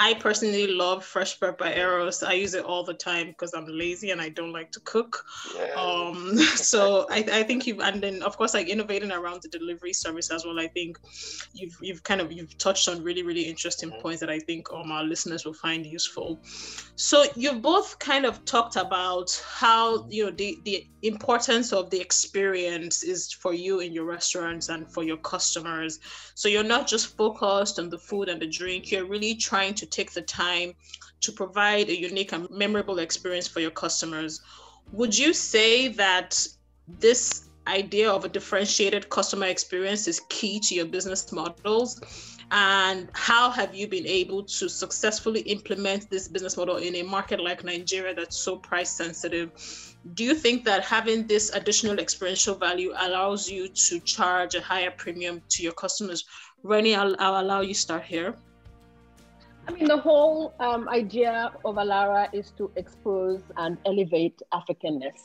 I 0.00 0.14
personally 0.14 0.66
love 0.66 1.04
Fresh 1.04 1.38
Prep 1.38 1.58
by 1.58 1.74
Eros. 1.74 2.22
I 2.22 2.32
use 2.32 2.54
it 2.54 2.64
all 2.64 2.82
the 2.82 2.94
time 2.94 3.26
because 3.26 3.52
I'm 3.52 3.66
lazy 3.66 4.12
and 4.12 4.20
I 4.20 4.30
don't 4.30 4.50
like 4.50 4.72
to 4.72 4.80
cook. 4.80 5.26
Yeah. 5.54 5.74
Um, 5.76 6.38
so 6.56 7.06
I, 7.10 7.18
I 7.30 7.42
think 7.42 7.66
you've 7.66 7.80
and 7.80 8.02
then 8.02 8.22
of 8.22 8.38
course 8.38 8.54
like 8.54 8.68
innovating 8.68 9.12
around 9.12 9.42
the 9.42 9.48
delivery 9.48 9.92
service 9.92 10.30
as 10.30 10.46
well. 10.46 10.58
I 10.58 10.68
think 10.68 10.98
you've 11.52 11.76
you've 11.82 12.02
kind 12.02 12.22
of 12.22 12.32
you've 12.32 12.56
touched 12.56 12.88
on 12.88 13.04
really 13.04 13.22
really 13.22 13.42
interesting 13.42 13.90
mm-hmm. 13.90 14.00
points 14.00 14.20
that 14.20 14.30
I 14.30 14.38
think 14.38 14.72
um, 14.72 14.90
our 14.90 15.04
listeners 15.04 15.44
will 15.44 15.52
find 15.52 15.84
useful. 15.84 16.40
So 16.96 17.26
you've 17.36 17.60
both 17.60 17.98
kind 17.98 18.24
of 18.24 18.42
talked 18.46 18.76
about 18.76 19.30
how 19.46 20.06
you 20.08 20.24
know 20.24 20.30
the 20.30 20.58
the 20.64 20.86
importance 21.02 21.74
of 21.74 21.90
the 21.90 22.00
experience 22.00 23.02
is 23.02 23.30
for 23.30 23.52
you 23.52 23.80
in 23.80 23.92
your 23.92 24.04
restaurants 24.04 24.70
and 24.70 24.90
for 24.90 25.02
your 25.02 25.18
customers. 25.18 26.00
So 26.34 26.48
you're 26.48 26.64
not 26.64 26.86
just 26.86 27.18
focused 27.18 27.78
on 27.78 27.90
the 27.90 27.98
food 27.98 28.30
and 28.30 28.40
the 28.40 28.46
drink. 28.46 28.90
You're 28.90 29.04
really 29.04 29.34
trying 29.34 29.74
to 29.74 29.89
take 29.90 30.12
the 30.12 30.22
time 30.22 30.74
to 31.20 31.32
provide 31.32 31.88
a 31.88 31.98
unique 31.98 32.32
and 32.32 32.48
memorable 32.50 32.98
experience 32.98 33.46
for 33.46 33.60
your 33.60 33.70
customers. 33.70 34.40
Would 34.92 35.16
you 35.16 35.32
say 35.32 35.88
that 35.88 36.46
this 36.98 37.48
idea 37.66 38.10
of 38.10 38.24
a 38.24 38.28
differentiated 38.28 39.08
customer 39.10 39.46
experience 39.46 40.08
is 40.08 40.20
key 40.28 40.60
to 40.60 40.74
your 40.74 40.86
business 40.86 41.30
models? 41.32 42.00
And 42.52 43.08
how 43.12 43.50
have 43.50 43.74
you 43.74 43.86
been 43.86 44.06
able 44.06 44.42
to 44.42 44.68
successfully 44.68 45.40
implement 45.42 46.10
this 46.10 46.26
business 46.26 46.56
model 46.56 46.76
in 46.78 46.96
a 46.96 47.02
market 47.02 47.40
like 47.40 47.62
Nigeria 47.62 48.12
that's 48.12 48.36
so 48.36 48.56
price 48.56 48.90
sensitive? 48.90 49.52
Do 50.14 50.24
you 50.24 50.34
think 50.34 50.64
that 50.64 50.82
having 50.82 51.28
this 51.28 51.50
additional 51.50 52.00
experiential 52.00 52.56
value 52.56 52.92
allows 52.98 53.48
you 53.48 53.68
to 53.68 54.00
charge 54.00 54.56
a 54.56 54.60
higher 54.60 54.90
premium 54.90 55.42
to 55.50 55.62
your 55.62 55.72
customers? 55.72 56.24
Reni, 56.64 56.96
I'll, 56.96 57.14
I'll 57.20 57.40
allow 57.40 57.60
you 57.60 57.74
start 57.74 58.02
here. 58.02 58.34
Mean, 59.80 59.88
the 59.88 59.96
whole 59.96 60.54
um, 60.60 60.90
idea 60.90 61.52
of 61.64 61.76
Alara 61.76 62.28
is 62.34 62.50
to 62.58 62.70
expose 62.76 63.40
and 63.56 63.78
elevate 63.86 64.42
Africanness 64.52 65.22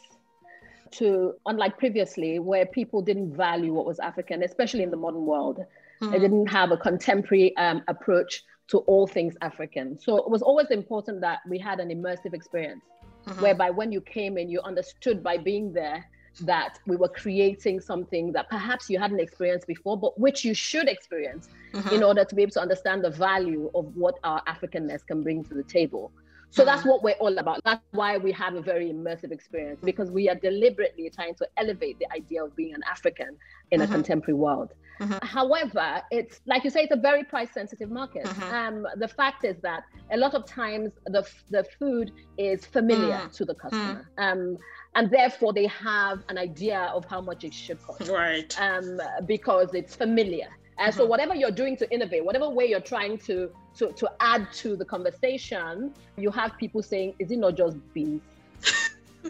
to, 0.91 1.33
unlike 1.45 1.77
previously, 1.77 2.39
where 2.39 2.65
people 2.65 3.01
didn't 3.01 3.35
value 3.35 3.73
what 3.73 3.85
was 3.85 3.99
African, 3.99 4.43
especially 4.43 4.83
in 4.83 4.91
the 4.91 4.97
modern 4.97 5.25
world. 5.25 5.57
Mm-hmm. 6.01 6.11
They 6.13 6.19
didn't 6.19 6.47
have 6.47 6.71
a 6.71 6.77
contemporary 6.77 7.55
um, 7.57 7.81
approach 7.89 8.43
to 8.67 8.77
all 8.79 9.07
things 9.07 9.35
African. 9.41 9.99
So 9.99 10.15
it 10.17 10.29
was 10.29 10.41
always 10.41 10.67
important 10.71 11.19
that 11.19 11.39
we 11.49 11.59
had 11.59 11.81
an 11.81 11.89
immersive 11.89 12.33
experience, 12.33 12.85
mm-hmm. 13.27 13.41
whereby 13.41 13.71
when 13.71 13.91
you 13.91 13.99
came 13.99 14.37
in, 14.37 14.49
you 14.49 14.61
understood 14.61 15.21
by 15.21 15.37
being 15.37 15.73
there 15.73 16.05
that 16.41 16.79
we 16.85 16.95
were 16.95 17.07
creating 17.07 17.79
something 17.79 18.31
that 18.33 18.49
perhaps 18.49 18.89
you 18.89 18.99
hadn't 18.99 19.19
experienced 19.19 19.67
before, 19.67 19.97
but 19.97 20.19
which 20.19 20.43
you 20.43 20.53
should 20.53 20.87
experience 20.87 21.49
mm-hmm. 21.73 21.95
in 21.95 22.03
order 22.03 22.25
to 22.25 22.35
be 22.35 22.41
able 22.41 22.51
to 22.51 22.61
understand 22.61 23.03
the 23.03 23.09
value 23.09 23.71
of 23.73 23.95
what 23.95 24.19
our 24.23 24.41
Africanness 24.45 25.05
can 25.05 25.23
bring 25.23 25.43
to 25.45 25.53
the 25.53 25.63
table. 25.63 26.11
So 26.55 26.61
mm-hmm. 26.61 26.67
that's 26.67 26.85
what 26.85 27.03
we're 27.03 27.19
all 27.19 27.37
about. 27.37 27.59
That's 27.65 27.83
why 27.91 28.17
we 28.17 28.31
have 28.31 28.55
a 28.55 28.61
very 28.61 28.89
immersive 28.89 29.31
experience 29.33 29.81
because 29.83 30.09
we 30.09 30.29
are 30.29 30.35
deliberately 30.35 31.11
trying 31.13 31.35
to 31.35 31.47
elevate 31.57 31.99
the 31.99 32.09
idea 32.13 32.45
of 32.45 32.55
being 32.55 32.73
an 32.73 32.81
African 32.89 33.35
in 33.71 33.81
mm-hmm. 33.81 33.91
a 33.91 33.93
contemporary 33.93 34.35
world. 34.35 34.71
Mm-hmm. 35.01 35.25
However, 35.25 36.01
it's 36.11 36.39
like 36.45 36.63
you 36.63 36.69
say, 36.69 36.83
it's 36.83 36.93
a 36.93 37.01
very 37.09 37.25
price 37.25 37.51
sensitive 37.53 37.91
market. 37.91 38.23
Mm-hmm. 38.23 38.53
Um, 38.55 38.87
the 38.95 39.07
fact 39.09 39.43
is 39.43 39.57
that 39.63 39.83
a 40.11 40.15
lot 40.15 40.33
of 40.33 40.45
times 40.45 40.93
the, 41.07 41.27
the 41.49 41.65
food 41.77 42.13
is 42.37 42.65
familiar 42.65 43.17
mm. 43.17 43.35
to 43.35 43.43
the 43.43 43.55
customer. 43.55 44.07
Mm. 44.17 44.31
Um, 44.31 44.57
and 44.95 45.11
therefore 45.11 45.51
they 45.51 45.67
have 45.67 46.23
an 46.29 46.37
idea 46.37 46.89
of 46.93 47.03
how 47.03 47.19
much 47.19 47.43
it 47.43 47.53
should 47.53 47.81
cost. 47.83 48.09
Right. 48.09 48.55
Um, 48.61 49.01
because 49.25 49.73
it's 49.73 49.93
familiar. 49.93 50.47
And 50.77 50.91
mm-hmm. 50.91 50.99
so 50.99 51.05
whatever 51.05 51.35
you're 51.35 51.51
doing 51.51 51.77
to 51.77 51.91
innovate, 51.91 52.25
whatever 52.25 52.49
way 52.49 52.65
you're 52.65 52.79
trying 52.79 53.17
to, 53.19 53.49
to 53.77 53.91
to 53.93 54.11
add 54.19 54.51
to 54.53 54.75
the 54.75 54.85
conversation, 54.85 55.93
you 56.17 56.31
have 56.31 56.57
people 56.57 56.83
saying, 56.83 57.15
"Is 57.19 57.31
it 57.31 57.37
not 57.37 57.55
just 57.55 57.77
beans?" 57.93 58.21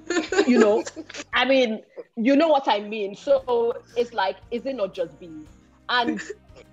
you 0.47 0.59
know, 0.59 0.83
I 1.33 1.45
mean, 1.45 1.81
you 2.15 2.35
know 2.35 2.47
what 2.47 2.67
I 2.67 2.79
mean. 2.79 3.15
So 3.15 3.73
it's 3.95 4.13
like, 4.13 4.37
is 4.51 4.65
it 4.65 4.75
not 4.75 4.93
just 4.93 5.17
beans? 5.19 5.47
And 5.89 6.21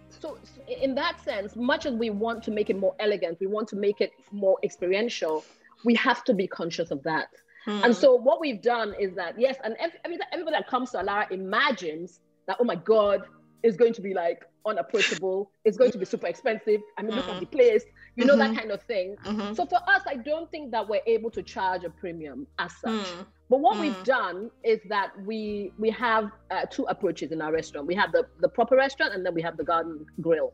so 0.08 0.38
in 0.66 0.94
that 0.94 1.22
sense, 1.22 1.56
much 1.56 1.86
as 1.86 1.94
we 1.94 2.10
want 2.10 2.42
to 2.44 2.50
make 2.50 2.70
it 2.70 2.78
more 2.78 2.94
elegant, 3.00 3.38
we 3.40 3.46
want 3.46 3.68
to 3.68 3.76
make 3.76 4.00
it 4.00 4.12
more 4.30 4.58
experiential, 4.62 5.44
we 5.84 5.94
have 5.96 6.24
to 6.24 6.34
be 6.34 6.46
conscious 6.46 6.90
of 6.90 7.02
that. 7.02 7.28
Hmm. 7.64 7.80
And 7.84 7.96
so 7.96 8.14
what 8.14 8.40
we've 8.40 8.62
done 8.62 8.94
is 8.98 9.14
that 9.14 9.38
yes, 9.38 9.56
and 9.62 9.76
every, 9.78 10.18
everybody 10.32 10.56
that 10.56 10.68
comes 10.68 10.90
to 10.92 10.98
Alara 10.98 11.30
imagines 11.30 12.20
that 12.46 12.56
oh 12.60 12.64
my 12.64 12.74
god, 12.74 13.22
is 13.62 13.76
going 13.76 13.92
to 13.94 14.00
be 14.00 14.14
like 14.14 14.42
unapproachable. 14.66 15.50
It's 15.64 15.76
going 15.76 15.92
to 15.92 15.98
be 15.98 16.04
super 16.04 16.26
expensive. 16.26 16.80
I 16.98 17.02
mean, 17.02 17.12
mm. 17.12 17.16
look 17.16 17.28
at 17.28 17.40
the 17.40 17.46
place, 17.46 17.84
you 18.16 18.24
know, 18.24 18.36
mm-hmm. 18.36 18.54
that 18.54 18.60
kind 18.60 18.70
of 18.70 18.82
thing. 18.82 19.16
Mm-hmm. 19.24 19.54
So 19.54 19.66
for 19.66 19.78
us, 19.88 20.02
I 20.06 20.16
don't 20.16 20.50
think 20.50 20.70
that 20.72 20.88
we're 20.88 21.02
able 21.06 21.30
to 21.30 21.42
charge 21.42 21.84
a 21.84 21.90
premium 21.90 22.46
as 22.58 22.72
such. 22.76 22.92
Mm. 22.92 23.26
But 23.50 23.60
what 23.60 23.76
mm. 23.76 23.80
we've 23.82 24.04
done 24.04 24.50
is 24.64 24.80
that 24.88 25.10
we 25.24 25.72
we 25.78 25.90
have 25.90 26.30
uh, 26.50 26.66
two 26.70 26.84
approaches 26.84 27.32
in 27.32 27.42
our 27.42 27.52
restaurant. 27.52 27.86
We 27.86 27.94
have 27.94 28.12
the 28.12 28.26
the 28.40 28.48
proper 28.48 28.76
restaurant, 28.76 29.14
and 29.14 29.24
then 29.24 29.34
we 29.34 29.42
have 29.42 29.56
the 29.56 29.64
garden 29.64 30.06
grill. 30.20 30.52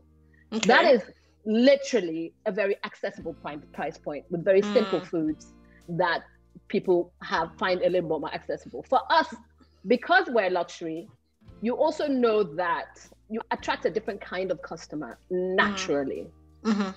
Okay. 0.51 0.67
That 0.67 0.85
is 0.85 1.01
literally 1.45 2.33
a 2.45 2.51
very 2.51 2.75
accessible 2.83 3.35
price 3.73 3.97
point 3.97 4.25
with 4.29 4.43
very 4.43 4.61
simple 4.61 4.99
mm. 4.99 5.07
foods 5.07 5.53
that 5.87 6.21
people 6.67 7.11
have 7.21 7.49
find 7.57 7.81
a 7.81 7.89
little 7.89 8.19
more 8.19 8.33
accessible. 8.33 8.83
For 8.87 8.99
us, 9.09 9.33
because 9.87 10.25
we're 10.27 10.49
luxury, 10.49 11.07
you 11.61 11.73
also 11.75 12.07
know 12.07 12.43
that 12.43 12.99
you 13.29 13.41
attract 13.51 13.85
a 13.85 13.89
different 13.89 14.21
kind 14.21 14.51
of 14.51 14.61
customer 14.61 15.17
naturally. 15.29 16.27
Mm-hmm. 16.63 16.89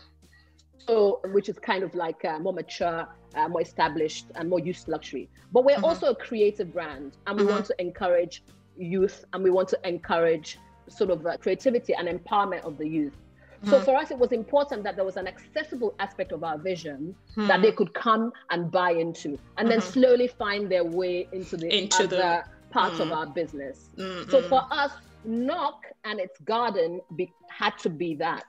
So, 0.86 1.20
which 1.26 1.48
is 1.48 1.58
kind 1.58 1.84
of 1.84 1.94
like 1.94 2.24
uh, 2.24 2.40
more 2.40 2.52
mature, 2.52 3.06
uh, 3.36 3.48
more 3.48 3.62
established, 3.62 4.26
and 4.34 4.50
more 4.50 4.58
used 4.58 4.86
to 4.86 4.90
luxury. 4.90 5.28
But 5.52 5.64
we're 5.64 5.76
mm-hmm. 5.76 5.84
also 5.84 6.06
a 6.10 6.14
creative 6.14 6.72
brand, 6.72 7.16
and 7.26 7.36
we 7.36 7.44
mm-hmm. 7.44 7.52
want 7.52 7.66
to 7.66 7.80
encourage 7.80 8.42
youth, 8.76 9.24
and 9.32 9.44
we 9.44 9.50
want 9.50 9.68
to 9.68 9.78
encourage 9.88 10.58
sort 10.88 11.10
of 11.10 11.24
uh, 11.24 11.36
creativity 11.36 11.94
and 11.94 12.08
empowerment 12.08 12.64
of 12.64 12.78
the 12.78 12.88
youth. 12.88 13.16
So 13.64 13.76
mm-hmm. 13.76 13.84
for 13.84 13.96
us, 13.96 14.10
it 14.10 14.18
was 14.18 14.32
important 14.32 14.82
that 14.82 14.96
there 14.96 15.04
was 15.04 15.16
an 15.16 15.28
accessible 15.28 15.94
aspect 16.00 16.32
of 16.32 16.42
our 16.42 16.58
vision 16.58 17.14
mm-hmm. 17.30 17.46
that 17.46 17.62
they 17.62 17.70
could 17.70 17.94
come 17.94 18.32
and 18.50 18.68
buy 18.72 18.90
into, 18.90 19.38
and 19.56 19.70
then 19.70 19.78
mm-hmm. 19.78 19.92
slowly 19.92 20.26
find 20.26 20.68
their 20.68 20.82
way 20.82 21.28
into 21.30 21.56
the 21.56 21.72
into 21.72 22.04
other 22.04 22.16
the... 22.16 22.44
parts 22.72 22.98
of 22.98 23.12
our 23.12 23.26
business. 23.26 23.90
So 24.30 24.42
for 24.42 24.62
us, 24.70 24.92
Nok 25.24 25.84
and 26.04 26.18
its 26.18 26.38
garden 26.40 27.00
be, 27.16 27.32
had 27.48 27.78
to 27.78 27.90
be 27.90 28.14
that. 28.16 28.44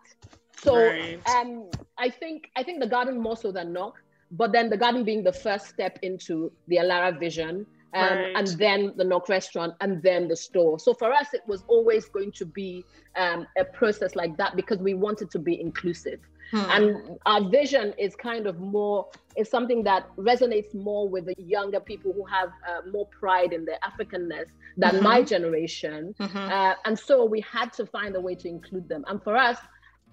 So 0.58 0.76
right. 0.76 1.20
um, 1.36 1.70
I 1.98 2.10
think 2.10 2.50
I 2.56 2.64
think 2.64 2.80
the 2.80 2.88
garden 2.88 3.20
more 3.20 3.38
so 3.38 3.52
than 3.52 3.74
Nok, 3.74 3.96
but 4.32 4.52
then 4.52 4.70
the 4.70 4.78
garden 4.78 5.04
being 5.04 5.24
the 5.24 5.34
first 5.34 5.68
step 5.68 6.00
into 6.02 6.52
the 6.68 6.78
Alara 6.78 7.20
vision. 7.20 7.66
Um, 7.96 8.02
right. 8.02 8.34
and 8.36 8.48
then 8.58 8.94
the 8.98 9.04
Nok 9.04 9.30
restaurant, 9.30 9.76
and 9.80 10.02
then 10.02 10.28
the 10.28 10.36
store. 10.36 10.80
So 10.80 10.96
for 10.96 11.14
us, 11.14 11.28
it 11.36 11.44
was 11.46 11.64
always 11.68 12.10
going 12.10 12.32
to 12.32 12.46
be 12.46 12.84
um, 13.16 13.46
a 13.56 13.64
process 13.64 14.16
like 14.16 14.36
that 14.38 14.56
because 14.56 14.80
we 14.80 14.96
wanted 14.96 15.30
to 15.30 15.38
be 15.38 15.62
inclusive. 15.62 16.20
Hmm. 16.54 16.70
And 16.70 17.20
our 17.26 17.50
vision 17.50 17.96
is 17.98 18.16
kind 18.16 18.46
of 18.46 18.60
more, 18.60 19.08
is 19.36 19.50
something 19.50 19.84
that 19.86 20.08
resonates 20.18 20.76
more 20.76 21.10
with 21.10 21.26
the 21.26 21.36
younger 21.40 21.80
people 21.80 22.14
who 22.14 22.24
have 22.26 22.50
uh, 22.70 22.88
more 22.92 23.08
pride 23.08 23.54
in 23.54 23.66
their 23.66 23.80
Africanness 23.84 24.46
than 24.78 24.92
mm-hmm. 24.92 25.04
my 25.04 25.24
generation. 25.24 26.14
Mm-hmm. 26.20 26.38
Uh, 26.38 26.76
and 26.86 26.98
so 26.98 27.26
we 27.26 27.42
had 27.42 27.74
to 27.74 27.88
find 27.88 28.16
a 28.16 28.22
way 28.22 28.36
to 28.36 28.48
include 28.48 28.88
them. 28.88 29.04
And 29.08 29.24
for 29.24 29.36
us, 29.36 29.58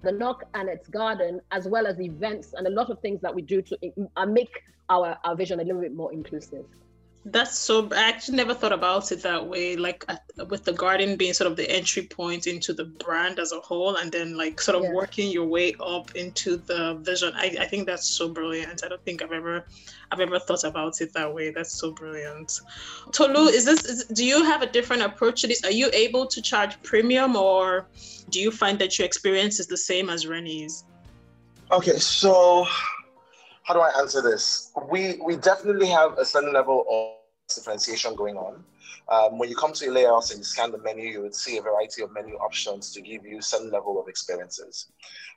the 0.03 0.12
Nok 0.12 0.44
and 0.55 0.70
its 0.70 0.88
garden, 0.88 1.42
as 1.50 1.68
well 1.68 1.87
as 1.87 2.00
events 2.00 2.55
and 2.55 2.66
a 2.66 2.70
lot 2.70 2.88
of 2.88 2.98
things 3.00 3.20
that 3.20 3.35
we 3.35 3.42
do 3.42 3.61
to 3.61 3.79
uh, 4.16 4.24
make 4.24 4.62
our, 4.88 5.18
our 5.24 5.37
vision 5.37 5.61
a 5.61 5.62
little 5.62 5.83
bit 5.83 5.94
more 5.94 6.11
inclusive. 6.11 6.64
That's 7.26 7.59
so. 7.59 7.87
I 7.92 8.09
actually 8.09 8.38
never 8.38 8.54
thought 8.54 8.72
about 8.72 9.12
it 9.12 9.22
that 9.24 9.46
way. 9.46 9.76
Like 9.76 10.06
uh, 10.09 10.16
with 10.46 10.64
the 10.64 10.72
garden 10.72 11.16
being 11.16 11.35
sort 11.35 11.50
of 11.50 11.56
the 11.59 11.70
entry 11.70 12.04
point 12.04 12.46
into 12.46 12.72
the 12.72 12.85
brand 12.85 13.38
as 13.38 13.52
a 13.52 13.61
whole, 13.61 13.96
and 13.96 14.11
then 14.11 14.38
like 14.38 14.59
sort 14.59 14.78
of 14.78 14.85
yeah. 14.85 14.94
working 14.94 15.30
your 15.30 15.44
way 15.44 15.74
up 15.80 16.16
into 16.16 16.56
the 16.56 16.94
vision. 17.02 17.35
I, 17.37 17.56
I 17.61 17.66
think 17.66 17.85
that's 17.85 18.09
so 18.09 18.30
brilliant. 18.30 18.83
I 18.83 18.88
don't 18.88 19.04
think 19.04 19.22
I've 19.22 19.33
ever, 19.33 19.66
I've 20.11 20.20
ever 20.20 20.38
thought 20.38 20.64
about 20.64 20.98
it 21.02 21.12
that 21.12 21.35
way. 21.35 21.50
That's 21.50 21.72
so 21.72 21.92
brilliant. 21.92 22.59
Tolu, 23.12 23.48
is 23.48 23.66
this? 23.66 23.85
Is, 23.85 24.04
do 24.06 24.24
you 24.24 24.42
have 24.42 24.62
a 24.62 24.66
different 24.66 25.02
approach 25.02 25.42
to 25.42 25.46
this? 25.46 25.62
Are 25.62 25.70
you 25.70 25.90
able 25.92 26.26
to 26.26 26.40
charge 26.40 26.83
premium, 26.83 27.37
or 27.37 27.87
do 28.30 28.40
you 28.40 28.50
find 28.50 28.78
that 28.78 28.98
your 28.98 29.04
experience 29.04 29.61
is 29.61 29.66
the 29.66 29.76
same 29.76 30.09
as 30.09 30.24
Reni's? 30.24 30.85
Okay, 31.70 31.98
so 31.98 32.66
how 33.70 33.74
do 33.74 33.80
I 33.83 34.00
answer 34.00 34.20
this? 34.20 34.72
We 34.90 35.20
we 35.24 35.37
definitely 35.37 35.87
have 35.90 36.18
a 36.18 36.24
certain 36.24 36.52
level 36.52 36.85
of 36.90 37.54
differentiation 37.54 38.16
going 38.16 38.37
on. 38.37 38.64
Um, 39.09 39.38
when 39.38 39.48
you 39.48 39.54
come 39.54 39.72
to 39.74 39.90
layout 39.92 40.30
and 40.30 40.38
you 40.38 40.44
scan 40.44 40.72
the 40.72 40.78
menu, 40.78 41.09
you 41.09 41.22
would 41.22 41.37
see 41.37 41.56
a 41.59 41.62
variety 41.62 42.02
of 42.02 42.12
menu 42.12 42.35
options 42.35 42.92
to 42.94 43.00
give 43.00 43.24
you 43.24 43.40
some 43.40 43.70
level 43.70 44.00
of 44.00 44.09
experiences. 44.09 44.88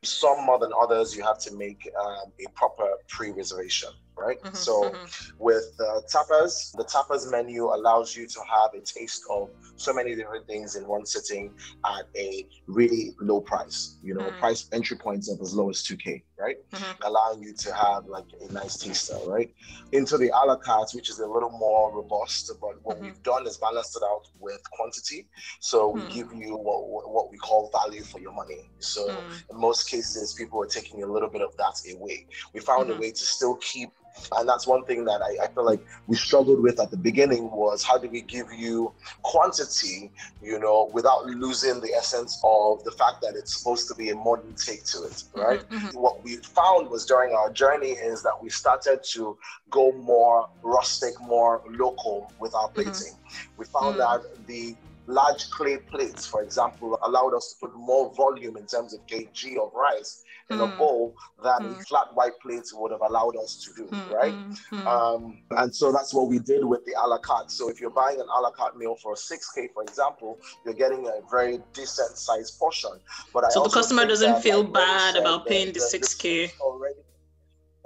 Some 0.03 0.45
more 0.45 0.59
than 0.59 0.71
others, 0.79 1.15
you 1.15 1.23
have 1.23 1.39
to 1.39 1.55
make 1.55 1.89
um, 1.99 2.31
a 2.39 2.49
proper 2.51 2.87
pre-reservation 3.07 3.89
right? 4.17 4.41
Mm-hmm, 4.41 4.55
so 4.55 4.83
mm-hmm. 4.83 5.43
with 5.43 5.73
uh, 5.79 6.01
tapas, 6.11 6.71
the 6.73 6.83
tapas 6.83 7.29
menu 7.31 7.65
allows 7.65 8.15
you 8.15 8.27
to 8.27 8.39
have 8.39 8.73
a 8.73 8.81
taste 8.81 9.23
of 9.29 9.49
so 9.75 9.93
many 9.93 10.15
different 10.15 10.47
things 10.47 10.75
in 10.75 10.87
one 10.87 11.05
sitting 11.05 11.51
at 11.85 12.05
a 12.15 12.47
really 12.67 13.15
low 13.19 13.41
price. 13.41 13.97
You 14.03 14.15
know, 14.15 14.21
mm-hmm. 14.21 14.39
price 14.39 14.69
entry 14.71 14.97
points 14.97 15.29
of 15.29 15.39
as 15.41 15.53
low 15.53 15.69
as 15.69 15.83
2K, 15.83 16.23
right? 16.39 16.57
Mm-hmm. 16.71 17.03
Allowing 17.03 17.43
you 17.43 17.53
to 17.53 17.73
have 17.73 18.05
like 18.05 18.25
a 18.41 18.51
nice 18.51 18.77
taster, 18.77 19.17
right? 19.25 19.53
Into 19.91 20.17
the 20.17 20.29
a 20.29 20.45
la 20.45 20.55
carte, 20.55 20.91
which 20.93 21.09
is 21.09 21.19
a 21.19 21.27
little 21.27 21.51
more 21.51 21.93
robust, 21.93 22.51
but 22.61 22.83
what 22.83 22.97
mm-hmm. 22.97 23.05
we've 23.05 23.23
done 23.23 23.47
is 23.47 23.57
balanced 23.57 23.95
it 23.95 24.03
out 24.03 24.27
with 24.39 24.61
quantity. 24.71 25.27
So 25.59 25.89
we 25.89 26.01
mm. 26.01 26.13
give 26.13 26.33
you 26.33 26.55
what, 26.55 27.09
what 27.09 27.31
we 27.31 27.37
call 27.37 27.71
value 27.71 28.03
for 28.03 28.19
your 28.19 28.33
money. 28.33 28.69
So 28.79 29.09
mm. 29.09 29.43
in 29.49 29.57
most 29.59 29.89
cases, 29.93 30.33
people 30.33 30.61
are 30.61 30.71
taking 30.77 31.03
a 31.03 31.07
little 31.07 31.29
bit 31.29 31.41
of 31.41 31.55
that 31.57 31.75
away. 31.93 32.25
We 32.53 32.59
found 32.59 32.89
a 32.89 32.93
mm-hmm. 32.93 33.01
way 33.01 33.11
to 33.11 33.23
still 33.35 33.55
keep 33.55 33.89
and 34.37 34.47
that's 34.47 34.67
one 34.67 34.83
thing 34.85 35.05
that 35.05 35.21
I, 35.21 35.43
I, 35.43 35.47
feel 35.47 35.65
like 35.65 35.83
we 36.07 36.15
struggled 36.15 36.61
with 36.61 36.79
at 36.79 36.91
the 36.91 36.97
beginning 36.97 37.49
was 37.51 37.83
how 37.83 37.97
do 37.97 38.07
we 38.09 38.21
give 38.21 38.51
you 38.53 38.91
quantity 39.23 40.11
you 40.41 40.59
know 40.59 40.89
without 40.93 41.25
losing 41.25 41.81
the 41.81 41.91
essence 41.93 42.39
of 42.43 42.83
the 42.83 42.91
fact 42.91 43.21
that 43.21 43.35
it's 43.35 43.57
supposed 43.57 43.87
to 43.87 43.95
be 43.95 44.09
a 44.11 44.15
modern 44.15 44.53
take 44.53 44.83
to 44.85 45.03
it 45.03 45.11
mm-hmm, 45.11 45.39
right 45.41 45.59
mm-hmm, 45.61 45.87
mm-hmm. 45.87 45.99
what 45.99 46.23
we 46.23 46.37
found 46.37 46.89
was 46.89 47.05
during 47.05 47.33
our 47.33 47.51
journey 47.51 47.91
is 47.91 48.21
that 48.23 48.37
we 48.41 48.49
started 48.49 49.03
to 49.03 49.37
go 49.69 49.91
more 49.93 50.47
rustic 50.61 51.19
more 51.21 51.61
local 51.71 52.31
with 52.39 52.53
our 52.53 52.67
mm-hmm. 52.67 52.75
plating 52.75 53.13
mm-hmm. 53.13 53.51
we 53.57 53.65
found 53.65 53.95
mm. 53.95 53.97
that 53.97 54.45
the 54.47 54.75
large 55.07 55.49
clay 55.49 55.77
plates, 55.77 56.25
for 56.25 56.41
example, 56.41 56.97
allowed 57.03 57.33
us 57.33 57.53
to 57.53 57.67
put 57.67 57.75
more 57.75 58.13
volume 58.13 58.57
in 58.57 58.65
terms 58.65 58.93
of 58.93 59.05
kg 59.07 59.57
of 59.57 59.73
rice 59.73 60.23
in 60.49 60.57
mm. 60.57 60.73
a 60.73 60.77
bowl 60.77 61.15
than 61.43 61.61
mm. 61.61 61.87
flat 61.87 62.07
white 62.13 62.37
plates 62.41 62.73
would 62.73 62.91
have 62.91 63.01
allowed 63.01 63.35
us 63.37 63.63
to 63.63 63.73
do, 63.83 63.87
mm. 63.89 64.11
right? 64.11 64.33
Mm. 64.71 64.85
Um, 64.85 65.43
and 65.51 65.73
so 65.73 65.91
that's 65.91 66.13
what 66.13 66.27
we 66.27 66.39
did 66.39 66.63
with 66.65 66.85
the 66.85 66.93
a 67.01 67.07
la 67.07 67.17
carte. 67.17 67.51
So 67.51 67.69
if 67.69 67.79
you're 67.79 67.89
buying 67.89 68.19
an 68.19 68.27
a 68.27 68.41
la 68.41 68.51
carte 68.51 68.77
meal 68.77 68.95
for 69.01 69.15
6K, 69.15 69.73
for 69.73 69.83
example, 69.83 70.39
you're 70.65 70.73
getting 70.73 71.07
a 71.07 71.19
very 71.29 71.59
decent 71.73 72.17
sized 72.17 72.59
portion. 72.59 72.91
But 73.33 73.45
I 73.45 73.49
so 73.49 73.63
the 73.63 73.69
customer 73.69 74.05
doesn't 74.05 74.41
feel 74.41 74.63
bad 74.63 75.15
about 75.15 75.47
paying 75.47 75.67
the, 75.67 75.73
the 75.73 75.99
6K. 75.99 76.51
Already, 76.59 76.99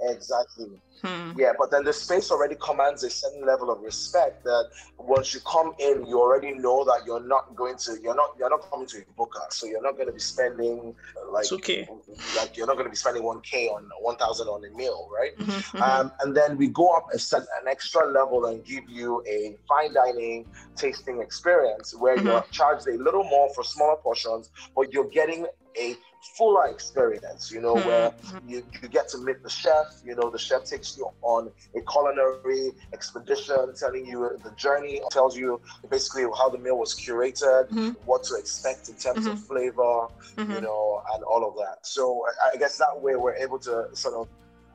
exactly. 0.00 0.80
Hmm. 1.02 1.32
Yeah, 1.36 1.52
but 1.56 1.70
then 1.70 1.84
the 1.84 1.92
space 1.92 2.30
already 2.30 2.56
commands 2.56 3.04
a 3.04 3.10
certain 3.10 3.46
level 3.46 3.70
of 3.70 3.80
respect 3.82 4.42
that 4.44 4.70
once 4.98 5.32
you 5.32 5.40
come 5.40 5.72
in, 5.78 6.04
you 6.06 6.20
already 6.20 6.52
know 6.52 6.84
that 6.84 7.02
you're 7.06 7.24
not 7.24 7.54
going 7.54 7.76
to, 7.78 7.98
you're 8.02 8.16
not, 8.16 8.30
you're 8.36 8.50
not 8.50 8.68
coming 8.68 8.86
to 8.88 8.98
a 8.98 9.20
buka, 9.20 9.52
so 9.52 9.66
you're 9.66 9.82
not 9.82 9.94
going 9.94 10.08
to 10.08 10.12
be 10.12 10.18
spending 10.18 10.94
like, 11.30 11.50
okay. 11.52 11.88
like 12.36 12.56
you're 12.56 12.66
not 12.66 12.74
going 12.74 12.86
to 12.86 12.90
be 12.90 12.96
spending 12.96 13.22
one 13.22 13.40
k 13.42 13.68
on 13.68 13.88
one 14.00 14.16
thousand 14.16 14.48
on 14.48 14.64
a 14.64 14.76
meal, 14.76 15.08
right? 15.16 15.38
Mm-hmm, 15.38 15.50
mm-hmm. 15.52 15.82
Um, 15.82 16.12
and 16.20 16.36
then 16.36 16.56
we 16.56 16.66
go 16.66 16.88
up 16.96 17.06
a 17.14 17.18
set, 17.18 17.42
an 17.42 17.68
extra 17.68 18.10
level 18.10 18.46
and 18.46 18.64
give 18.64 18.88
you 18.88 19.22
a 19.28 19.56
fine 19.68 19.94
dining 19.94 20.46
tasting 20.74 21.20
experience 21.20 21.94
where 21.94 22.16
mm-hmm. 22.16 22.26
you're 22.26 22.44
charged 22.50 22.88
a 22.88 22.96
little 22.96 23.24
more 23.24 23.48
for 23.54 23.62
smaller 23.62 23.96
portions, 23.96 24.50
but 24.74 24.92
you're 24.92 25.08
getting 25.10 25.46
a 25.78 25.96
fuller 26.36 26.66
experience, 26.66 27.50
you 27.50 27.60
know, 27.60 27.74
mm-hmm. 27.74 27.88
where 27.88 28.12
you, 28.46 28.62
you 28.82 28.88
get 28.88 29.08
to 29.08 29.18
meet 29.18 29.42
the 29.42 29.50
chef, 29.50 30.00
you 30.04 30.14
know, 30.14 30.30
the 30.30 30.38
chef 30.38 30.64
takes 30.64 30.96
you 30.96 31.08
on 31.22 31.50
a 31.74 31.80
culinary 31.82 32.72
expedition, 32.92 33.74
telling 33.78 34.06
you 34.06 34.38
the 34.44 34.50
journey, 34.52 35.00
tells 35.10 35.36
you 35.36 35.60
basically 35.90 36.24
how 36.36 36.48
the 36.48 36.58
meal 36.58 36.78
was 36.78 36.94
curated, 36.94 37.68
mm-hmm. 37.68 37.90
what 38.04 38.24
to 38.24 38.34
expect 38.36 38.88
in 38.88 38.94
terms 38.96 39.20
mm-hmm. 39.20 39.30
of 39.30 39.44
flavor, 39.44 40.08
mm-hmm. 40.36 40.52
you 40.52 40.60
know, 40.60 41.02
and 41.14 41.24
all 41.24 41.46
of 41.48 41.54
that. 41.56 41.86
So 41.86 42.24
I, 42.42 42.54
I 42.54 42.56
guess 42.58 42.78
that 42.78 43.00
way 43.00 43.16
we're 43.16 43.34
able 43.34 43.58
to 43.60 43.88
sort 43.94 44.14
of 44.14 44.28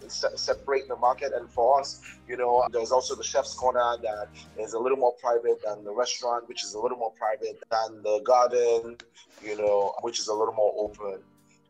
se- 0.08 0.36
separate 0.36 0.88
the 0.88 0.96
market. 0.96 1.34
And 1.34 1.50
for 1.50 1.80
us, 1.80 2.02
you 2.28 2.38
know, 2.38 2.68
there's 2.72 2.92
also 2.92 3.16
the 3.16 3.24
chef's 3.24 3.54
corner 3.54 3.98
that 4.02 4.28
is 4.60 4.74
a 4.74 4.80
little 4.80 4.98
more 4.98 5.14
private 5.14 5.62
than 5.64 5.84
the 5.84 5.94
restaurant, 5.94 6.48
which 6.48 6.64
is 6.64 6.74
a 6.74 6.80
little 6.80 6.98
more 6.98 7.12
private 7.12 7.62
than 7.70 8.02
the 8.04 8.22
garden, 8.24 8.98
you 9.44 9.58
know, 9.58 9.94
which 10.02 10.20
is 10.20 10.28
a 10.28 10.34
little 10.34 10.54
more 10.54 10.74
open. 10.78 11.20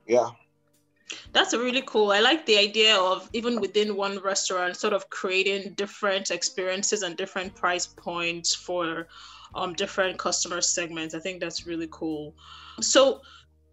Yeah. 0.07 0.29
That's 1.31 1.53
really 1.53 1.83
cool. 1.85 2.11
I 2.11 2.19
like 2.19 2.45
the 2.45 2.57
idea 2.57 2.95
of 2.95 3.29
even 3.33 3.59
within 3.59 3.95
one 3.95 4.19
restaurant, 4.19 4.77
sort 4.77 4.93
of 4.93 5.09
creating 5.09 5.73
different 5.73 6.31
experiences 6.31 7.03
and 7.03 7.15
different 7.15 7.55
price 7.55 7.85
points 7.85 8.55
for 8.55 9.07
um, 9.53 9.73
different 9.73 10.17
customer 10.17 10.61
segments. 10.61 11.13
I 11.13 11.19
think 11.19 11.39
that's 11.39 11.67
really 11.67 11.89
cool. 11.91 12.33
So, 12.81 13.21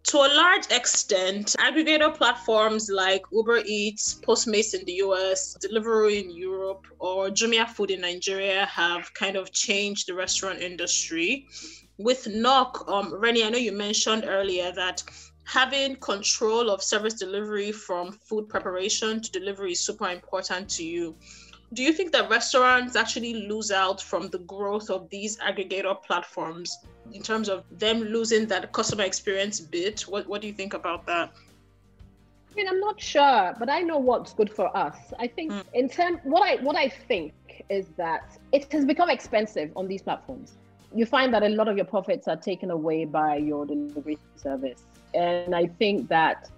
to 0.03 0.17
a 0.17 0.33
large 0.33 0.65
extent, 0.71 1.55
aggregator 1.59 2.13
platforms 2.13 2.89
like 2.89 3.21
Uber 3.31 3.61
Eats, 3.65 4.19
Postmates 4.25 4.73
in 4.73 4.83
the 4.85 4.93
US, 4.93 5.55
Deliveroo 5.63 6.11
in 6.23 6.31
Europe, 6.31 6.87
or 6.97 7.29
Jumia 7.29 7.67
Food 7.69 7.91
in 7.91 8.01
Nigeria 8.01 8.65
have 8.65 9.13
kind 9.13 9.35
of 9.35 9.51
changed 9.51 10.07
the 10.07 10.15
restaurant 10.15 10.59
industry 10.59 11.47
with 12.01 12.27
Nok, 12.27 12.85
um, 12.87 13.13
Reni, 13.13 13.43
I 13.43 13.49
know 13.49 13.57
you 13.57 13.71
mentioned 13.71 14.25
earlier 14.25 14.71
that 14.71 15.03
having 15.51 15.97
control 15.97 16.69
of 16.69 16.81
service 16.81 17.13
delivery 17.13 17.73
from 17.73 18.13
food 18.13 18.47
preparation 18.47 19.19
to 19.19 19.29
delivery 19.31 19.73
is 19.73 19.81
super 19.81 20.09
important 20.09 20.69
to 20.69 20.81
you. 20.81 21.13
Do 21.73 21.83
you 21.83 21.91
think 21.91 22.13
that 22.13 22.29
restaurants 22.29 22.95
actually 22.95 23.33
lose 23.49 23.69
out 23.69 24.01
from 24.01 24.29
the 24.29 24.39
growth 24.39 24.89
of 24.89 25.09
these 25.09 25.37
aggregator 25.39 26.01
platforms 26.03 26.77
in 27.11 27.21
terms 27.21 27.49
of 27.49 27.65
them 27.69 27.99
losing 27.99 28.45
that 28.47 28.71
customer 28.71 29.03
experience 29.03 29.59
bit? 29.59 30.01
What, 30.01 30.25
what 30.25 30.39
do 30.39 30.47
you 30.47 30.53
think 30.53 30.73
about 30.73 31.05
that? 31.07 31.33
I 32.49 32.55
mean, 32.55 32.69
I'm 32.69 32.79
not 32.79 33.01
sure, 33.01 33.53
but 33.59 33.69
I 33.69 33.81
know 33.81 33.97
what's 33.97 34.31
good 34.33 34.49
for 34.49 34.75
us. 34.75 34.95
I 35.19 35.27
think 35.27 35.51
mm. 35.51 35.63
in 35.73 35.89
terms 35.89 36.19
what 36.23 36.43
I 36.43 36.61
what 36.63 36.77
I 36.77 36.87
think 36.87 37.33
is 37.69 37.87
that 37.97 38.37
it 38.53 38.71
has 38.71 38.85
become 38.85 39.09
expensive 39.09 39.71
on 39.75 39.87
these 39.87 40.01
platforms. 40.01 40.53
You 40.93 41.05
find 41.05 41.33
that 41.33 41.43
a 41.43 41.49
lot 41.49 41.67
of 41.69 41.75
your 41.77 41.85
profits 41.85 42.27
are 42.27 42.35
taken 42.35 42.71
away 42.71 43.05
by 43.05 43.37
your 43.37 43.65
delivery 43.65 44.17
service. 44.35 44.83
And 45.13 45.55
I 45.55 45.67
think 45.67 46.07
that 46.09 46.49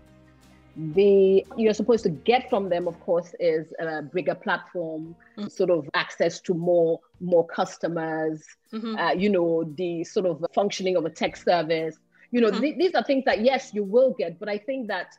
the 0.75 1.45
you're 1.55 1.73
supposed 1.73 2.03
to 2.03 2.09
get 2.09 2.49
from 2.49 2.67
them 2.67 2.87
of 2.87 2.99
course 3.01 3.35
is 3.39 3.71
a 3.79 4.01
bigger 4.01 4.33
platform 4.33 5.15
mm-hmm. 5.37 5.47
sort 5.47 5.69
of 5.69 5.87
access 5.93 6.39
to 6.39 6.55
more 6.55 6.99
more 7.21 7.45
customers 7.45 8.43
mm-hmm. 8.71 8.97
uh, 8.97 9.11
you 9.11 9.29
know 9.29 9.63
the 9.75 10.03
sort 10.03 10.25
of 10.25 10.43
functioning 10.51 10.95
of 10.95 11.05
a 11.05 11.11
tech 11.11 11.37
service 11.37 11.97
you 12.31 12.41
know 12.41 12.49
mm-hmm. 12.49 12.61
th- 12.61 12.77
these 12.79 12.95
are 12.95 13.03
things 13.03 13.23
that 13.23 13.41
yes 13.41 13.71
you 13.71 13.83
will 13.83 14.15
get 14.17 14.39
but 14.39 14.49
i 14.49 14.57
think 14.57 14.87
that 14.87 15.15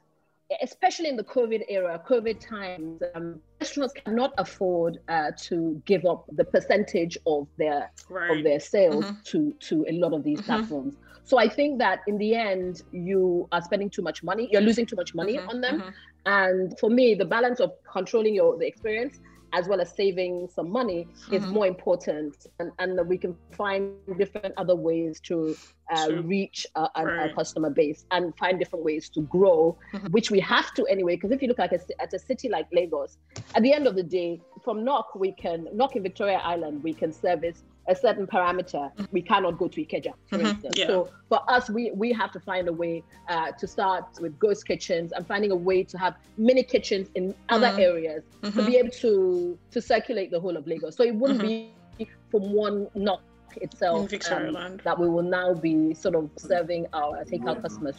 especially 0.62 1.08
in 1.08 1.16
the 1.16 1.24
COVID 1.24 1.64
era, 1.68 2.00
COVID 2.06 2.38
times, 2.40 3.02
um, 3.14 3.40
restaurants 3.60 3.94
cannot 4.04 4.34
afford 4.38 4.98
uh, 5.08 5.30
to 5.38 5.80
give 5.86 6.04
up 6.04 6.26
the 6.32 6.44
percentage 6.44 7.16
of 7.26 7.48
their 7.56 7.90
right. 8.08 8.36
of 8.38 8.44
their 8.44 8.60
sales 8.60 9.04
mm-hmm. 9.04 9.20
to 9.24 9.52
to 9.60 9.86
a 9.88 9.92
lot 9.92 10.12
of 10.12 10.22
these 10.22 10.38
mm-hmm. 10.38 10.46
platforms. 10.46 10.94
So 11.24 11.38
I 11.38 11.48
think 11.48 11.78
that 11.78 12.00
in 12.06 12.18
the 12.18 12.34
end, 12.34 12.82
you 12.92 13.48
are 13.50 13.62
spending 13.62 13.90
too 13.90 14.02
much 14.02 14.22
money. 14.22 14.48
You're 14.52 14.62
losing 14.62 14.86
too 14.86 14.96
much 14.96 15.14
money 15.14 15.38
mm-hmm. 15.38 15.48
on 15.48 15.60
them. 15.60 15.80
Mm-hmm. 15.80 15.90
And 16.26 16.78
for 16.78 16.90
me, 16.90 17.14
the 17.14 17.24
balance 17.24 17.60
of 17.60 17.72
controlling 17.90 18.34
your 18.34 18.58
the 18.58 18.66
experience 18.66 19.20
as 19.54 19.68
well 19.68 19.80
as 19.80 19.90
saving 19.94 20.48
some 20.52 20.68
money 20.68 21.06
mm-hmm. 21.06 21.34
is 21.34 21.46
more 21.46 21.66
important 21.66 22.46
and, 22.58 22.72
and 22.80 23.08
we 23.08 23.16
can 23.16 23.36
find 23.52 23.92
different 24.18 24.52
other 24.56 24.74
ways 24.74 25.20
to 25.20 25.56
uh, 25.94 26.08
reach 26.24 26.66
our, 26.74 26.90
right. 26.96 27.30
our, 27.30 27.34
customer 27.34 27.70
base 27.70 28.04
and 28.10 28.36
find 28.36 28.58
different 28.58 28.84
ways 28.84 29.08
to 29.08 29.20
grow 29.22 29.78
mm-hmm. 29.92 30.06
which 30.08 30.30
we 30.30 30.40
have 30.40 30.74
to 30.74 30.84
anyway 30.86 31.14
because 31.14 31.30
if 31.30 31.40
you 31.40 31.46
look 31.46 31.60
at 31.60 31.72
a, 31.72 31.80
at 32.00 32.12
a 32.12 32.18
city 32.18 32.48
like 32.48 32.66
lagos 32.72 33.18
at 33.54 33.62
the 33.62 33.72
end 33.72 33.86
of 33.86 33.94
the 33.94 34.02
day 34.02 34.40
from 34.64 34.84
Nok 34.84 35.14
we 35.14 35.30
can 35.32 35.68
Nok 35.72 35.94
in 35.94 36.02
victoria 36.02 36.38
island 36.38 36.82
we 36.82 36.92
can 36.92 37.12
service 37.12 37.62
a 37.88 37.94
certain 37.94 38.26
parameter, 38.26 38.90
we 39.12 39.20
cannot 39.22 39.58
go 39.58 39.68
to 39.68 39.84
Ikeja, 39.84 40.12
for 40.26 40.38
mm-hmm. 40.38 40.46
instance. 40.46 40.78
Yeah. 40.78 40.86
So 40.86 41.10
for 41.28 41.40
us, 41.50 41.68
we, 41.68 41.90
we 41.92 42.12
have 42.12 42.32
to 42.32 42.40
find 42.40 42.68
a 42.68 42.72
way 42.72 43.02
uh, 43.28 43.52
to 43.52 43.66
start 43.66 44.04
with 44.20 44.38
ghost 44.38 44.66
kitchens 44.66 45.12
and 45.12 45.26
finding 45.26 45.50
a 45.50 45.56
way 45.56 45.82
to 45.84 45.98
have 45.98 46.16
mini 46.38 46.62
kitchens 46.62 47.08
in 47.14 47.34
other 47.48 47.68
mm-hmm. 47.68 47.80
areas 47.80 48.24
mm-hmm. 48.42 48.58
to 48.58 48.66
be 48.66 48.76
able 48.76 48.90
to 48.90 49.58
to 49.70 49.80
circulate 49.80 50.30
the 50.30 50.40
whole 50.40 50.56
of 50.56 50.66
Lagos. 50.66 50.96
So 50.96 51.04
it 51.04 51.14
wouldn't 51.14 51.40
mm-hmm. 51.40 51.74
be 51.98 52.08
from 52.30 52.52
one 52.52 52.88
Nok 52.94 53.20
itself 53.56 54.12
um, 54.30 54.78
that 54.82 54.98
we 54.98 55.08
will 55.08 55.22
now 55.22 55.54
be 55.54 55.94
sort 55.94 56.14
of 56.14 56.30
serving 56.36 56.86
our 56.92 57.24
takeout 57.24 57.62
customers. 57.62 57.96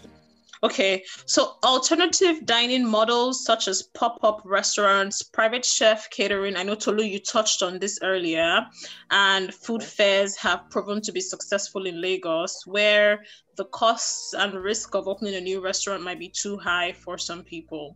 Okay, 0.65 1.03
so 1.27 1.57
alternative 1.63 2.43
dining 2.43 2.83
models 2.83 3.45
such 3.45 3.67
as 3.67 3.83
pop 3.83 4.17
up 4.23 4.41
restaurants, 4.43 5.21
private 5.21 5.63
chef 5.63 6.09
catering. 6.09 6.57
I 6.57 6.63
know 6.63 6.73
Tolu, 6.73 7.03
you 7.03 7.19
touched 7.19 7.61
on 7.61 7.77
this 7.77 7.99
earlier, 8.01 8.65
and 9.11 9.53
food 9.53 9.83
fairs 9.83 10.35
have 10.37 10.67
proven 10.71 11.03
to 11.03 11.11
be 11.11 11.21
successful 11.21 11.85
in 11.85 12.01
Lagos, 12.01 12.65
where 12.65 13.23
the 13.57 13.65
costs 13.65 14.33
and 14.33 14.55
risk 14.55 14.95
of 14.95 15.07
opening 15.07 15.35
a 15.35 15.39
new 15.39 15.61
restaurant 15.61 16.01
might 16.01 16.17
be 16.17 16.29
too 16.29 16.57
high 16.57 16.93
for 16.93 17.19
some 17.19 17.43
people. 17.43 17.95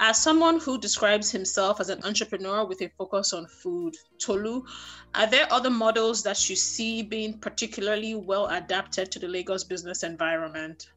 As 0.00 0.22
someone 0.22 0.60
who 0.60 0.78
describes 0.78 1.30
himself 1.30 1.78
as 1.78 1.90
an 1.90 2.02
entrepreneur 2.04 2.64
with 2.64 2.80
a 2.80 2.88
focus 2.96 3.34
on 3.34 3.46
food, 3.48 3.94
Tolu, 4.18 4.62
are 5.14 5.26
there 5.26 5.52
other 5.52 5.68
models 5.68 6.22
that 6.22 6.48
you 6.48 6.56
see 6.56 7.02
being 7.02 7.38
particularly 7.38 8.14
well 8.14 8.46
adapted 8.46 9.12
to 9.12 9.18
the 9.18 9.28
Lagos 9.28 9.64
business 9.64 10.04
environment? 10.04 10.88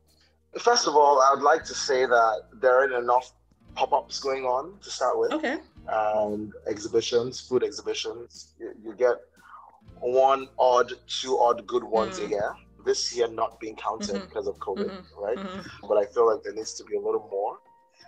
First 0.60 0.88
of 0.88 0.96
all, 0.96 1.22
I 1.22 1.34
would 1.34 1.44
like 1.44 1.64
to 1.66 1.74
say 1.74 2.06
that 2.06 2.42
there 2.54 2.76
aren't 2.76 2.94
enough 2.94 3.32
pop 3.76 3.94
ups 3.94 4.20
going 4.20 4.44
on 4.44 4.78
to 4.82 4.90
start 4.90 5.18
with. 5.18 5.32
Okay. 5.34 5.58
And 5.88 6.54
exhibitions, 6.68 7.40
food 7.40 7.64
exhibitions. 7.64 8.54
You, 8.60 8.74
you 8.84 8.94
get 8.94 9.16
one 10.00 10.48
odd, 10.60 10.92
two 11.08 11.38
odd 11.38 11.66
good 11.68 11.84
ones 11.84 12.20
mm. 12.20 12.26
a 12.26 12.30
year. 12.30 12.56
This 12.86 13.16
year 13.16 13.28
not 13.28 13.60
being 13.60 13.76
counted 13.76 14.16
mm-hmm. 14.16 14.26
because 14.26 14.48
of 14.48 14.58
COVID, 14.58 14.90
mm-hmm. 14.90 15.24
right? 15.24 15.38
Mm-hmm. 15.38 15.88
But 15.88 15.98
I 15.98 16.06
feel 16.06 16.28
like 16.28 16.44
there 16.44 16.54
needs 16.54 16.74
to 16.76 16.84
be 16.84 16.96
a 16.96 17.00
little 17.00 17.28
more. 17.32 17.60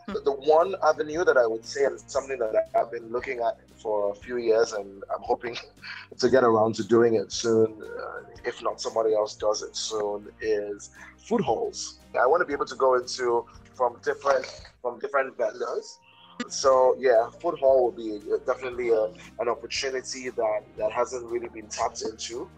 The, 0.07 0.19
the 0.19 0.31
one 0.31 0.75
avenue 0.83 1.23
that 1.23 1.37
I 1.37 1.47
would 1.47 1.65
say, 1.65 1.85
and 1.85 1.99
something 1.99 2.37
that 2.39 2.69
I've 2.75 2.91
been 2.91 3.11
looking 3.11 3.39
at 3.39 3.57
for 3.77 4.11
a 4.11 4.15
few 4.15 4.37
years, 4.37 4.73
and 4.73 5.03
I'm 5.13 5.21
hoping 5.21 5.57
to 6.17 6.29
get 6.29 6.43
around 6.43 6.75
to 6.75 6.83
doing 6.83 7.15
it 7.15 7.31
soon, 7.31 7.81
uh, 7.81 8.23
if 8.43 8.61
not 8.61 8.81
somebody 8.81 9.13
else 9.13 9.35
does 9.35 9.61
it 9.61 9.75
soon, 9.75 10.27
is 10.41 10.91
food 11.17 11.41
halls. 11.41 11.99
I 12.19 12.27
want 12.27 12.41
to 12.41 12.45
be 12.45 12.53
able 12.53 12.65
to 12.65 12.75
go 12.75 12.95
into 12.95 13.45
from 13.73 13.97
different 14.03 14.45
from 14.81 14.99
different 14.99 15.37
vendors. 15.37 15.99
So 16.47 16.95
yeah, 16.99 17.29
food 17.41 17.57
hall 17.59 17.85
will 17.85 17.91
be 17.91 18.19
definitely 18.45 18.89
a, 18.89 19.05
an 19.39 19.47
opportunity 19.47 20.29
that 20.29 20.63
that 20.77 20.91
hasn't 20.91 21.25
really 21.25 21.49
been 21.49 21.67
tapped 21.67 22.01
into. 22.01 22.49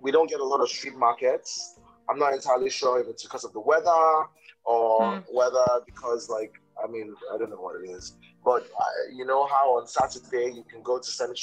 We 0.00 0.12
don't 0.12 0.30
get 0.30 0.40
a 0.40 0.44
lot 0.44 0.60
of 0.60 0.68
street 0.68 0.96
markets. 0.96 1.78
I'm 2.08 2.18
not 2.18 2.34
entirely 2.34 2.70
sure 2.70 3.00
if 3.00 3.08
it's 3.08 3.22
because 3.22 3.44
of 3.44 3.52
the 3.52 3.60
weather 3.60 4.26
or 4.64 5.16
hmm. 5.16 5.36
whether 5.36 5.64
because 5.86 6.28
like 6.28 6.60
I 6.82 6.90
mean, 6.90 7.14
I 7.32 7.38
don't 7.38 7.50
know 7.50 7.56
what 7.56 7.76
it 7.82 7.88
is, 7.88 8.14
but 8.44 8.62
uh, 8.78 8.84
you 9.12 9.24
know 9.24 9.46
how 9.46 9.78
on 9.78 9.86
Saturday 9.86 10.52
you 10.54 10.64
can 10.68 10.82
go 10.82 10.98
to 10.98 11.04
certain 11.04 11.36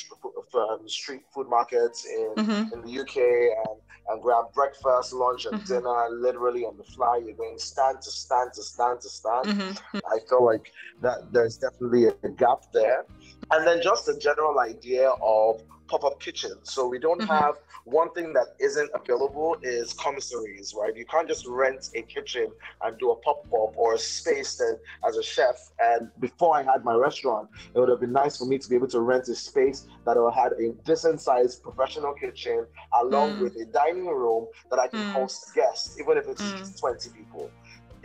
um, 0.55 0.87
street 0.87 1.21
food 1.33 1.49
markets 1.49 2.05
in, 2.05 2.33
mm-hmm. 2.35 2.73
in 2.73 2.81
the 2.81 3.01
UK 3.01 3.17
and, 3.17 3.79
and 4.09 4.21
grab 4.21 4.51
breakfast, 4.53 5.13
lunch, 5.13 5.45
and 5.45 5.55
mm-hmm. 5.61 5.73
dinner 5.73 6.09
literally 6.11 6.65
on 6.65 6.77
the 6.77 6.83
fly. 6.83 7.21
You're 7.23 7.35
going 7.35 7.57
stand 7.57 8.01
to 8.01 8.09
stand 8.09 8.53
to 8.53 8.61
stand 8.61 9.01
to 9.01 9.09
stand. 9.09 9.45
Mm-hmm. 9.45 9.97
I 9.97 10.19
feel 10.27 10.45
like 10.45 10.71
that 11.01 11.31
there's 11.31 11.57
definitely 11.57 12.05
a 12.05 12.29
gap 12.29 12.63
there. 12.73 13.05
And 13.51 13.65
then 13.65 13.81
just 13.81 14.07
a 14.07 14.17
general 14.17 14.59
idea 14.59 15.09
of 15.21 15.61
pop-up 15.89 16.19
kitchens. 16.19 16.71
So 16.71 16.87
we 16.87 16.99
don't 16.99 17.21
mm-hmm. 17.21 17.31
have 17.31 17.55
one 17.85 18.11
thing 18.13 18.33
that 18.33 18.47
isn't 18.59 18.89
available 18.93 19.57
is 19.61 19.93
commissaries, 19.93 20.75
right? 20.79 20.95
You 20.95 21.05
can't 21.05 21.27
just 21.27 21.45
rent 21.47 21.89
a 21.95 22.01
kitchen 22.03 22.47
and 22.83 22.97
do 22.99 23.11
a 23.11 23.15
pop-up 23.17 23.73
or 23.75 23.95
a 23.95 23.99
space 23.99 24.57
that 24.57 24.79
as 25.07 25.17
a 25.17 25.23
chef. 25.23 25.71
And 25.79 26.09
before 26.19 26.55
I 26.55 26.63
had 26.63 26.83
my 26.83 26.93
restaurant, 26.93 27.49
it 27.73 27.79
would 27.79 27.89
have 27.89 27.99
been 27.99 28.11
nice 28.11 28.37
for 28.37 28.45
me 28.45 28.57
to 28.57 28.69
be 28.69 28.75
able 28.75 28.87
to 28.89 29.01
rent 29.01 29.27
a 29.29 29.35
space 29.35 29.87
that 30.05 30.17
had 30.35 30.53
a 30.53 30.73
decent 30.85 31.21
sized 31.21 31.63
professional 31.63 32.13
kitchen 32.13 32.65
along 33.01 33.37
mm. 33.37 33.41
with 33.41 33.55
a 33.55 33.65
dining 33.65 34.07
room 34.07 34.47
that 34.69 34.79
I 34.79 34.87
can 34.87 34.99
mm. 34.99 35.11
host 35.13 35.53
guests, 35.55 35.99
even 35.99 36.17
if 36.17 36.27
it's 36.27 36.41
mm. 36.41 36.79
20 36.79 37.09
people 37.09 37.49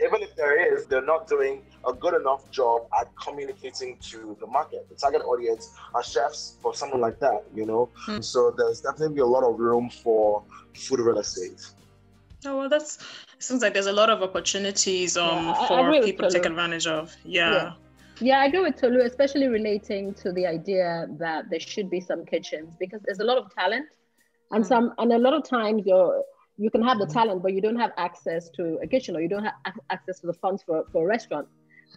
even 0.03 0.21
if 0.21 0.35
there 0.35 0.73
is, 0.73 0.85
they're 0.85 1.05
not 1.05 1.27
doing 1.27 1.61
a 1.87 1.93
good 1.93 2.13
enough 2.19 2.49
job 2.51 2.87
at 2.99 3.07
communicating 3.15 3.97
to 3.99 4.35
the 4.39 4.47
market, 4.47 4.87
the 4.89 4.95
target 4.95 5.21
audience, 5.23 5.73
are 5.93 6.03
chefs 6.03 6.57
or 6.63 6.73
someone 6.73 7.01
like 7.01 7.19
that, 7.19 7.43
you 7.53 7.65
know. 7.65 7.89
Mm. 8.07 8.23
So 8.23 8.53
there's 8.57 8.81
definitely 8.81 9.19
a 9.19 9.25
lot 9.25 9.43
of 9.43 9.59
room 9.59 9.89
for 9.89 10.43
food 10.73 10.99
real 10.99 11.19
estate. 11.19 11.61
Oh 12.45 12.59
well, 12.59 12.69
that's 12.69 12.99
seems 13.39 13.61
like 13.61 13.73
there's 13.73 13.87
a 13.87 13.93
lot 13.93 14.09
of 14.09 14.21
opportunities 14.21 15.17
um 15.17 15.45
yeah, 15.45 15.67
for 15.67 16.01
people 16.01 16.29
to 16.29 16.33
take 16.33 16.45
advantage 16.45 16.87
of. 16.87 17.15
Yeah. 17.23 17.51
yeah. 17.51 17.73
Yeah, 18.21 18.39
I 18.39 18.45
agree 18.45 18.61
with 18.61 18.77
Tolu, 18.77 19.01
especially 19.01 19.47
relating 19.47 20.13
to 20.15 20.31
the 20.31 20.45
idea 20.47 21.05
that 21.19 21.49
there 21.49 21.59
should 21.59 21.89
be 21.89 21.99
some 21.99 22.25
kitchens 22.25 22.73
because 22.79 23.01
there's 23.03 23.19
a 23.19 23.25
lot 23.25 23.37
of 23.37 23.53
talent, 23.53 23.87
and 24.51 24.63
mm. 24.63 24.67
some, 24.67 24.93
and 24.99 25.11
a 25.11 25.17
lot 25.17 25.33
of 25.33 25.43
times 25.43 25.83
you're 25.85 26.23
you 26.57 26.69
can 26.69 26.81
have 26.81 26.97
the 26.99 27.05
mm-hmm. 27.05 27.13
talent, 27.13 27.43
but 27.43 27.53
you 27.53 27.61
don't 27.61 27.77
have 27.77 27.91
access 27.97 28.49
to 28.49 28.77
a 28.81 28.87
kitchen 28.87 29.15
or 29.15 29.21
you 29.21 29.29
don't 29.29 29.43
have 29.43 29.55
access 29.89 30.19
to 30.19 30.27
the 30.27 30.33
funds 30.33 30.63
for, 30.63 30.85
for 30.91 31.03
a 31.03 31.07
restaurant. 31.07 31.47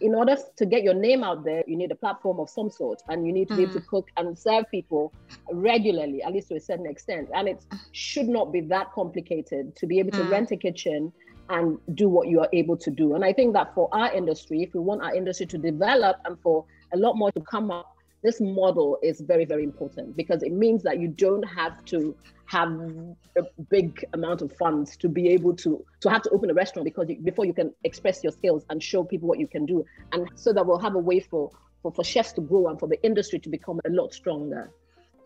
In 0.01 0.15
order 0.15 0.37
to 0.55 0.65
get 0.65 0.83
your 0.83 0.93
name 0.93 1.23
out 1.23 1.43
there, 1.43 1.63
you 1.67 1.75
need 1.75 1.91
a 1.91 1.95
platform 1.95 2.39
of 2.39 2.49
some 2.49 2.69
sort 2.69 3.01
and 3.09 3.25
you 3.25 3.33
need 3.33 3.47
to 3.49 3.53
mm. 3.53 3.57
be 3.57 3.63
able 3.63 3.73
to 3.73 3.79
mm. 3.79 3.87
cook 3.87 4.07
and 4.17 4.37
serve 4.37 4.65
people 4.71 5.11
regularly, 5.51 6.21
at 6.21 6.31
least 6.31 6.49
to 6.49 6.55
a 6.55 6.59
certain 6.59 6.85
extent. 6.85 7.29
And 7.33 7.49
it 7.49 7.65
should 7.91 8.27
not 8.27 8.53
be 8.53 8.61
that 8.61 8.91
complicated 8.93 9.75
to 9.75 9.87
be 9.87 9.99
able 9.99 10.11
to 10.11 10.23
mm. 10.23 10.31
rent 10.31 10.51
a 10.51 10.57
kitchen 10.57 11.11
and 11.49 11.79
do 11.95 12.07
what 12.07 12.27
you 12.27 12.39
are 12.39 12.49
able 12.53 12.77
to 12.77 12.91
do. 12.91 13.15
And 13.15 13.25
I 13.25 13.33
think 13.33 13.53
that 13.53 13.73
for 13.73 13.89
our 13.91 14.13
industry, 14.13 14.61
if 14.61 14.73
we 14.73 14.79
want 14.79 15.01
our 15.01 15.13
industry 15.13 15.47
to 15.47 15.57
develop 15.57 16.17
and 16.25 16.39
for 16.39 16.65
a 16.93 16.97
lot 16.97 17.17
more 17.17 17.31
to 17.31 17.41
come 17.41 17.71
up, 17.71 17.95
this 18.21 18.41
model 18.41 18.97
is 19.01 19.21
very, 19.21 19.45
very 19.45 19.63
important 19.63 20.15
because 20.15 20.43
it 20.43 20.51
means 20.51 20.83
that 20.83 20.99
you 20.99 21.07
don't 21.07 21.43
have 21.43 21.83
to 21.85 22.15
have 22.45 22.71
a 23.37 23.43
big 23.69 24.03
amount 24.13 24.41
of 24.41 24.51
funds 24.53 24.97
to 24.97 25.07
be 25.07 25.29
able 25.29 25.55
to 25.55 25.85
to 26.01 26.09
have 26.09 26.21
to 26.23 26.29
open 26.31 26.49
a 26.49 26.53
restaurant 26.53 26.83
because 26.83 27.07
you, 27.07 27.17
before 27.17 27.45
you 27.45 27.53
can 27.53 27.71
express 27.83 28.23
your 28.23 28.31
skills 28.31 28.65
and 28.69 28.81
show 28.81 29.03
people 29.03 29.27
what 29.27 29.39
you 29.39 29.47
can 29.47 29.65
do. 29.65 29.85
And 30.11 30.27
so 30.35 30.51
that 30.53 30.65
we'll 30.65 30.79
have 30.79 30.95
a 30.95 30.99
way 30.99 31.19
for 31.19 31.51
for, 31.81 31.91
for 31.91 32.03
chefs 32.03 32.33
to 32.33 32.41
grow 32.41 32.67
and 32.67 32.79
for 32.79 32.87
the 32.87 33.01
industry 33.03 33.39
to 33.39 33.49
become 33.49 33.79
a 33.85 33.89
lot 33.89 34.13
stronger 34.13 34.71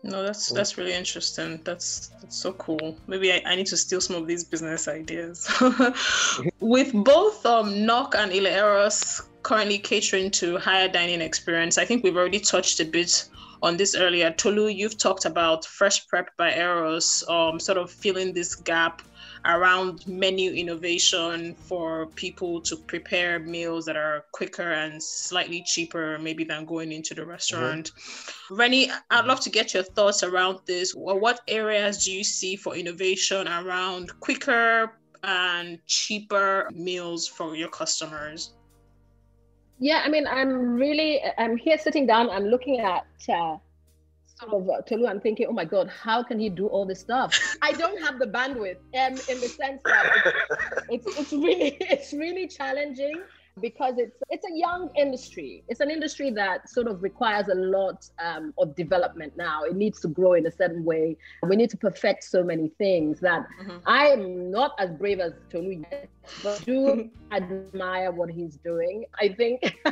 No, 0.04 0.22
that's 0.22 0.50
that's 0.50 0.76
really 0.76 0.92
interesting. 0.92 1.60
That's 1.64 2.08
that's 2.20 2.36
so 2.36 2.52
cool. 2.52 2.96
Maybe 3.06 3.32
I, 3.32 3.42
I 3.46 3.54
need 3.56 3.66
to 3.68 3.76
steal 3.76 4.02
some 4.02 4.16
of 4.16 4.26
these 4.26 4.44
business 4.44 4.86
ideas. 4.86 5.50
With 6.60 6.92
both 6.92 7.44
um 7.46 7.86
Nok 7.86 8.14
and 8.14 8.30
Ile 8.30 8.46
Eros 8.46 9.22
currently 9.42 9.78
catering 9.78 10.30
to 10.32 10.58
higher 10.58 10.88
dining 10.88 11.22
experience, 11.22 11.78
I 11.78 11.86
think 11.86 12.04
we've 12.04 12.18
already 12.18 12.40
touched 12.40 12.80
a 12.80 12.84
bit 12.84 13.24
on 13.62 13.78
this 13.78 13.96
earlier. 13.96 14.30
Tolu, 14.30 14.66
you've 14.66 14.98
talked 14.98 15.24
about 15.24 15.64
Fresh 15.64 16.06
Prep 16.06 16.36
by 16.36 16.54
Eros, 16.54 17.24
um, 17.28 17.58
sort 17.58 17.78
of 17.78 17.90
filling 17.90 18.34
this 18.34 18.54
gap 18.54 19.00
around 19.44 20.06
menu 20.06 20.52
innovation 20.52 21.54
for 21.54 22.06
people 22.06 22.60
to 22.62 22.76
prepare 22.76 23.38
meals 23.38 23.84
that 23.84 23.96
are 23.96 24.24
quicker 24.32 24.72
and 24.72 25.02
slightly 25.02 25.62
cheaper, 25.62 26.18
maybe 26.18 26.44
than 26.44 26.64
going 26.64 26.92
into 26.92 27.14
the 27.14 27.24
restaurant. 27.24 27.90
Mm-hmm. 27.90 28.54
Reni, 28.54 28.90
I'd 29.10 29.26
love 29.26 29.40
to 29.40 29.50
get 29.50 29.74
your 29.74 29.82
thoughts 29.82 30.22
around 30.22 30.60
this. 30.66 30.94
Well, 30.94 31.18
what 31.18 31.40
areas 31.48 32.04
do 32.04 32.12
you 32.12 32.24
see 32.24 32.56
for 32.56 32.74
innovation 32.74 33.46
around 33.48 34.18
quicker 34.20 34.92
and 35.22 35.78
cheaper 35.86 36.70
meals 36.72 37.26
for 37.26 37.56
your 37.56 37.68
customers? 37.68 38.54
Yeah, 39.78 40.02
I 40.04 40.08
mean, 40.08 40.26
I'm 40.26 40.74
really, 40.74 41.20
I'm 41.36 41.56
here 41.56 41.78
sitting 41.78 42.06
down, 42.06 42.30
I'm 42.30 42.44
looking 42.44 42.80
at 42.80 43.06
uh, 43.28 43.56
sort 44.50 44.62
of 44.62 44.68
uh, 44.68 44.82
Tolu, 44.82 45.06
I'm 45.06 45.20
thinking, 45.20 45.46
oh 45.48 45.52
my 45.52 45.64
God, 45.64 45.88
how 45.88 46.22
can 46.22 46.38
he 46.38 46.48
do 46.48 46.66
all 46.66 46.84
this 46.84 47.00
stuff? 47.00 47.56
I 47.62 47.72
don't 47.72 48.00
have 48.02 48.18
the 48.18 48.26
bandwidth, 48.26 48.76
um, 48.94 49.12
in 49.28 49.40
the 49.40 49.48
sense 49.48 49.82
that 49.84 50.32
it's, 50.88 51.06
it's, 51.06 51.18
it's 51.18 51.32
really 51.32 51.76
it's 51.80 52.12
really 52.12 52.46
challenging 52.48 53.22
because 53.60 53.94
it's 53.98 54.16
it's 54.30 54.44
a 54.46 54.56
young 54.56 54.90
industry. 54.96 55.62
It's 55.68 55.80
an 55.80 55.90
industry 55.90 56.30
that 56.30 56.68
sort 56.68 56.88
of 56.88 57.02
requires 57.02 57.48
a 57.48 57.54
lot 57.54 58.08
um, 58.24 58.52
of 58.58 58.74
development 58.74 59.34
now. 59.36 59.62
It 59.64 59.76
needs 59.76 60.00
to 60.00 60.08
grow 60.08 60.34
in 60.34 60.46
a 60.46 60.50
certain 60.50 60.84
way. 60.84 61.16
We 61.42 61.56
need 61.56 61.70
to 61.70 61.76
perfect 61.76 62.24
so 62.24 62.42
many 62.42 62.68
things 62.78 63.20
that 63.20 63.46
mm-hmm. 63.60 63.78
I 63.86 64.06
am 64.08 64.50
not 64.50 64.72
as 64.78 64.90
brave 64.90 65.20
as 65.20 65.32
Tolu 65.50 65.84
yet, 65.90 66.08
but 66.42 66.62
do 66.64 67.10
admire 67.32 68.10
what 68.10 68.30
he's 68.30 68.56
doing. 68.56 69.04
I 69.20 69.28
think, 69.28 69.62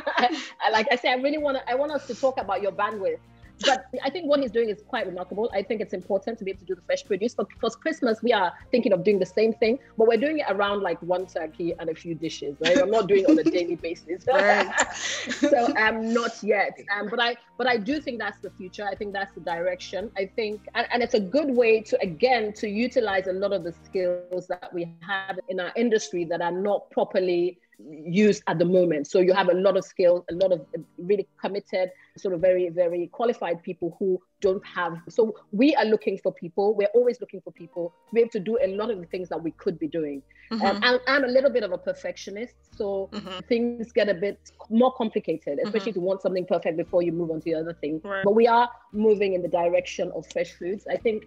like 0.71 0.87
I 0.91 0.95
say, 0.95 1.11
I 1.11 1.15
really 1.15 1.37
want 1.37 1.57
to. 1.57 1.69
I 1.69 1.75
want 1.75 1.91
us 1.91 2.05
to 2.07 2.15
talk 2.15 2.39
about 2.39 2.61
your 2.61 2.71
bandwidth 2.71 3.19
but 3.61 3.85
I 4.03 4.09
think 4.09 4.27
what 4.27 4.39
he's 4.39 4.51
doing 4.51 4.69
is 4.69 4.83
quite 4.87 5.05
remarkable. 5.05 5.49
I 5.53 5.61
think 5.61 5.81
it's 5.81 5.93
important 5.93 6.37
to 6.39 6.43
be 6.43 6.51
able 6.51 6.59
to 6.61 6.65
do 6.65 6.75
the 6.75 6.81
fresh 6.81 7.05
produce. 7.05 7.33
But 7.33 7.47
for 7.59 7.69
Christmas, 7.69 8.21
we 8.21 8.33
are 8.33 8.53
thinking 8.71 8.93
of 8.93 9.03
doing 9.03 9.19
the 9.19 9.25
same 9.25 9.53
thing, 9.53 9.79
but 9.97 10.07
we're 10.07 10.17
doing 10.17 10.39
it 10.39 10.45
around 10.49 10.81
like 10.81 11.01
one 11.01 11.25
turkey 11.25 11.73
and 11.79 11.89
a 11.89 11.95
few 11.95 12.15
dishes. 12.15 12.57
Right? 12.59 12.77
I'm 12.77 12.91
not 12.91 13.07
doing 13.07 13.25
it 13.27 13.29
on 13.29 13.39
a 13.39 13.43
daily 13.43 13.75
basis. 13.75 14.23
so 15.39 15.73
I'm 15.75 15.97
um, 15.97 16.13
not 16.13 16.41
yet. 16.43 16.77
Um, 16.97 17.09
but 17.09 17.19
I 17.21 17.35
but 17.57 17.67
I 17.67 17.77
do 17.77 18.01
think 18.01 18.19
that's 18.19 18.39
the 18.39 18.49
future. 18.51 18.85
I 18.85 18.95
think 18.95 19.13
that's 19.13 19.33
the 19.33 19.41
direction. 19.41 20.11
I 20.17 20.25
think 20.25 20.67
and, 20.75 20.87
and 20.91 21.03
it's 21.03 21.13
a 21.13 21.19
good 21.19 21.49
way 21.49 21.81
to 21.81 22.01
again 22.01 22.53
to 22.53 22.67
utilize 22.67 23.27
a 23.27 23.33
lot 23.33 23.53
of 23.53 23.63
the 23.63 23.73
skills 23.85 24.47
that 24.47 24.71
we 24.73 24.93
have 25.01 25.39
in 25.49 25.59
our 25.59 25.71
industry 25.75 26.25
that 26.25 26.41
are 26.41 26.51
not 26.51 26.89
properly 26.91 27.59
used 27.79 28.43
at 28.47 28.59
the 28.59 28.65
moment. 28.65 29.07
So 29.07 29.19
you 29.19 29.33
have 29.33 29.49
a 29.49 29.53
lot 29.53 29.77
of 29.77 29.83
skills, 29.83 30.23
a 30.29 30.35
lot 30.35 30.51
of 30.51 30.65
really 30.97 31.27
committed, 31.39 31.91
sort 32.17 32.33
of 32.33 32.41
very, 32.41 32.69
very 32.69 33.07
qualified 33.07 33.63
people 33.63 33.95
who 33.99 34.21
don't 34.41 34.65
have. 34.65 34.97
So 35.09 35.35
we 35.51 35.75
are 35.75 35.85
looking 35.85 36.17
for 36.17 36.31
people. 36.33 36.75
We're 36.75 36.93
always 36.93 37.19
looking 37.19 37.41
for 37.41 37.51
people 37.51 37.93
to 38.09 38.13
be 38.13 38.21
able 38.21 38.31
to 38.31 38.39
do 38.39 38.57
a 38.61 38.67
lot 38.75 38.91
of 38.91 38.99
the 38.99 39.05
things 39.07 39.29
that 39.29 39.41
we 39.41 39.51
could 39.51 39.79
be 39.79 39.87
doing. 39.87 40.21
Mm-hmm. 40.51 40.65
Um, 40.65 40.79
and 40.83 40.99
I'm 41.07 41.23
a 41.23 41.27
little 41.27 41.49
bit 41.49 41.63
of 41.63 41.71
a 41.71 41.77
perfectionist, 41.77 42.55
so 42.75 43.09
mm-hmm. 43.11 43.39
things 43.47 43.91
get 43.91 44.09
a 44.09 44.13
bit 44.13 44.51
more 44.69 44.93
complicated, 44.93 45.59
especially 45.63 45.93
mm-hmm. 45.93 46.01
to 46.01 46.05
want 46.05 46.21
something 46.21 46.45
perfect 46.45 46.77
before 46.77 47.01
you 47.01 47.11
move 47.11 47.31
on 47.31 47.39
to 47.39 47.45
the 47.45 47.55
other 47.55 47.73
thing. 47.73 48.01
Right. 48.03 48.23
But 48.23 48.35
we 48.35 48.47
are 48.47 48.69
moving 48.91 49.33
in 49.33 49.41
the 49.41 49.47
direction 49.47 50.11
of 50.15 50.25
fresh 50.31 50.51
foods. 50.53 50.85
I 50.89 50.97
think 50.97 51.25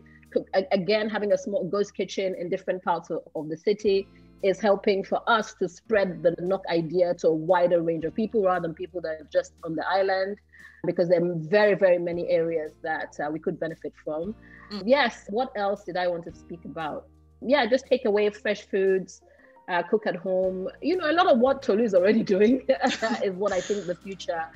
again 0.73 1.09
having 1.09 1.33
a 1.33 1.39
small 1.39 1.65
ghost 1.65 1.95
kitchen 1.95 2.35
in 2.39 2.49
different 2.49 2.83
parts 2.83 3.11
of, 3.11 3.21
of 3.35 3.49
the 3.49 3.57
city 3.57 4.07
is 4.43 4.61
helping 4.61 5.03
for 5.03 5.21
us 5.27 5.55
to 5.55 5.69
spread 5.69 6.23
the 6.23 6.35
Nok 6.41 6.63
idea 6.71 7.15
to 7.15 7.29
a 7.29 7.35
wider 7.35 7.83
range 7.83 8.05
of 8.05 8.15
people 8.15 8.43
rather 8.43 8.69
than 8.69 8.75
people 8.75 9.01
that 9.01 9.09
are 9.09 9.29
just 9.33 9.53
on 9.65 9.75
the 9.75 9.87
island, 9.89 10.39
because 10.85 11.09
there 11.09 11.25
are 11.25 11.35
very, 11.37 11.75
very 11.75 11.99
many 11.99 12.29
areas 12.29 12.73
that 12.83 13.17
uh, 13.21 13.31
we 13.31 13.39
could 13.39 13.59
benefit 13.59 13.93
from. 14.05 14.35
Mm. 14.71 14.83
Yes, 14.87 15.25
what 15.29 15.51
else 15.57 15.85
did 15.85 15.97
I 15.97 16.07
want 16.09 16.25
to 16.25 16.35
speak 16.35 16.65
about? 16.65 17.07
Yeah, 17.41 17.67
just 17.67 17.87
take 17.87 18.05
away 18.05 18.31
fresh 18.31 18.63
foods, 18.63 19.23
uh, 19.69 19.83
cook 19.83 20.07
at 20.07 20.17
home. 20.17 20.69
You 20.81 20.97
know, 20.97 21.11
a 21.11 21.13
lot 21.13 21.27
of 21.27 21.39
what 21.39 21.63
Tolu 21.63 21.83
is 21.83 21.95
already 21.95 22.23
doing 22.35 22.67
is 23.25 23.35
what 23.35 23.53
I 23.53 23.61
think 23.61 23.87
the 23.87 23.95
future 23.95 24.47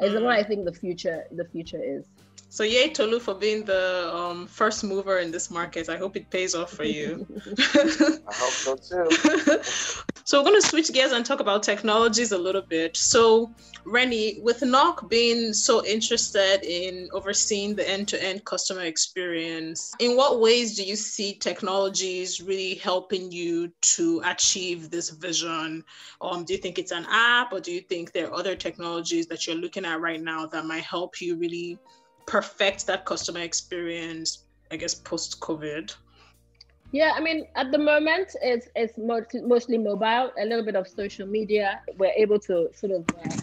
is. 0.00 0.14
What 0.14 0.26
I 0.26 0.42
think 0.42 0.64
the 0.64 0.72
future 0.72 1.24
the 1.32 1.44
future 1.44 1.80
is. 1.82 2.06
So 2.52 2.64
yay 2.64 2.90
Tolu 2.90 3.20
for 3.20 3.34
being 3.34 3.64
the 3.64 4.12
um, 4.12 4.48
first 4.48 4.82
mover 4.82 5.18
in 5.18 5.30
this 5.30 5.52
market. 5.52 5.88
I 5.88 5.96
hope 5.96 6.16
it 6.16 6.28
pays 6.30 6.56
off 6.56 6.72
for 6.72 6.82
you. 6.82 7.24
I 7.46 8.34
hope 8.34 8.50
so 8.50 8.74
too. 8.74 9.62
so 10.24 10.40
we're 10.40 10.48
going 10.48 10.60
to 10.60 10.66
switch 10.66 10.92
gears 10.92 11.12
and 11.12 11.24
talk 11.24 11.38
about 11.38 11.62
technologies 11.62 12.32
a 12.32 12.38
little 12.38 12.62
bit. 12.62 12.96
So 12.96 13.54
Reni, 13.86 14.40
with 14.42 14.62
Nok 14.62 15.08
being 15.08 15.52
so 15.52 15.86
interested 15.86 16.64
in 16.64 17.08
overseeing 17.12 17.76
the 17.76 17.88
end-to-end 17.88 18.44
customer 18.44 18.82
experience, 18.82 19.94
in 20.00 20.16
what 20.16 20.40
ways 20.40 20.74
do 20.74 20.82
you 20.82 20.96
see 20.96 21.34
technologies 21.34 22.40
really 22.40 22.74
helping 22.74 23.30
you 23.30 23.70
to 23.82 24.22
achieve 24.24 24.90
this 24.90 25.10
vision? 25.10 25.84
Um, 26.20 26.44
do 26.44 26.54
you 26.54 26.58
think 26.58 26.80
it's 26.80 26.90
an 26.90 27.06
app 27.08 27.52
or 27.52 27.60
do 27.60 27.70
you 27.70 27.80
think 27.80 28.10
there 28.10 28.26
are 28.26 28.34
other 28.34 28.56
technologies 28.56 29.28
that 29.28 29.46
you're 29.46 29.54
looking 29.54 29.84
at 29.84 30.00
right 30.00 30.20
now 30.20 30.46
that 30.46 30.66
might 30.66 30.82
help 30.82 31.20
you 31.20 31.36
really 31.36 31.78
perfect 32.26 32.86
that 32.86 33.04
customer 33.04 33.40
experience, 33.40 34.44
I 34.70 34.76
guess, 34.76 34.94
post 34.94 35.40
COVID? 35.40 35.94
Yeah, 36.92 37.12
I 37.14 37.20
mean, 37.20 37.46
at 37.54 37.70
the 37.70 37.78
moment, 37.78 38.34
it's 38.42 38.68
it's 38.74 38.94
mostly 38.98 39.78
mobile, 39.78 40.32
a 40.38 40.44
little 40.44 40.64
bit 40.64 40.74
of 40.74 40.88
social 40.88 41.26
media. 41.26 41.80
We're 41.98 42.12
able 42.16 42.40
to 42.40 42.68
sort 42.74 42.92
of 42.92 43.04
uh, 43.24 43.36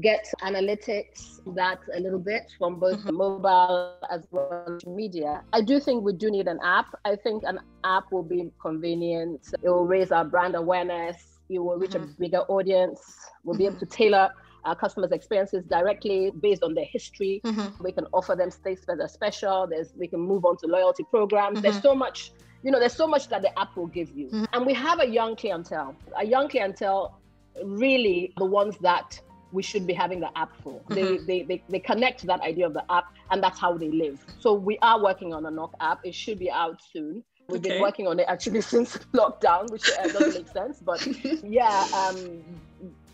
get 0.00 0.26
analytics 0.42 1.40
that 1.54 1.78
a 1.94 2.00
little 2.00 2.18
bit 2.18 2.50
from 2.58 2.80
both 2.80 2.98
mm-hmm. 2.98 3.16
mobile 3.16 3.96
as 4.10 4.26
well 4.30 4.64
as 4.66 4.86
media. 4.86 5.42
I 5.52 5.60
do 5.60 5.78
think 5.78 6.04
we 6.04 6.14
do 6.14 6.30
need 6.30 6.48
an 6.48 6.58
app. 6.64 6.86
I 7.04 7.16
think 7.16 7.42
an 7.46 7.60
app 7.84 8.10
will 8.10 8.22
be 8.22 8.50
convenient. 8.60 9.46
It 9.62 9.68
will 9.68 9.86
raise 9.86 10.10
our 10.10 10.24
brand 10.24 10.54
awareness. 10.54 11.38
It 11.48 11.58
will 11.58 11.76
reach 11.76 11.90
mm-hmm. 11.90 12.10
a 12.10 12.18
bigger 12.18 12.40
audience. 12.48 13.00
We'll 13.44 13.58
be 13.58 13.66
able 13.66 13.78
to 13.78 13.86
tailor 13.86 14.30
our 14.66 14.74
customers' 14.74 15.12
experiences 15.12 15.64
directly 15.64 16.32
based 16.40 16.62
on 16.62 16.74
their 16.74 16.84
history. 16.84 17.40
Mm-hmm. 17.44 17.82
We 17.82 17.92
can 17.92 18.06
offer 18.12 18.34
them 18.34 18.50
stays 18.50 18.82
that 18.86 19.00
are 19.00 19.08
special. 19.08 19.66
There's 19.66 19.92
we 19.96 20.08
can 20.08 20.20
move 20.20 20.44
on 20.44 20.56
to 20.58 20.66
loyalty 20.66 21.04
programs. 21.10 21.58
Mm-hmm. 21.58 21.62
There's 21.62 21.80
so 21.80 21.94
much, 21.94 22.32
you 22.62 22.70
know, 22.70 22.80
there's 22.80 22.96
so 22.96 23.06
much 23.06 23.28
that 23.28 23.42
the 23.42 23.56
app 23.58 23.76
will 23.76 23.86
give 23.86 24.10
you. 24.10 24.26
Mm-hmm. 24.26 24.44
And 24.52 24.66
we 24.66 24.74
have 24.74 25.00
a 25.00 25.06
young 25.06 25.36
clientele. 25.36 25.94
A 26.18 26.26
young 26.26 26.48
clientele, 26.48 27.18
really 27.64 28.34
the 28.36 28.44
ones 28.44 28.76
that 28.80 29.20
we 29.52 29.62
should 29.62 29.86
be 29.86 29.94
having 29.94 30.20
the 30.20 30.36
app 30.36 30.52
for. 30.62 30.80
They, 30.88 31.02
mm-hmm. 31.02 31.26
they, 31.26 31.42
they, 31.42 31.62
they 31.68 31.78
connect 31.78 32.20
to 32.20 32.26
that 32.26 32.40
idea 32.40 32.66
of 32.66 32.74
the 32.74 32.84
app 32.92 33.06
and 33.30 33.42
that's 33.42 33.58
how 33.58 33.78
they 33.78 33.90
live. 33.90 34.24
So 34.40 34.52
we 34.52 34.76
are 34.82 35.02
working 35.02 35.32
on 35.32 35.46
a 35.46 35.50
Nok 35.50 35.74
app. 35.80 36.00
It 36.04 36.14
should 36.14 36.38
be 36.38 36.50
out 36.50 36.80
soon. 36.92 37.22
We've 37.48 37.60
okay. 37.60 37.70
been 37.70 37.82
working 37.82 38.08
on 38.08 38.18
it 38.18 38.26
actually 38.28 38.60
since 38.74 38.98
lockdown, 39.14 39.70
which 39.70 39.88
uh, 39.98 40.08
doesn't 40.08 40.34
make 40.34 40.48
sense. 40.48 40.80
But 40.80 41.06
yeah, 41.44 41.86
um, 41.94 42.42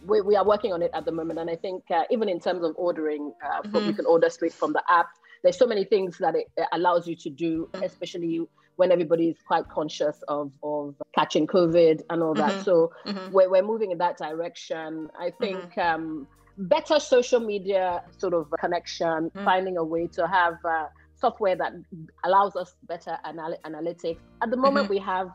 we, 0.06 0.20
we 0.20 0.36
are 0.36 0.44
working 0.44 0.72
on 0.72 0.82
it 0.82 0.90
at 0.94 1.04
the 1.04 1.12
moment. 1.12 1.38
And 1.38 1.50
I 1.50 1.56
think 1.56 1.84
uh, 1.90 2.02
even 2.10 2.28
in 2.28 2.40
terms 2.40 2.64
of 2.64 2.74
ordering, 2.76 3.32
uh, 3.44 3.62
mm-hmm. 3.62 3.86
you 3.86 3.92
can 3.92 4.06
order 4.06 4.28
straight 4.30 4.52
from 4.52 4.72
the 4.72 4.82
app. 4.88 5.08
There's 5.42 5.58
so 5.58 5.66
many 5.66 5.84
things 5.84 6.18
that 6.18 6.34
it, 6.34 6.46
allows 6.72 7.06
you 7.06 7.16
to 7.16 7.30
do, 7.30 7.68
mm-hmm. 7.72 7.84
especially 7.84 8.40
when 8.76 8.90
everybody 8.90 9.28
is 9.28 9.36
quite 9.46 9.68
conscious 9.68 10.22
of, 10.28 10.52
of 10.62 10.94
catching 11.14 11.46
COVID 11.46 12.02
and 12.10 12.22
all 12.22 12.34
that. 12.34 12.52
Mm-hmm. 12.52 12.62
So 12.62 12.92
mm-hmm. 13.06 13.32
we're, 13.32 13.50
we're 13.50 13.62
moving 13.62 13.90
in 13.90 13.98
that 13.98 14.18
direction. 14.18 15.08
I 15.18 15.30
think 15.40 15.58
mm-hmm. 15.74 15.80
um, 15.80 16.26
better 16.56 16.98
social 17.00 17.40
media 17.40 18.02
sort 18.16 18.34
of 18.34 18.52
connection, 18.60 19.30
mm. 19.30 19.44
finding 19.44 19.76
a 19.76 19.84
way 19.84 20.06
to 20.08 20.26
have 20.26 20.54
uh, 20.64 20.86
software 21.14 21.56
that 21.56 21.72
allows 22.24 22.56
us 22.56 22.74
better 22.88 23.18
anal- 23.26 23.58
analytics. 23.64 24.18
At 24.42 24.50
the 24.50 24.56
moment, 24.56 24.84
mm-hmm. 24.84 24.94
we 24.94 25.00
have 25.00 25.28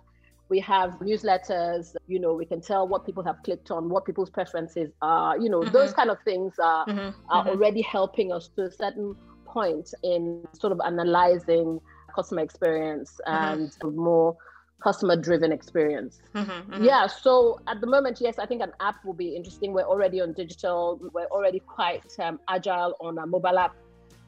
we 0.50 0.60
have 0.60 0.92
newsletters 1.00 1.96
you 2.08 2.20
know 2.20 2.34
we 2.34 2.46
can 2.46 2.62
tell 2.62 2.88
what 2.88 3.06
people 3.06 3.24
have 3.24 3.42
clicked 3.44 3.72
on 3.72 3.90
what 3.90 4.06
people's 4.06 4.30
preferences 4.30 4.92
are 5.02 5.38
you 5.38 5.50
know 5.50 5.62
mm-hmm. 5.62 5.74
those 5.74 5.94
kind 5.94 6.10
of 6.10 6.18
things 6.24 6.54
are, 6.60 6.86
mm-hmm. 6.86 7.00
are 7.30 7.44
mm-hmm. 7.44 7.50
already 7.50 7.82
helping 7.82 8.32
us 8.32 8.50
to 8.56 8.64
a 8.64 8.72
certain 8.72 9.16
point 9.46 9.94
in 10.04 10.46
sort 10.54 10.72
of 10.72 10.80
analyzing 10.86 11.80
customer 12.14 12.42
experience 12.42 13.20
mm-hmm. 13.28 13.64
and 13.84 13.96
more 13.96 14.36
customer 14.82 15.16
driven 15.16 15.52
experience 15.52 16.20
mm-hmm, 16.36 16.52
mm-hmm. 16.52 16.84
yeah 16.84 17.08
so 17.08 17.60
at 17.68 17.82
the 17.82 17.88
moment 17.88 18.20
yes 18.22 18.38
i 18.38 18.46
think 18.46 18.62
an 18.62 18.72
app 18.80 19.04
will 19.04 19.14
be 19.14 19.36
interesting 19.36 19.74
we're 19.74 19.82
already 19.82 20.22
on 20.22 20.34
digital 20.34 21.00
we're 21.14 21.26
already 21.26 21.60
quite 21.60 22.14
um, 22.20 22.40
agile 22.48 22.96
on 23.02 23.18
a 23.18 23.26
mobile 23.26 23.58
app 23.58 23.76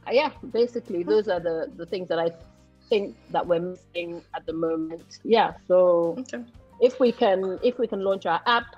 uh, 0.07 0.11
yeah 0.11 0.31
basically 0.51 1.03
those 1.03 1.27
are 1.27 1.39
the 1.39 1.71
the 1.75 1.85
things 1.85 2.07
that 2.07 2.17
i 2.17 2.29
think 2.89 3.15
that 3.31 3.45
we're 3.45 3.59
missing 3.59 4.21
at 4.35 4.45
the 4.45 4.53
moment. 4.53 5.19
Yeah. 5.23 5.53
So 5.67 6.15
okay. 6.19 6.43
if 6.81 6.99
we 6.99 7.11
can 7.11 7.59
if 7.63 7.77
we 7.77 7.87
can 7.87 8.03
launch 8.03 8.25
our 8.25 8.41
app 8.45 8.75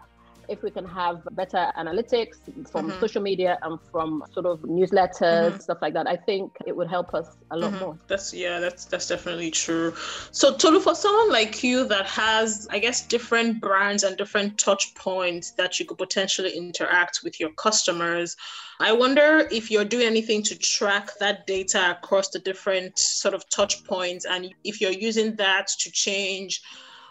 if 0.52 0.62
we 0.62 0.70
can 0.70 0.86
have 0.86 1.22
better 1.32 1.72
analytics 1.78 2.36
from 2.70 2.90
mm-hmm. 2.90 3.00
social 3.00 3.22
media 3.22 3.58
and 3.62 3.80
from 3.92 4.24
sort 4.34 4.46
of 4.46 4.60
newsletters, 4.62 5.52
mm-hmm. 5.52 5.58
stuff 5.58 5.78
like 5.82 5.94
that, 5.94 6.08
I 6.08 6.18
think 6.18 6.52
it 6.66 6.76
would 6.76 6.90
help 6.90 7.14
us 7.14 7.38
a 7.52 7.58
lot 7.58 7.72
mm-hmm. 7.72 7.84
more. 7.86 7.98
That's 8.08 8.34
yeah, 8.34 8.60
that's 8.60 8.86
that's 8.86 9.08
definitely 9.08 9.50
true. 9.52 9.94
So 10.32 10.54
Tolu, 10.56 10.82
for 10.82 10.94
someone 10.94 11.32
like 11.32 11.64
you 11.64 11.88
that 11.88 12.06
has, 12.06 12.68
I 12.70 12.80
guess, 12.80 13.08
different 13.08 13.62
brands 13.62 14.04
and 14.04 14.18
different 14.18 14.60
touch 14.60 14.94
points 14.96 15.52
that 15.52 15.80
you 15.80 15.86
could 15.86 15.98
potentially 15.98 16.52
interact 16.52 17.22
with 17.24 17.40
your 17.40 17.52
customers, 17.52 18.36
I 18.82 18.92
wonder 18.92 19.48
if 19.52 19.72
you're 19.72 19.86
doing 19.86 20.08
anything 20.08 20.44
to 20.44 20.58
track 20.58 21.12
that 21.20 21.48
data 21.48 21.92
across 21.92 22.30
the 22.30 22.40
different 22.40 23.00
sort 23.00 23.34
of 23.34 23.48
touch 23.50 23.84
points 23.86 24.26
and 24.26 24.54
if 24.64 24.82
you're 24.82 24.92
using 24.92 25.36
that 25.36 25.68
to 25.80 25.92
change 25.92 26.62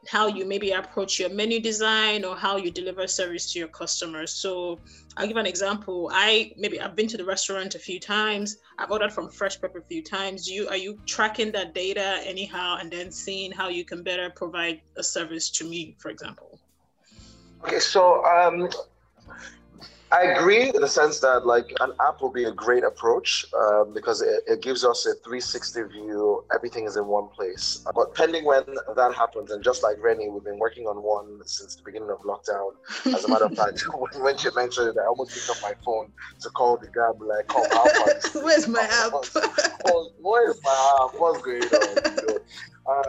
how 0.09 0.27
you 0.27 0.45
maybe 0.45 0.73
approach 0.73 1.19
your 1.21 1.31
menu 1.31 1.61
design 1.61 2.25
or 2.25 2.37
how 2.37 2.57
you 2.57 2.71
deliver 2.71 3.07
service 3.07 3.53
to 3.53 3.59
your 3.59 3.69
customers. 3.69 4.33
So 4.33 4.79
I'll 5.17 5.27
give 5.27 5.37
an 5.37 5.47
example. 5.47 6.11
I 6.13 6.53
maybe 6.57 6.81
I've 6.81 6.97
been 6.97 7.09
to 7.09 7.17
the 7.17 7.25
restaurant 7.25 7.75
a 7.75 7.79
few 7.79 8.01
times. 8.01 8.57
I've 8.79 8.91
ordered 8.91 9.13
from 9.13 9.29
Fresh 9.29 9.61
Prep 9.61 9.77
a 9.77 9.83
few 9.83 10.03
times. 10.03 10.49
You 10.49 10.69
are 10.69 10.77
you 10.77 10.99
tracking 11.07 11.53
that 11.53 11.75
data 11.75 12.21
anyhow 12.25 12.79
and 12.81 12.91
then 12.91 13.11
seeing 13.11 13.53
how 13.53 13.69
you 13.69 13.85
can 13.85 14.03
better 14.03 14.31
provide 14.31 14.81
a 14.97 15.03
service 15.03 15.51
to 15.51 15.69
me, 15.69 15.97
for 15.99 16.11
example? 16.11 16.59
Okay, 17.65 17.79
so 17.79 18.25
um, 18.25 18.69
I 20.13 20.23
agree 20.25 20.71
in 20.71 20.81
the 20.81 20.89
sense 20.89 21.21
that 21.21 21.47
like 21.47 21.73
an 21.81 21.93
app 22.07 22.21
will 22.21 22.33
be 22.33 22.45
a 22.45 22.51
great 22.51 22.83
approach 22.83 23.47
um, 23.57 23.95
because 23.95 24.23
it, 24.23 24.43
it, 24.47 24.61
gives 24.61 24.85
us 24.85 25.07
a 25.07 25.15
360 25.15 25.83
view. 25.85 26.45
Everything 26.53 26.85
is 26.85 26.97
in 26.97 27.07
one 27.07 27.29
place. 27.29 27.85
But 27.95 28.15
pending 28.17 28.45
when 28.45 28.65
that 28.97 29.15
happens, 29.15 29.53
and 29.53 29.63
just 29.63 29.85
like 29.85 29.97
Reni, 30.03 30.29
we've 30.29 30.43
been 30.43 30.59
working 30.59 30.87
on 30.87 30.97
one 30.97 31.41
since 31.47 31.77
the 31.77 31.83
beginning 31.85 32.11
of 32.11 32.19
lockdown. 32.23 32.73
As 33.15 33.25
a 33.25 33.29
matter 33.29 33.45
of 33.45 33.55
fact, 33.57 33.83
when 34.19 34.37
she 34.37 34.49
mentioned 34.55 34.89
it, 34.89 34.97
I 35.01 35.07
almost 35.07 35.33
picked 35.33 35.49
up 35.49 35.63
my 35.63 35.75
phone 35.85 36.13
to 36.41 36.51
call 36.51 36.77
the 36.77 36.89
guy, 36.89 37.11
like, 37.25 37.47
"Call 37.47 37.67
oh, 37.71 38.21
Where's 38.43 38.67
my 38.67 38.83
app? 38.91 39.13
Where's 40.19 40.61
my 40.65 41.05
app? 41.05 41.21
What's 41.21 41.43
going 41.43 41.63
on?" 41.63 42.17
Um, 42.89 43.03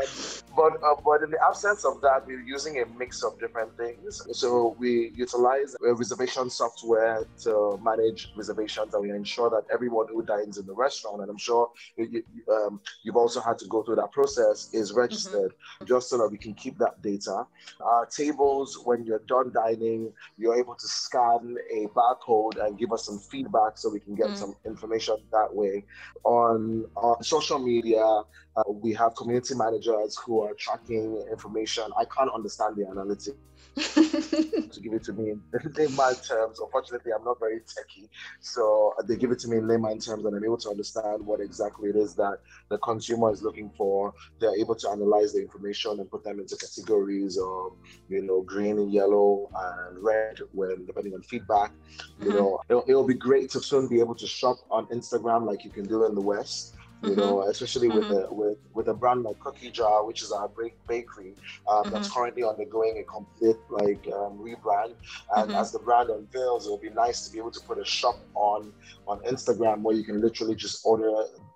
but 0.56 0.74
uh, 0.84 0.96
but 1.04 1.24
in 1.24 1.32
the 1.32 1.40
absence 1.44 1.86
of 1.86 2.02
that, 2.02 2.28
we're 2.28 2.42
using 2.42 2.82
a 2.82 2.86
mix 2.98 3.24
of 3.24 3.40
different 3.40 3.76
things. 3.78 4.22
So 4.34 4.76
we 4.78 5.12
utilize 5.16 5.76
a 5.86 5.94
reservation 5.94 6.50
software 6.50 7.26
to 7.44 7.80
manage 7.82 8.32
reservations, 8.36 8.94
and 8.94 9.02
we 9.02 9.12
ensure 9.12 9.50
that 9.50 9.64
everyone 9.74 10.08
who 10.10 10.24
dines 10.24 10.58
in 10.58 10.66
the 10.66 10.74
restaurant, 10.74 11.22
and 11.22 11.30
I'm 11.30 11.38
sure 11.38 11.70
you, 11.96 12.24
um, 12.52 12.82
you've 13.04 13.16
also 13.16 13.40
had 13.40 13.58
to 13.60 13.68
go 13.68 13.82
through 13.82 13.96
that 13.96 14.12
process, 14.12 14.70
is 14.74 14.92
registered, 14.92 15.52
mm-hmm. 15.52 15.86
just 15.86 16.10
so 16.10 16.18
that 16.18 16.30
we 16.30 16.38
can 16.38 16.54
keep 16.54 16.78
that 16.78 17.02
data. 17.02 17.48
Our 17.80 18.06
tables, 18.06 18.78
when 18.84 19.06
you're 19.06 19.24
done 19.28 19.52
dining, 19.54 20.12
you're 20.38 20.60
able 20.60 20.76
to 20.76 20.88
scan 20.88 21.56
a 21.74 21.88
barcode 21.88 22.64
and 22.64 22.78
give 22.78 22.92
us 22.92 23.06
some 23.06 23.20
feedback, 23.20 23.78
so 23.78 23.90
we 23.90 24.02
can 24.02 24.16
get 24.16 24.28
mm-hmm. 24.28 24.36
some 24.36 24.56
information 24.66 25.16
that 25.32 25.54
way. 25.54 25.86
On 26.24 26.86
on 26.96 27.24
social 27.24 27.58
media, 27.58 28.24
uh, 28.56 28.64
we 28.68 28.94
have 28.94 29.16
community 29.16 29.56
managers 29.56 30.18
who 30.18 30.42
are 30.42 30.54
tracking 30.54 31.24
information. 31.32 31.84
I 31.98 32.06
can't 32.06 32.30
understand 32.34 32.76
the 32.76 32.84
analytics 32.84 33.36
to 34.72 34.82
give 34.82 34.94
it 34.94 35.04
to 35.04 35.14
me 35.14 35.32
in 35.32 35.42
layman 35.78 36.16
terms. 36.16 36.60
Unfortunately, 36.60 37.14
I'm 37.14 37.24
not 37.24 37.40
very 37.40 37.62
techy, 37.62 38.10
so 38.42 38.94
they 39.08 39.16
give 39.16 39.32
it 39.32 39.40
to 39.40 39.48
me 39.48 39.58
in 39.58 39.68
layman 39.68 40.00
terms, 40.00 40.26
and 40.26 40.36
I'm 40.36 40.44
able 40.44 40.58
to 40.58 40.70
understand 40.70 41.26
what 41.26 41.40
exactly 41.40 41.90
it 41.90 41.96
is 41.96 42.14
that 42.16 42.40
the 42.70 42.78
consumer 42.80 43.32
is 43.32 43.42
looking 43.42 43.70
for. 43.78 44.14
They're 44.40 44.56
able 44.56 44.76
to 44.76 44.90
analyze 44.90 45.32
the 45.32 45.40
information 45.40 46.00
and 46.02 46.12
put 46.12 46.26
them 46.26 46.40
into 46.40 46.58
categories 46.58 47.38
of, 47.38 47.78
you 48.10 48.22
know, 48.22 48.42
green 48.42 48.80
and 48.80 48.92
yellow 48.92 49.50
and 49.56 50.04
red, 50.04 50.40
when 50.52 50.86
depending 50.86 51.14
on 51.14 51.22
feedback. 51.22 51.72
You 52.20 52.28
mm-hmm. 52.28 52.38
know, 52.38 52.62
it'll, 52.68 52.84
it'll 52.88 53.08
be 53.08 53.14
great 53.14 53.50
to 53.52 53.62
soon 53.62 53.88
be 53.88 54.02
able 54.02 54.16
to 54.16 54.28
shop 54.28 54.58
on 54.70 54.88
Instagram 54.88 55.46
like 55.46 55.64
you 55.64 55.72
can 55.72 55.86
do 55.86 56.06
in 56.06 56.16
the 56.16 56.22
West 56.22 56.76
you 57.04 57.10
mm-hmm. 57.10 57.20
know, 57.20 57.42
especially 57.50 57.90
mm-hmm. 57.90 58.14
with 58.14 58.26
a 58.26 58.34
with 58.34 58.58
with 58.74 58.88
a 58.88 58.94
brand 58.94 59.24
like 59.24 59.40
Cookie 59.40 59.72
Jar, 59.72 60.06
which 60.06 60.22
is 60.22 60.32
our 60.32 60.50
bakery 60.88 61.36
um, 61.68 61.84
mm-hmm. 61.84 61.94
that's 61.94 62.12
currently 62.12 62.44
undergoing 62.44 62.98
a 63.00 63.04
complete 63.04 63.58
like 63.70 64.08
um, 64.14 64.40
rebrand. 64.40 64.94
And 65.36 65.50
mm-hmm. 65.50 65.56
as 65.56 65.72
the 65.72 65.80
brand 65.80 66.10
unveils, 66.10 66.66
it'll 66.66 66.78
be 66.78 66.90
nice 66.90 67.28
to 67.28 67.34
be 67.34 67.40
able 67.40 67.52
to 67.52 67.62
put 67.62 67.80
a 67.80 67.86
shop 67.86 68.20
on 68.36 68.74
on 69.08 69.20
Instagram 69.24 69.82
where 69.82 69.96
you 69.96 70.04
can 70.04 70.22
literally 70.22 70.56
just 70.56 70.86
order 70.86 71.12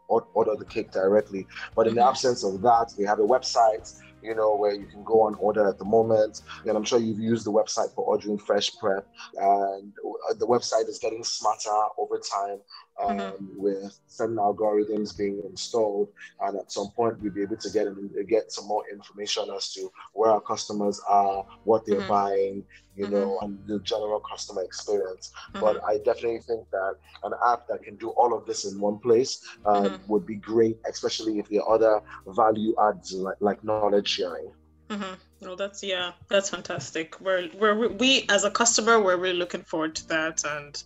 order 0.08 0.56
the 0.58 0.66
cake 0.66 0.92
directly. 0.92 1.48
But 1.76 1.88
in 1.88 1.96
the 1.96 2.02
mm-hmm. 2.02 2.10
absence 2.10 2.44
of 2.44 2.62
that, 2.62 2.94
we 2.98 3.06
have 3.06 3.20
a 3.20 3.28
website 3.28 4.02
you 4.26 4.36
know, 4.36 4.56
where 4.56 4.74
you 4.74 4.88
can 4.88 5.04
go 5.04 5.22
on 5.22 5.36
order 5.36 5.68
at 5.68 5.78
the 5.78 5.86
moment. 5.86 6.42
And 6.66 6.76
I'm 6.76 6.84
sure 6.84 7.00
you've 7.00 7.20
used 7.20 7.46
the 7.46 7.52
website 7.52 7.94
for 7.94 8.04
ordering 8.04 8.38
fresh 8.38 8.76
prep. 8.78 9.08
And 9.36 9.94
the 10.40 10.48
website 10.48 10.90
is 10.90 10.98
getting 10.98 11.24
smarter 11.24 11.70
over 11.98 12.18
time 12.18 12.60
um, 13.04 13.18
mm-hmm. 13.18 13.62
with 13.62 14.00
certain 14.08 14.38
algorithms 14.38 15.18
being 15.18 15.42
installed. 15.46 16.10
And 16.42 16.58
at 16.58 16.72
some 16.72 16.90
point, 16.92 17.22
we'll 17.22 17.34
be 17.34 17.42
able 17.42 17.58
to 17.58 17.70
get 17.70 17.88
get 18.28 18.52
some 18.52 18.68
more 18.68 18.84
information 18.92 19.50
as 19.56 19.74
to 19.74 19.92
where 20.14 20.32
our 20.32 20.42
customers 20.42 21.02
are, 21.08 21.46
what 21.64 21.86
they're 21.86 22.00
mm-hmm. 22.00 22.10
buying, 22.10 22.64
you 22.96 23.08
know, 23.08 23.38
mm-hmm. 23.42 23.46
and 23.46 23.68
the 23.68 23.80
general 23.80 24.20
customer 24.20 24.64
experience. 24.64 25.32
Mm-hmm. 25.50 25.60
But 25.60 25.84
I 25.84 25.98
definitely 25.98 26.40
think 26.40 26.70
that 26.72 26.96
an 27.24 27.34
app 27.46 27.68
that 27.68 27.84
can 27.84 27.96
do 27.98 28.10
all 28.10 28.38
of 28.38 28.46
this 28.46 28.66
in 28.66 28.80
one 28.80 29.00
place 29.00 29.46
uh, 29.66 29.82
mm-hmm. 29.82 30.12
would 30.12 30.26
be 30.26 30.36
great, 30.36 30.78
especially 30.90 31.40
if 31.40 31.48
the 31.50 31.64
other 31.64 32.02
value 32.28 32.76
adds 32.82 33.14
like, 33.14 33.38
like 33.40 33.64
knowledge 33.64 34.08
sharing. 34.08 34.52
Mm-hmm. 34.90 35.14
Well, 35.42 35.56
that's 35.56 35.84
yeah, 35.84 36.12
that's 36.30 36.50
fantastic. 36.50 37.20
We're 37.20 37.50
we're 37.60 37.90
we 37.90 38.26
as 38.30 38.44
a 38.44 38.52
customer, 38.52 39.02
we're 39.02 39.18
really 39.18 39.38
looking 39.38 39.64
forward 39.64 39.96
to 39.96 40.08
that, 40.10 40.44
and 40.46 40.82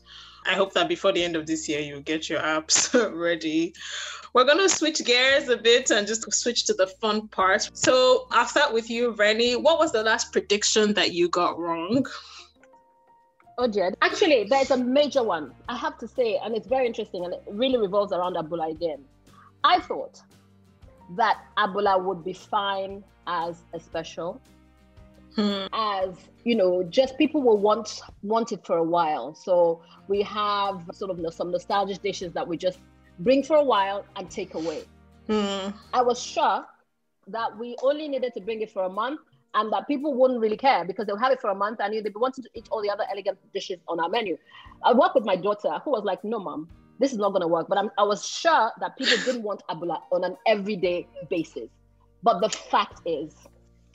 I 0.49 0.55
hope 0.55 0.73
that 0.73 0.87
before 0.87 1.11
the 1.11 1.23
end 1.23 1.35
of 1.35 1.45
this 1.45 1.69
year, 1.69 1.79
you 1.79 2.01
get 2.01 2.27
your 2.27 2.39
apps 2.39 2.91
ready. 3.13 3.73
We're 4.33 4.45
going 4.45 4.57
to 4.57 4.67
switch 4.67 5.05
gears 5.05 5.47
a 5.47 5.57
bit 5.57 5.91
and 5.91 6.07
just 6.07 6.31
switch 6.33 6.65
to 6.65 6.73
the 6.73 6.87
fun 6.87 7.27
part. 7.27 7.69
So 7.73 8.27
I'll 8.31 8.47
start 8.47 8.73
with 8.73 8.89
you, 8.89 9.11
Reni. 9.11 9.55
What 9.55 9.77
was 9.77 9.91
the 9.91 10.01
last 10.01 10.31
prediction 10.31 10.93
that 10.95 11.13
you 11.13 11.29
got 11.29 11.59
wrong? 11.59 12.03
Oh, 13.59 13.67
Jed. 13.67 13.95
Actually, 14.01 14.45
there's 14.45 14.71
a 14.71 14.77
major 14.77 15.21
one, 15.21 15.53
I 15.67 15.77
have 15.77 15.99
to 15.99 16.07
say, 16.07 16.39
and 16.43 16.55
it's 16.55 16.67
very 16.67 16.87
interesting 16.87 17.25
and 17.25 17.33
it 17.35 17.43
really 17.51 17.77
revolves 17.77 18.11
around 18.11 18.35
Abula 18.35 18.71
again. 18.71 19.03
I 19.63 19.79
thought 19.81 20.19
that 21.15 21.43
Abula 21.57 22.03
would 22.03 22.23
be 22.23 22.33
fine 22.33 23.03
as 23.27 23.61
a 23.73 23.79
special 23.79 24.41
hmm. 25.39 25.67
as 25.73 26.15
you 26.43 26.55
know 26.55 26.83
just 26.83 27.17
people 27.17 27.41
will 27.41 27.57
want 27.57 28.01
want 28.23 28.51
it 28.51 28.65
for 28.65 28.77
a 28.77 28.83
while. 28.83 29.33
So 29.33 29.81
we 30.07 30.21
have 30.23 30.89
sort 30.93 31.11
of 31.11 31.33
some 31.33 31.51
nostalgic 31.51 32.01
dishes 32.01 32.33
that 32.33 32.47
we 32.47 32.57
just 32.57 32.79
bring 33.19 33.43
for 33.43 33.57
a 33.57 33.63
while 33.63 34.05
and 34.15 34.29
take 34.29 34.53
away. 34.53 34.83
Hmm. 35.27 35.69
i 35.93 36.01
was 36.01 36.19
shocked 36.19 36.71
that 37.27 37.55
we 37.59 37.75
only 37.83 38.07
needed 38.07 38.33
to 38.33 38.41
bring 38.41 38.61
it 38.61 38.71
for 38.71 38.85
a 38.85 38.89
month 38.89 39.19
and 39.53 39.71
that 39.71 39.87
people 39.87 40.15
wouldn't 40.15 40.39
really 40.39 40.57
care 40.57 40.83
because 40.83 41.05
they'll 41.05 41.23
have 41.25 41.31
it 41.31 41.39
for 41.39 41.51
a 41.51 41.55
month 41.55 41.79
and 41.81 41.93
they'd 41.93 42.03
be 42.03 42.09
wanting 42.15 42.43
to 42.43 42.49
eat 42.55 42.67
all 42.71 42.81
the 42.81 42.89
other 42.89 43.03
elegant 43.11 43.37
dishes 43.53 43.77
on 43.87 43.99
our 43.99 44.09
menu. 44.09 44.35
I 44.83 44.91
worked 44.93 45.13
with 45.13 45.25
my 45.25 45.35
daughter 45.35 45.73
who 45.83 45.91
was 45.91 46.03
like 46.03 46.23
no 46.23 46.39
mom 46.39 46.67
this 46.99 47.13
is 47.13 47.17
not 47.17 47.29
going 47.29 47.41
to 47.41 47.47
work. 47.47 47.67
But 47.67 47.77
I'm, 47.77 47.89
i 47.97 48.03
was 48.03 48.25
sure 48.25 48.71
that 48.79 48.97
people 48.97 49.17
didn't 49.25 49.43
want 49.43 49.63
abula 49.69 50.01
on 50.11 50.23
an 50.23 50.35
everyday 50.45 51.07
basis. 51.29 51.69
But 52.21 52.41
the 52.41 52.49
fact 52.49 53.01
is 53.05 53.33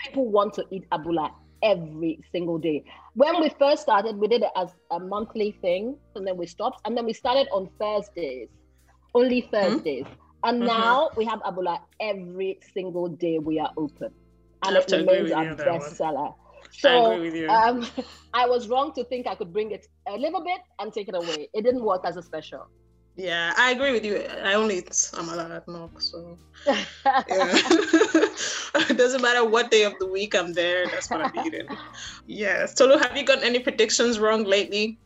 people 0.05 0.31
want 0.31 0.55
to 0.55 0.65
eat 0.71 0.85
abula 0.91 1.31
every 1.63 2.21
single 2.31 2.59
day. 2.59 2.85
When 3.15 3.41
we 3.41 3.49
first 3.59 3.83
started, 3.83 4.17
we 4.17 4.29
did 4.29 4.43
it 4.43 4.51
as 4.57 4.69
a 4.91 5.01
monthly 5.01 5.53
thing, 5.63 5.97
and 6.15 6.27
then 6.27 6.37
we 6.37 6.47
stopped, 6.47 6.81
and 6.85 6.97
then 6.97 7.07
we 7.07 7.13
started 7.13 7.49
on 7.53 7.69
Thursdays, 7.81 8.49
only 9.15 9.41
hmm? 9.41 9.51
Thursdays. 9.51 10.05
Mm-hmm. 10.05 10.49
And 10.49 10.59
mm-hmm. 10.59 10.67
now 10.67 11.11
we 11.17 11.25
have 11.25 11.41
abula 11.41 11.81
every 12.01 12.61
single 12.75 13.09
day 13.09 13.39
we 13.39 13.59
are 13.59 13.71
open, 13.77 14.11
and 14.65 14.77
it 14.77 14.91
remains 14.93 15.33
our 15.33 15.55
best 15.55 15.97
seller. 15.97 16.31
So 16.71 17.13
I, 17.13 17.69
um, 17.69 17.87
I 18.35 18.47
was 18.47 18.69
wrong 18.69 18.93
to 18.95 19.05
think 19.05 19.27
I 19.27 19.35
could 19.35 19.53
bring 19.53 19.71
it 19.71 19.87
a 20.09 20.17
little 20.17 20.43
bit 20.45 20.61
and 20.79 20.93
take 20.93 21.09
it 21.09 21.15
away. 21.15 21.49
It 21.55 21.63
didn't 21.63 21.83
work 21.83 22.03
as 22.05 22.17
a 22.17 22.23
special. 22.23 22.67
Yeah, 23.17 23.53
I 23.57 23.71
agree 23.71 23.93
with 23.93 24.05
you. 24.05 24.17
I 24.43 24.55
only 24.55 24.79
eat 24.79 24.91
amala 24.91 25.49
at 25.57 25.69
Nok, 25.69 26.01
so 26.01 26.37
yeah. 26.67 26.85
it 28.89 28.97
doesn't 28.99 29.23
matter 29.23 29.45
what 29.45 29.71
day 29.71 29.85
of 29.85 29.97
the 30.01 30.07
week 30.07 30.35
I'm 30.35 30.53
there. 30.53 30.87
That's 30.89 31.09
what 31.11 31.21
I'm 31.21 31.33
eating. 31.47 31.69
Yeah. 32.27 32.67
Tolu, 32.67 32.99
have 32.99 33.17
you 33.17 33.25
gotten 33.25 33.45
any 33.45 33.61
predictions 33.61 34.19
wrong 34.19 34.43
lately? 34.45 34.99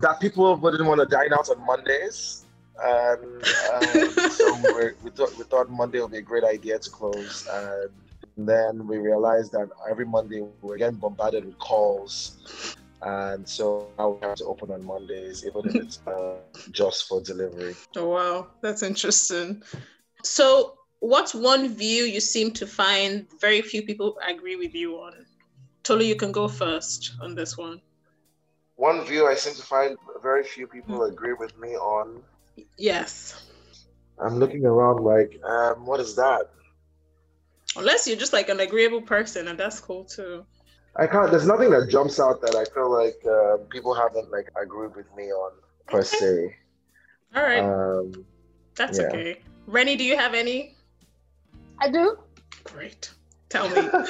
That 0.00 0.20
people 0.20 0.54
wouldn't 0.56 0.84
want 0.86 1.00
to 1.00 1.06
dine 1.06 1.32
out 1.32 1.48
on 1.48 1.64
Mondays. 1.64 2.44
Um, 2.84 3.40
um, 3.72 4.10
so 4.30 4.54
we, 4.76 4.90
we, 5.02 5.10
thought, 5.10 5.34
we 5.38 5.44
thought 5.44 5.70
Monday 5.70 6.02
would 6.02 6.10
be 6.10 6.18
a 6.18 6.22
great 6.22 6.44
idea 6.44 6.78
to 6.78 6.90
close. 6.90 7.48
And 7.50 8.46
then 8.46 8.86
we 8.86 8.98
realized 8.98 9.52
that 9.52 9.70
every 9.90 10.04
Monday 10.04 10.44
we're 10.60 10.76
getting 10.76 10.98
bombarded 10.98 11.46
with 11.46 11.58
calls 11.58 12.76
and 13.02 13.48
so 13.48 13.88
now 13.98 14.10
we 14.10 14.26
have 14.26 14.36
to 14.36 14.44
open 14.44 14.70
on 14.70 14.84
Mondays, 14.84 15.44
even 15.46 15.68
if 15.68 15.74
it's 15.74 16.00
uh, 16.06 16.36
just 16.70 17.08
for 17.08 17.20
delivery. 17.20 17.74
Oh 17.96 18.08
wow, 18.08 18.48
that's 18.62 18.82
interesting. 18.82 19.62
So, 20.22 20.78
what's 21.00 21.34
one 21.34 21.68
view 21.68 22.04
you 22.04 22.20
seem 22.20 22.52
to 22.52 22.66
find 22.66 23.26
very 23.40 23.62
few 23.62 23.82
people 23.82 24.18
agree 24.26 24.56
with 24.56 24.74
you 24.74 24.96
on? 24.96 25.12
Tolu, 25.82 26.04
you 26.04 26.16
can 26.16 26.32
go 26.32 26.48
first 26.48 27.12
on 27.20 27.34
this 27.34 27.56
one. 27.56 27.80
One 28.76 29.04
view 29.04 29.26
I 29.26 29.34
seem 29.34 29.54
to 29.54 29.62
find 29.62 29.96
very 30.22 30.42
few 30.42 30.66
people 30.66 30.98
mm. 30.98 31.10
agree 31.10 31.32
with 31.32 31.56
me 31.58 31.76
on. 31.76 32.22
Yes. 32.76 33.42
I'm 34.18 34.38
looking 34.38 34.64
around 34.64 35.04
like, 35.04 35.40
um, 35.44 35.86
what 35.86 36.00
is 36.00 36.16
that? 36.16 36.50
Unless 37.76 38.08
you're 38.08 38.16
just 38.16 38.32
like 38.32 38.48
an 38.48 38.60
agreeable 38.60 39.02
person, 39.02 39.48
and 39.48 39.58
that's 39.58 39.80
cool 39.80 40.04
too. 40.04 40.44
I 40.98 41.06
can't. 41.06 41.30
There's 41.30 41.46
nothing 41.46 41.70
that 41.70 41.88
jumps 41.90 42.18
out 42.18 42.40
that 42.40 42.54
I 42.54 42.64
feel 42.72 42.90
like 42.90 43.16
uh, 43.26 43.58
people 43.68 43.94
haven't 43.94 44.30
like 44.30 44.50
agreed 44.60 44.96
with 44.96 45.06
me 45.16 45.24
on 45.24 45.52
per 45.86 45.98
okay. 45.98 46.06
se. 46.06 46.56
All 47.34 47.42
right. 47.42 47.60
Um, 47.60 48.24
that's 48.74 48.98
yeah. 48.98 49.06
okay. 49.06 49.40
Reni, 49.66 49.96
do 49.96 50.04
you 50.04 50.16
have 50.16 50.34
any? 50.34 50.74
I 51.80 51.90
do. 51.90 52.18
Great. 52.64 53.10
Tell 53.48 53.68
me. 53.68 53.88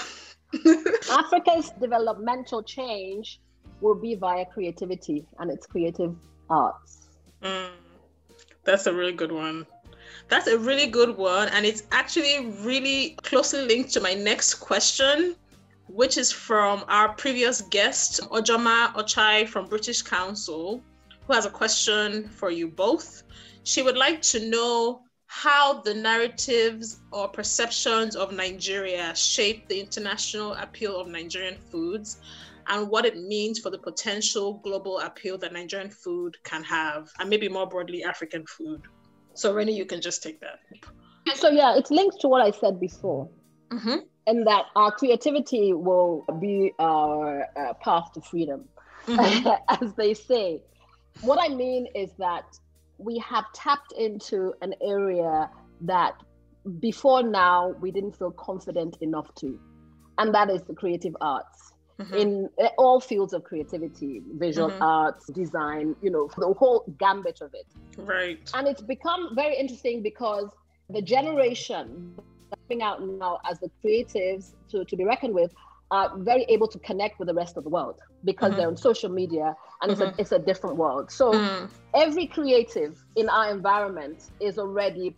Africa's 1.11 1.70
developmental 1.80 2.62
change 2.62 3.41
will 3.80 3.95
be 3.95 4.14
via 4.14 4.45
creativity 4.47 5.26
and 5.39 5.51
its 5.51 5.66
creative 5.66 6.14
arts. 6.49 7.09
Mm, 7.43 7.70
that's 8.64 8.87
a 8.87 8.93
really 8.93 9.12
good 9.12 9.32
one. 9.32 9.66
That's 10.28 10.47
a 10.47 10.59
really 10.59 10.87
good 10.87 11.16
one. 11.16 11.49
And 11.49 11.66
it's 11.66 11.84
actually 11.93 12.47
really 12.62 13.16
closely 13.22 13.62
linked 13.62 13.93
to 13.95 14.01
my 14.01 14.14
next 14.14 14.55
question, 14.55 15.37
which 15.89 16.16
is 16.16 16.32
from 16.32 16.84
our 16.89 17.14
previous 17.14 17.62
guest, 17.62 18.20
Ojoma 18.30 18.93
Ochai 18.95 19.49
from 19.49 19.66
British 19.66 20.03
Council, 20.03 20.82
who 21.26 21.32
has 21.32 21.47
a 21.47 21.51
question 21.51 22.28
for 22.28 22.51
you 22.51 22.68
both. 22.68 23.22
She 23.64 23.82
would 23.82 23.97
like 23.97 24.22
to 24.22 24.49
know 24.49 25.03
how 25.26 25.80
the 25.80 25.93
narratives 25.95 27.01
or 27.12 27.28
perceptions 27.28 28.14
of 28.14 28.32
Nigeria 28.32 29.14
shape 29.14 29.68
the 29.68 29.80
international 29.80 30.55
appeal 30.55 30.99
of 31.01 31.09
Nigerian 31.09 31.59
foods 31.70 32.20
and 32.68 32.89
what 32.89 33.05
it 33.05 33.16
means 33.16 33.59
for 33.59 33.70
the 33.70 33.78
potential 33.78 34.61
global 34.64 35.01
appeal 35.01 35.39
that 35.39 35.53
Nigerian 35.53 35.91
food 35.91 36.37
can 36.45 36.64
have, 36.64 37.09
and 37.18 37.30
maybe 37.30 37.49
more 37.49 37.66
broadly, 37.68 38.03
African 38.03 38.45
food. 38.47 38.82
So, 39.34 39.55
Reni, 39.55 39.72
you 39.76 39.84
can 39.84 40.01
just 40.01 40.22
take 40.22 40.41
that. 40.41 40.59
So, 41.37 41.49
yeah, 41.49 41.76
it's 41.76 41.91
linked 41.91 42.20
to 42.20 42.28
what 42.28 42.43
I 42.43 42.51
said 42.51 42.80
before. 42.80 43.28
Mm-hmm. 43.70 43.99
And 44.27 44.47
that 44.47 44.66
our 44.74 44.91
creativity 44.91 45.72
will 45.72 46.24
be 46.41 46.72
our 46.79 47.47
uh, 47.57 47.74
path 47.74 48.12
to 48.14 48.20
freedom, 48.20 48.64
mm-hmm. 49.07 49.49
as 49.83 49.93
they 49.95 50.14
say. 50.14 50.62
What 51.20 51.39
I 51.39 51.55
mean 51.55 51.87
is 51.95 52.11
that 52.18 52.59
we 52.99 53.18
have 53.18 53.45
tapped 53.55 53.93
into 53.93 54.55
an 54.62 54.74
area 54.83 55.49
that 55.83 56.14
before 56.81 57.22
now 57.22 57.74
we 57.81 57.91
didn't 57.91 58.16
feel 58.16 58.33
confident 58.33 58.99
enough 59.01 59.33
to, 59.37 59.59
and 60.18 60.35
that 60.35 60.51
is 60.51 60.62
the 60.64 60.74
creative 60.74 61.16
arts. 61.20 61.72
Mm-hmm. 61.99 62.14
in 62.14 62.51
all 62.77 63.01
fields 63.01 63.33
of 63.33 63.43
creativity 63.43 64.20
visual 64.35 64.68
mm-hmm. 64.68 64.83
arts 64.83 65.29
design 65.29 65.97
you 66.03 66.11
know 66.11 66.29
the 66.37 66.53
whole 66.53 66.85
gambit 66.99 67.41
of 67.41 67.55
it 67.55 67.64
right 67.97 68.51
and 68.53 68.68
it's 68.68 68.83
become 68.83 69.35
very 69.35 69.57
interesting 69.57 70.03
because 70.03 70.51
the 70.91 71.01
generation 71.01 72.14
coming 72.51 72.82
out 72.82 73.03
now 73.03 73.38
as 73.51 73.59
the 73.61 73.70
creatives 73.84 74.55
to, 74.70 74.84
to 74.84 74.97
be 74.97 75.05
reckoned 75.05 75.34
with 75.34 75.53
are 75.90 76.16
very 76.18 76.42
able 76.49 76.66
to 76.66 76.78
connect 76.80 77.18
with 77.18 77.28
the 77.28 77.34
rest 77.34 77.57
of 77.57 77.62
the 77.62 77.70
world 77.70 78.01
because 78.24 78.51
mm-hmm. 78.51 78.59
they're 78.59 78.68
on 78.68 78.76
social 78.76 79.09
media 79.09 79.55
and 79.82 79.92
it's, 79.92 80.01
a, 80.01 80.07
mm-hmm. 80.07 80.20
it's 80.20 80.32
a 80.32 80.38
different 80.38 80.76
world 80.76 81.11
so 81.11 81.32
mm. 81.32 81.70
every 81.94 82.26
creative 82.26 83.05
in 83.14 83.28
our 83.28 83.51
environment 83.51 84.30
is 84.40 84.59
already 84.59 85.14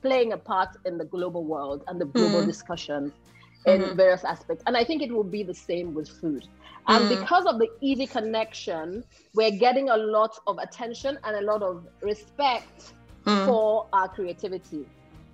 playing 0.00 0.32
a 0.32 0.38
part 0.38 0.70
in 0.84 0.96
the 0.96 1.04
global 1.04 1.44
world 1.44 1.84
and 1.88 2.00
the 2.00 2.06
global 2.06 2.42
mm. 2.42 2.46
discussion 2.46 3.12
in 3.66 3.80
mm-hmm. 3.80 3.96
various 3.96 4.24
aspects. 4.24 4.62
And 4.66 4.76
I 4.76 4.84
think 4.84 5.02
it 5.02 5.10
will 5.10 5.24
be 5.24 5.42
the 5.42 5.54
same 5.54 5.94
with 5.94 6.08
food. 6.08 6.46
And 6.86 7.04
mm. 7.04 7.20
because 7.20 7.44
of 7.46 7.58
the 7.58 7.68
easy 7.80 8.06
connection, 8.06 9.02
we're 9.34 9.50
getting 9.50 9.90
a 9.90 9.96
lot 9.96 10.38
of 10.46 10.58
attention 10.58 11.18
and 11.24 11.36
a 11.36 11.40
lot 11.40 11.62
of 11.62 11.86
respect 12.02 12.92
mm. 13.24 13.46
for 13.46 13.86
our 13.92 14.08
creativity. 14.08 14.86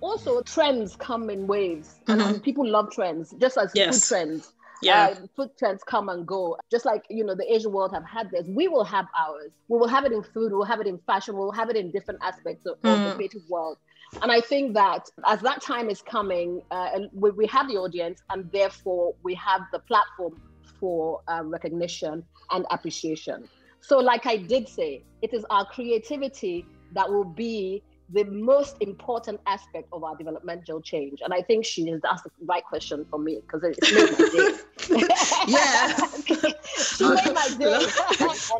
Also, 0.03 0.41
trends 0.41 0.97
come 0.97 1.29
in 1.29 1.47
waves, 1.47 2.01
mm-hmm. 2.07 2.19
and 2.19 2.43
people 2.43 2.67
love 2.67 2.91
trends, 2.91 3.33
just 3.39 3.57
as 3.57 3.71
yes. 3.73 4.01
food 4.01 4.07
trends. 4.15 4.51
Yeah. 4.81 5.13
Uh, 5.13 5.27
food 5.33 5.51
trends 5.57 5.81
come 5.81 6.09
and 6.09 6.27
go. 6.27 6.57
Just 6.69 6.83
like, 6.83 7.05
you 7.09 7.23
know, 7.23 7.35
the 7.35 7.49
Asian 7.49 7.71
world 7.71 7.93
have 7.93 8.03
had 8.03 8.29
this, 8.29 8.45
we 8.45 8.67
will 8.67 8.83
have 8.83 9.05
ours. 9.17 9.51
We 9.69 9.79
will 9.79 9.87
have 9.87 10.03
it 10.03 10.11
in 10.11 10.21
food, 10.21 10.51
we'll 10.51 10.65
have 10.65 10.81
it 10.81 10.87
in 10.87 10.97
fashion, 11.07 11.37
we'll 11.37 11.53
have 11.53 11.69
it 11.69 11.77
in 11.77 11.89
different 11.89 12.19
aspects 12.21 12.65
of, 12.65 12.81
mm. 12.81 12.93
of 12.93 12.99
the 12.99 13.11
mm. 13.11 13.15
creative 13.15 13.43
world. 13.47 13.77
And 14.21 14.29
I 14.29 14.41
think 14.41 14.73
that 14.73 15.09
as 15.25 15.39
that 15.39 15.61
time 15.61 15.89
is 15.89 16.01
coming, 16.01 16.61
uh, 16.69 16.99
we, 17.13 17.31
we, 17.31 17.47
have 17.47 17.69
the 17.69 17.77
audience, 17.77 18.21
and 18.29 18.51
therefore 18.51 19.15
we 19.23 19.33
have 19.35 19.61
the 19.71 19.79
platform 19.79 20.41
for 20.81 21.21
uh, 21.29 21.43
recognition 21.45 22.25
and 22.51 22.65
appreciation. 22.71 23.47
So, 23.79 23.99
like 23.99 24.25
I 24.25 24.35
did 24.35 24.67
say, 24.67 25.03
it 25.21 25.33
is 25.33 25.45
our 25.49 25.65
creativity 25.65 26.65
that 26.91 27.09
will 27.09 27.23
be 27.23 27.81
the 28.13 28.23
most 28.25 28.77
important 28.79 29.39
aspect 29.47 29.87
of 29.91 30.03
our 30.03 30.15
developmental 30.15 30.79
change. 30.81 31.19
And 31.23 31.33
I 31.33 31.41
think 31.41 31.65
she 31.65 31.87
has 31.89 32.01
asked 32.09 32.25
the 32.25 32.45
right 32.45 32.63
question 32.63 33.05
for 33.09 33.17
me 33.17 33.41
because 33.41 33.63
it 33.63 33.77
made 33.91 34.11
my 34.11 34.29
day. 34.29 35.07
yeah. 35.47 35.95
she 36.77 37.09
made 37.09 37.33
my 37.33 37.49
day. 37.57 37.85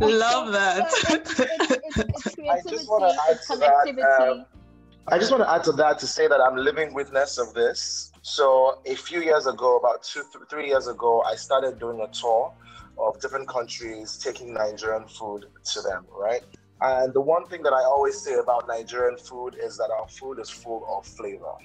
Love 0.18 0.52
that. 0.54 0.92
So 0.92 1.16
it's, 1.16 1.40
it's, 1.40 1.98
it's, 2.00 2.36
creativity, 2.36 2.88
it's 3.30 3.52
connectivity. 3.52 3.96
That, 3.98 4.30
um, 4.30 4.46
I 5.08 5.20
just 5.20 5.32
want 5.32 5.44
to 5.44 5.52
add 5.52 5.64
to 5.66 5.72
that 5.74 6.00
to 6.00 6.08
say 6.08 6.28
that 6.28 6.42
I'm 6.42 6.56
living 6.56 6.94
witness 6.94 7.38
of 7.38 7.54
this. 7.54 8.12
So 8.24 8.82
a 8.88 8.96
few 8.96 9.22
years 9.22 9.46
ago, 9.46 9.78
about 9.78 10.02
two, 10.02 10.24
th- 10.34 10.46
three 10.50 10.68
years 10.68 10.88
ago, 10.88 11.22
I 11.28 11.36
started 11.36 11.78
doing 11.78 12.02
a 12.02 12.08
tour 12.08 12.54
of 12.98 13.20
different 13.20 13.48
countries, 13.48 14.18
taking 14.18 14.54
Nigerian 14.54 15.08
food 15.08 15.46
to 15.74 15.82
them, 15.82 16.06
right? 16.10 16.44
And 16.82 17.14
the 17.14 17.22
one 17.22 17.46
thing 17.46 17.64
that 17.64 17.74
I 17.74 17.84
always 17.84 18.20
say 18.20 18.36
about 18.36 18.68
Nigerian 18.68 19.18
food 19.18 19.56
is 19.62 19.78
that 19.78 19.90
our 19.90 20.08
food 20.08 20.40
is 20.40 20.50
full 20.50 20.86
of 20.90 21.06
flavor. 21.06 21.56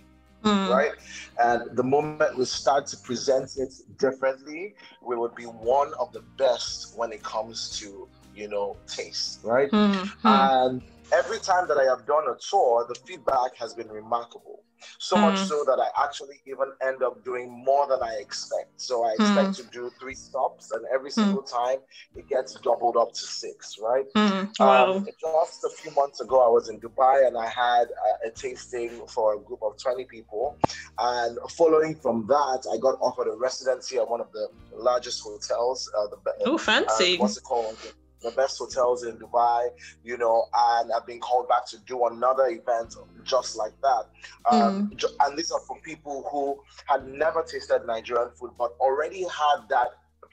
Mm. 0.44 0.68
Right. 0.70 0.92
And 1.40 1.76
the 1.76 1.82
moment 1.82 2.38
we 2.38 2.44
start 2.44 2.86
to 2.88 2.96
present 2.98 3.56
it 3.56 3.74
differently, 3.98 4.74
we 5.02 5.16
would 5.16 5.34
be 5.34 5.44
one 5.44 5.92
of 5.98 6.12
the 6.12 6.22
best 6.36 6.96
when 6.96 7.12
it 7.12 7.22
comes 7.24 7.76
to, 7.80 8.08
you 8.36 8.48
know, 8.48 8.76
taste. 8.86 9.40
Right. 9.42 9.70
Mm-hmm. 9.70 10.26
And 10.26 10.82
every 11.12 11.40
time 11.40 11.66
that 11.66 11.78
I 11.78 11.84
have 11.84 12.06
done 12.06 12.24
a 12.28 12.36
tour, 12.38 12.86
the 12.88 12.94
feedback 12.94 13.56
has 13.56 13.74
been 13.74 13.88
remarkable. 13.88 14.62
So 14.98 15.16
mm. 15.16 15.22
much 15.22 15.38
so 15.38 15.64
that 15.64 15.78
I 15.78 16.04
actually 16.04 16.40
even 16.46 16.72
end 16.82 17.02
up 17.02 17.24
doing 17.24 17.50
more 17.50 17.86
than 17.86 18.02
I 18.02 18.14
expect. 18.20 18.80
So 18.80 19.04
I 19.04 19.12
expect 19.12 19.50
mm. 19.50 19.56
to 19.56 19.62
do 19.72 19.90
three 19.98 20.14
stops, 20.14 20.72
and 20.72 20.84
every 20.92 21.10
single 21.10 21.42
mm. 21.42 21.50
time 21.50 21.78
it 22.16 22.28
gets 22.28 22.54
doubled 22.54 22.96
up 22.96 23.12
to 23.12 23.20
six, 23.20 23.76
right? 23.80 24.04
Mm. 24.14 24.58
Wow. 24.58 24.92
Um, 24.94 25.06
just 25.20 25.64
a 25.64 25.70
few 25.70 25.90
months 25.92 26.20
ago, 26.20 26.44
I 26.44 26.50
was 26.50 26.68
in 26.68 26.80
Dubai 26.80 27.26
and 27.26 27.36
I 27.36 27.48
had 27.48 27.88
a, 28.24 28.28
a 28.28 28.30
tasting 28.30 29.06
for 29.06 29.34
a 29.34 29.38
group 29.40 29.60
of 29.62 29.76
20 29.78 30.04
people. 30.04 30.56
And 30.98 31.38
following 31.50 31.94
from 31.94 32.26
that, 32.28 32.66
I 32.72 32.78
got 32.78 32.98
offered 33.00 33.28
a 33.28 33.36
residency 33.36 33.98
at 33.98 34.08
one 34.08 34.20
of 34.20 34.32
the 34.32 34.48
largest 34.74 35.22
hotels. 35.22 35.90
Uh, 35.96 36.06
the, 36.08 36.32
oh, 36.46 36.58
fancy. 36.58 37.16
Uh, 37.16 37.22
what's 37.22 37.36
it 37.36 37.44
called? 37.44 37.76
The 38.22 38.30
best 38.32 38.58
hotels 38.58 39.04
in 39.04 39.16
Dubai, 39.16 39.68
you 40.04 40.16
know, 40.16 40.46
and 40.54 40.90
I've 40.92 41.06
been 41.06 41.20
called 41.20 41.48
back 41.48 41.66
to 41.68 41.78
do 41.86 42.06
another 42.06 42.46
event 42.46 42.96
just 43.24 43.56
like 43.56 43.72
that. 43.82 44.04
Um, 44.50 44.90
mm. 44.90 45.04
And 45.20 45.38
these 45.38 45.50
are 45.50 45.60
for 45.60 45.78
people 45.80 46.28
who 46.30 46.60
had 46.86 47.06
never 47.06 47.42
tasted 47.42 47.86
Nigerian 47.86 48.30
food, 48.38 48.52
but 48.58 48.72
already 48.80 49.22
had 49.22 49.68
that 49.70 49.88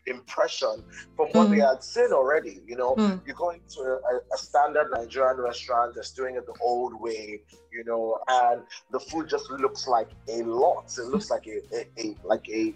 impression 0.08 0.84
from 1.16 1.28
what 1.30 1.48
mm. 1.48 1.52
they 1.52 1.60
had 1.60 1.84
seen 1.84 2.12
already. 2.12 2.62
You 2.68 2.76
know, 2.76 2.96
mm. 2.96 3.22
you 3.26 3.34
go 3.34 3.50
into 3.52 3.82
a, 3.82 4.20
a, 4.34 4.38
standard 4.38 4.90
Nigerian 4.92 5.38
restaurant 5.38 5.96
that's 5.96 6.12
doing 6.12 6.36
it 6.36 6.46
the 6.46 6.54
old 6.62 7.00
way, 7.00 7.42
you 7.72 7.84
know, 7.86 8.20
and 8.28 8.62
the 8.92 9.00
food 9.00 9.30
just 9.30 9.50
looks 9.50 9.88
like 9.88 10.10
a 10.30 10.44
lot. 10.44 10.94
It 10.98 11.06
looks 11.06 11.30
like 11.30 11.48
a, 11.48 11.60
a, 11.76 11.88
a 12.00 12.16
like 12.24 12.48
a 12.50 12.74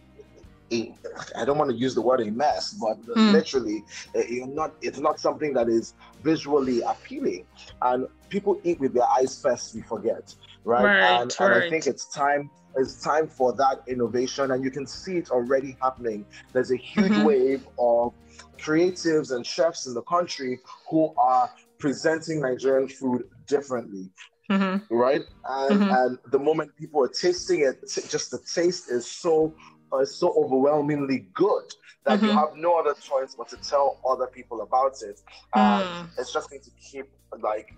I 0.71 1.45
don't 1.45 1.57
want 1.57 1.71
to 1.71 1.75
use 1.77 1.95
the 1.95 2.01
word 2.01 2.21
a 2.21 2.31
mess, 2.31 2.73
but 2.73 3.01
mm. 3.03 3.31
literally, 3.31 3.83
eh, 4.15 4.23
you're 4.29 4.47
not. 4.47 4.73
It's 4.81 4.99
not 4.99 5.19
something 5.19 5.53
that 5.53 5.67
is 5.67 5.93
visually 6.23 6.81
appealing, 6.81 7.45
and 7.81 8.07
people 8.29 8.59
eat 8.63 8.79
with 8.79 8.93
their 8.93 9.07
eyes 9.09 9.41
first. 9.41 9.73
We 9.73 9.81
forget, 9.81 10.33
right? 10.63 10.83
right 10.83 11.21
and, 11.21 11.35
right. 11.39 11.51
and 11.55 11.63
I 11.63 11.69
think 11.69 11.87
it's 11.87 12.05
time. 12.13 12.49
It's 12.75 13.01
time 13.01 13.27
for 13.27 13.53
that 13.53 13.81
innovation, 13.87 14.51
and 14.51 14.63
you 14.63 14.69
can 14.69 14.85
see 14.85 15.17
it 15.17 15.31
already 15.31 15.75
happening. 15.81 16.25
There's 16.53 16.71
a 16.71 16.77
huge 16.77 17.11
mm-hmm. 17.11 17.23
wave 17.23 17.67
of 17.79 18.13
creatives 18.59 19.35
and 19.35 19.45
chefs 19.45 19.87
in 19.87 19.95
the 19.95 20.03
country 20.03 20.59
who 20.89 21.13
are 21.17 21.49
presenting 21.79 22.41
Nigerian 22.41 22.87
food 22.87 23.23
differently. 23.47 24.09
Mm-hmm. 24.51 24.93
Right, 24.95 25.21
and 25.45 25.79
mm-hmm. 25.79 25.91
and 25.91 26.17
the 26.31 26.39
moment 26.39 26.75
people 26.75 27.03
are 27.03 27.09
tasting 27.09 27.61
it, 27.61 27.81
just 28.09 28.29
the 28.31 28.39
taste 28.53 28.91
is 28.91 29.09
so 29.09 29.53
are 29.91 30.05
so 30.05 30.33
overwhelmingly 30.37 31.27
good 31.33 31.73
that 32.05 32.17
mm-hmm. 32.17 32.25
you 32.27 32.31
have 32.31 32.55
no 32.55 32.79
other 32.79 32.93
choice 32.99 33.35
but 33.35 33.49
to 33.49 33.57
tell 33.57 33.99
other 34.07 34.27
people 34.27 34.61
about 34.61 35.01
it. 35.01 35.21
And 35.53 35.83
mm. 35.83 36.09
it's 36.17 36.33
just 36.33 36.49
going 36.49 36.61
to 36.61 36.71
keep 36.71 37.07
like 37.41 37.73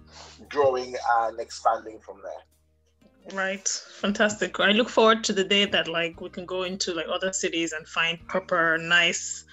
growing 0.50 0.96
and 1.20 1.40
expanding 1.40 2.00
from 2.00 2.22
there. 2.24 3.34
Right. 3.34 3.68
Fantastic. 3.68 4.60
I 4.60 4.72
look 4.72 4.90
forward 4.90 5.24
to 5.26 5.34
the 5.34 5.44
day 5.44 5.66
that 5.66 5.88
like 5.88 6.22
we 6.22 6.30
can 6.30 6.46
go 6.46 6.64
into 6.64 6.94
like 6.94 7.08
other 7.12 7.34
cities 7.34 7.72
and 7.72 7.88
find 7.88 8.20
proper 8.28 8.78
nice 8.78 9.46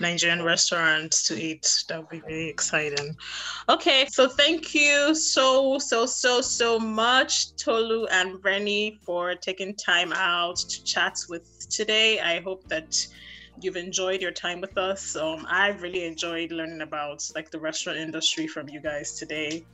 Nigerian 0.00 0.42
restaurants 0.42 1.26
to 1.28 1.40
eat. 1.40 1.84
That 1.88 2.00
would 2.00 2.08
be 2.08 2.20
really 2.20 2.48
exciting. 2.48 3.16
Okay, 3.68 4.06
so 4.10 4.28
thank 4.28 4.74
you 4.74 5.14
so, 5.14 5.78
so, 5.78 6.06
so, 6.06 6.40
so 6.40 6.78
much, 6.78 7.54
Tolu 7.56 8.06
and 8.06 8.42
Reni, 8.44 8.98
for 9.04 9.34
taking 9.34 9.74
time 9.74 10.12
out 10.12 10.56
to 10.56 10.84
chat 10.84 11.16
with 11.28 11.68
today. 11.68 12.20
I 12.20 12.40
hope 12.40 12.66
that 12.68 13.06
you've 13.60 13.76
enjoyed 13.76 14.20
your 14.20 14.32
time 14.32 14.60
with 14.60 14.76
us. 14.76 15.16
Um, 15.16 15.46
I've 15.48 15.82
really 15.82 16.04
enjoyed 16.04 16.52
learning 16.52 16.82
about 16.82 17.22
like 17.34 17.50
the 17.50 17.58
restaurant 17.58 17.98
industry 17.98 18.46
from 18.46 18.68
you 18.68 18.80
guys 18.80 19.14
today, 19.14 19.64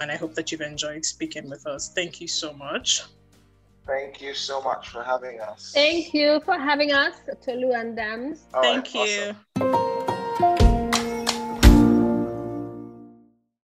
and 0.00 0.10
I 0.10 0.16
hope 0.16 0.34
that 0.34 0.52
you've 0.52 0.60
enjoyed 0.60 1.04
speaking 1.04 1.48
with 1.48 1.66
us. 1.66 1.92
Thank 1.94 2.20
you 2.20 2.28
so 2.28 2.52
much. 2.52 3.02
Thank 3.90 4.22
you 4.22 4.34
so 4.34 4.62
much 4.62 4.88
for 4.90 5.02
having 5.02 5.40
us. 5.40 5.72
Thank 5.74 6.14
you 6.14 6.40
for 6.44 6.56
having 6.56 6.92
us, 6.92 7.14
Tolu 7.44 7.72
and 7.72 7.96
Dams. 7.96 8.46
Thank 8.62 8.94
right, 8.94 8.94
you. 8.94 9.34
Awesome. 9.56 9.79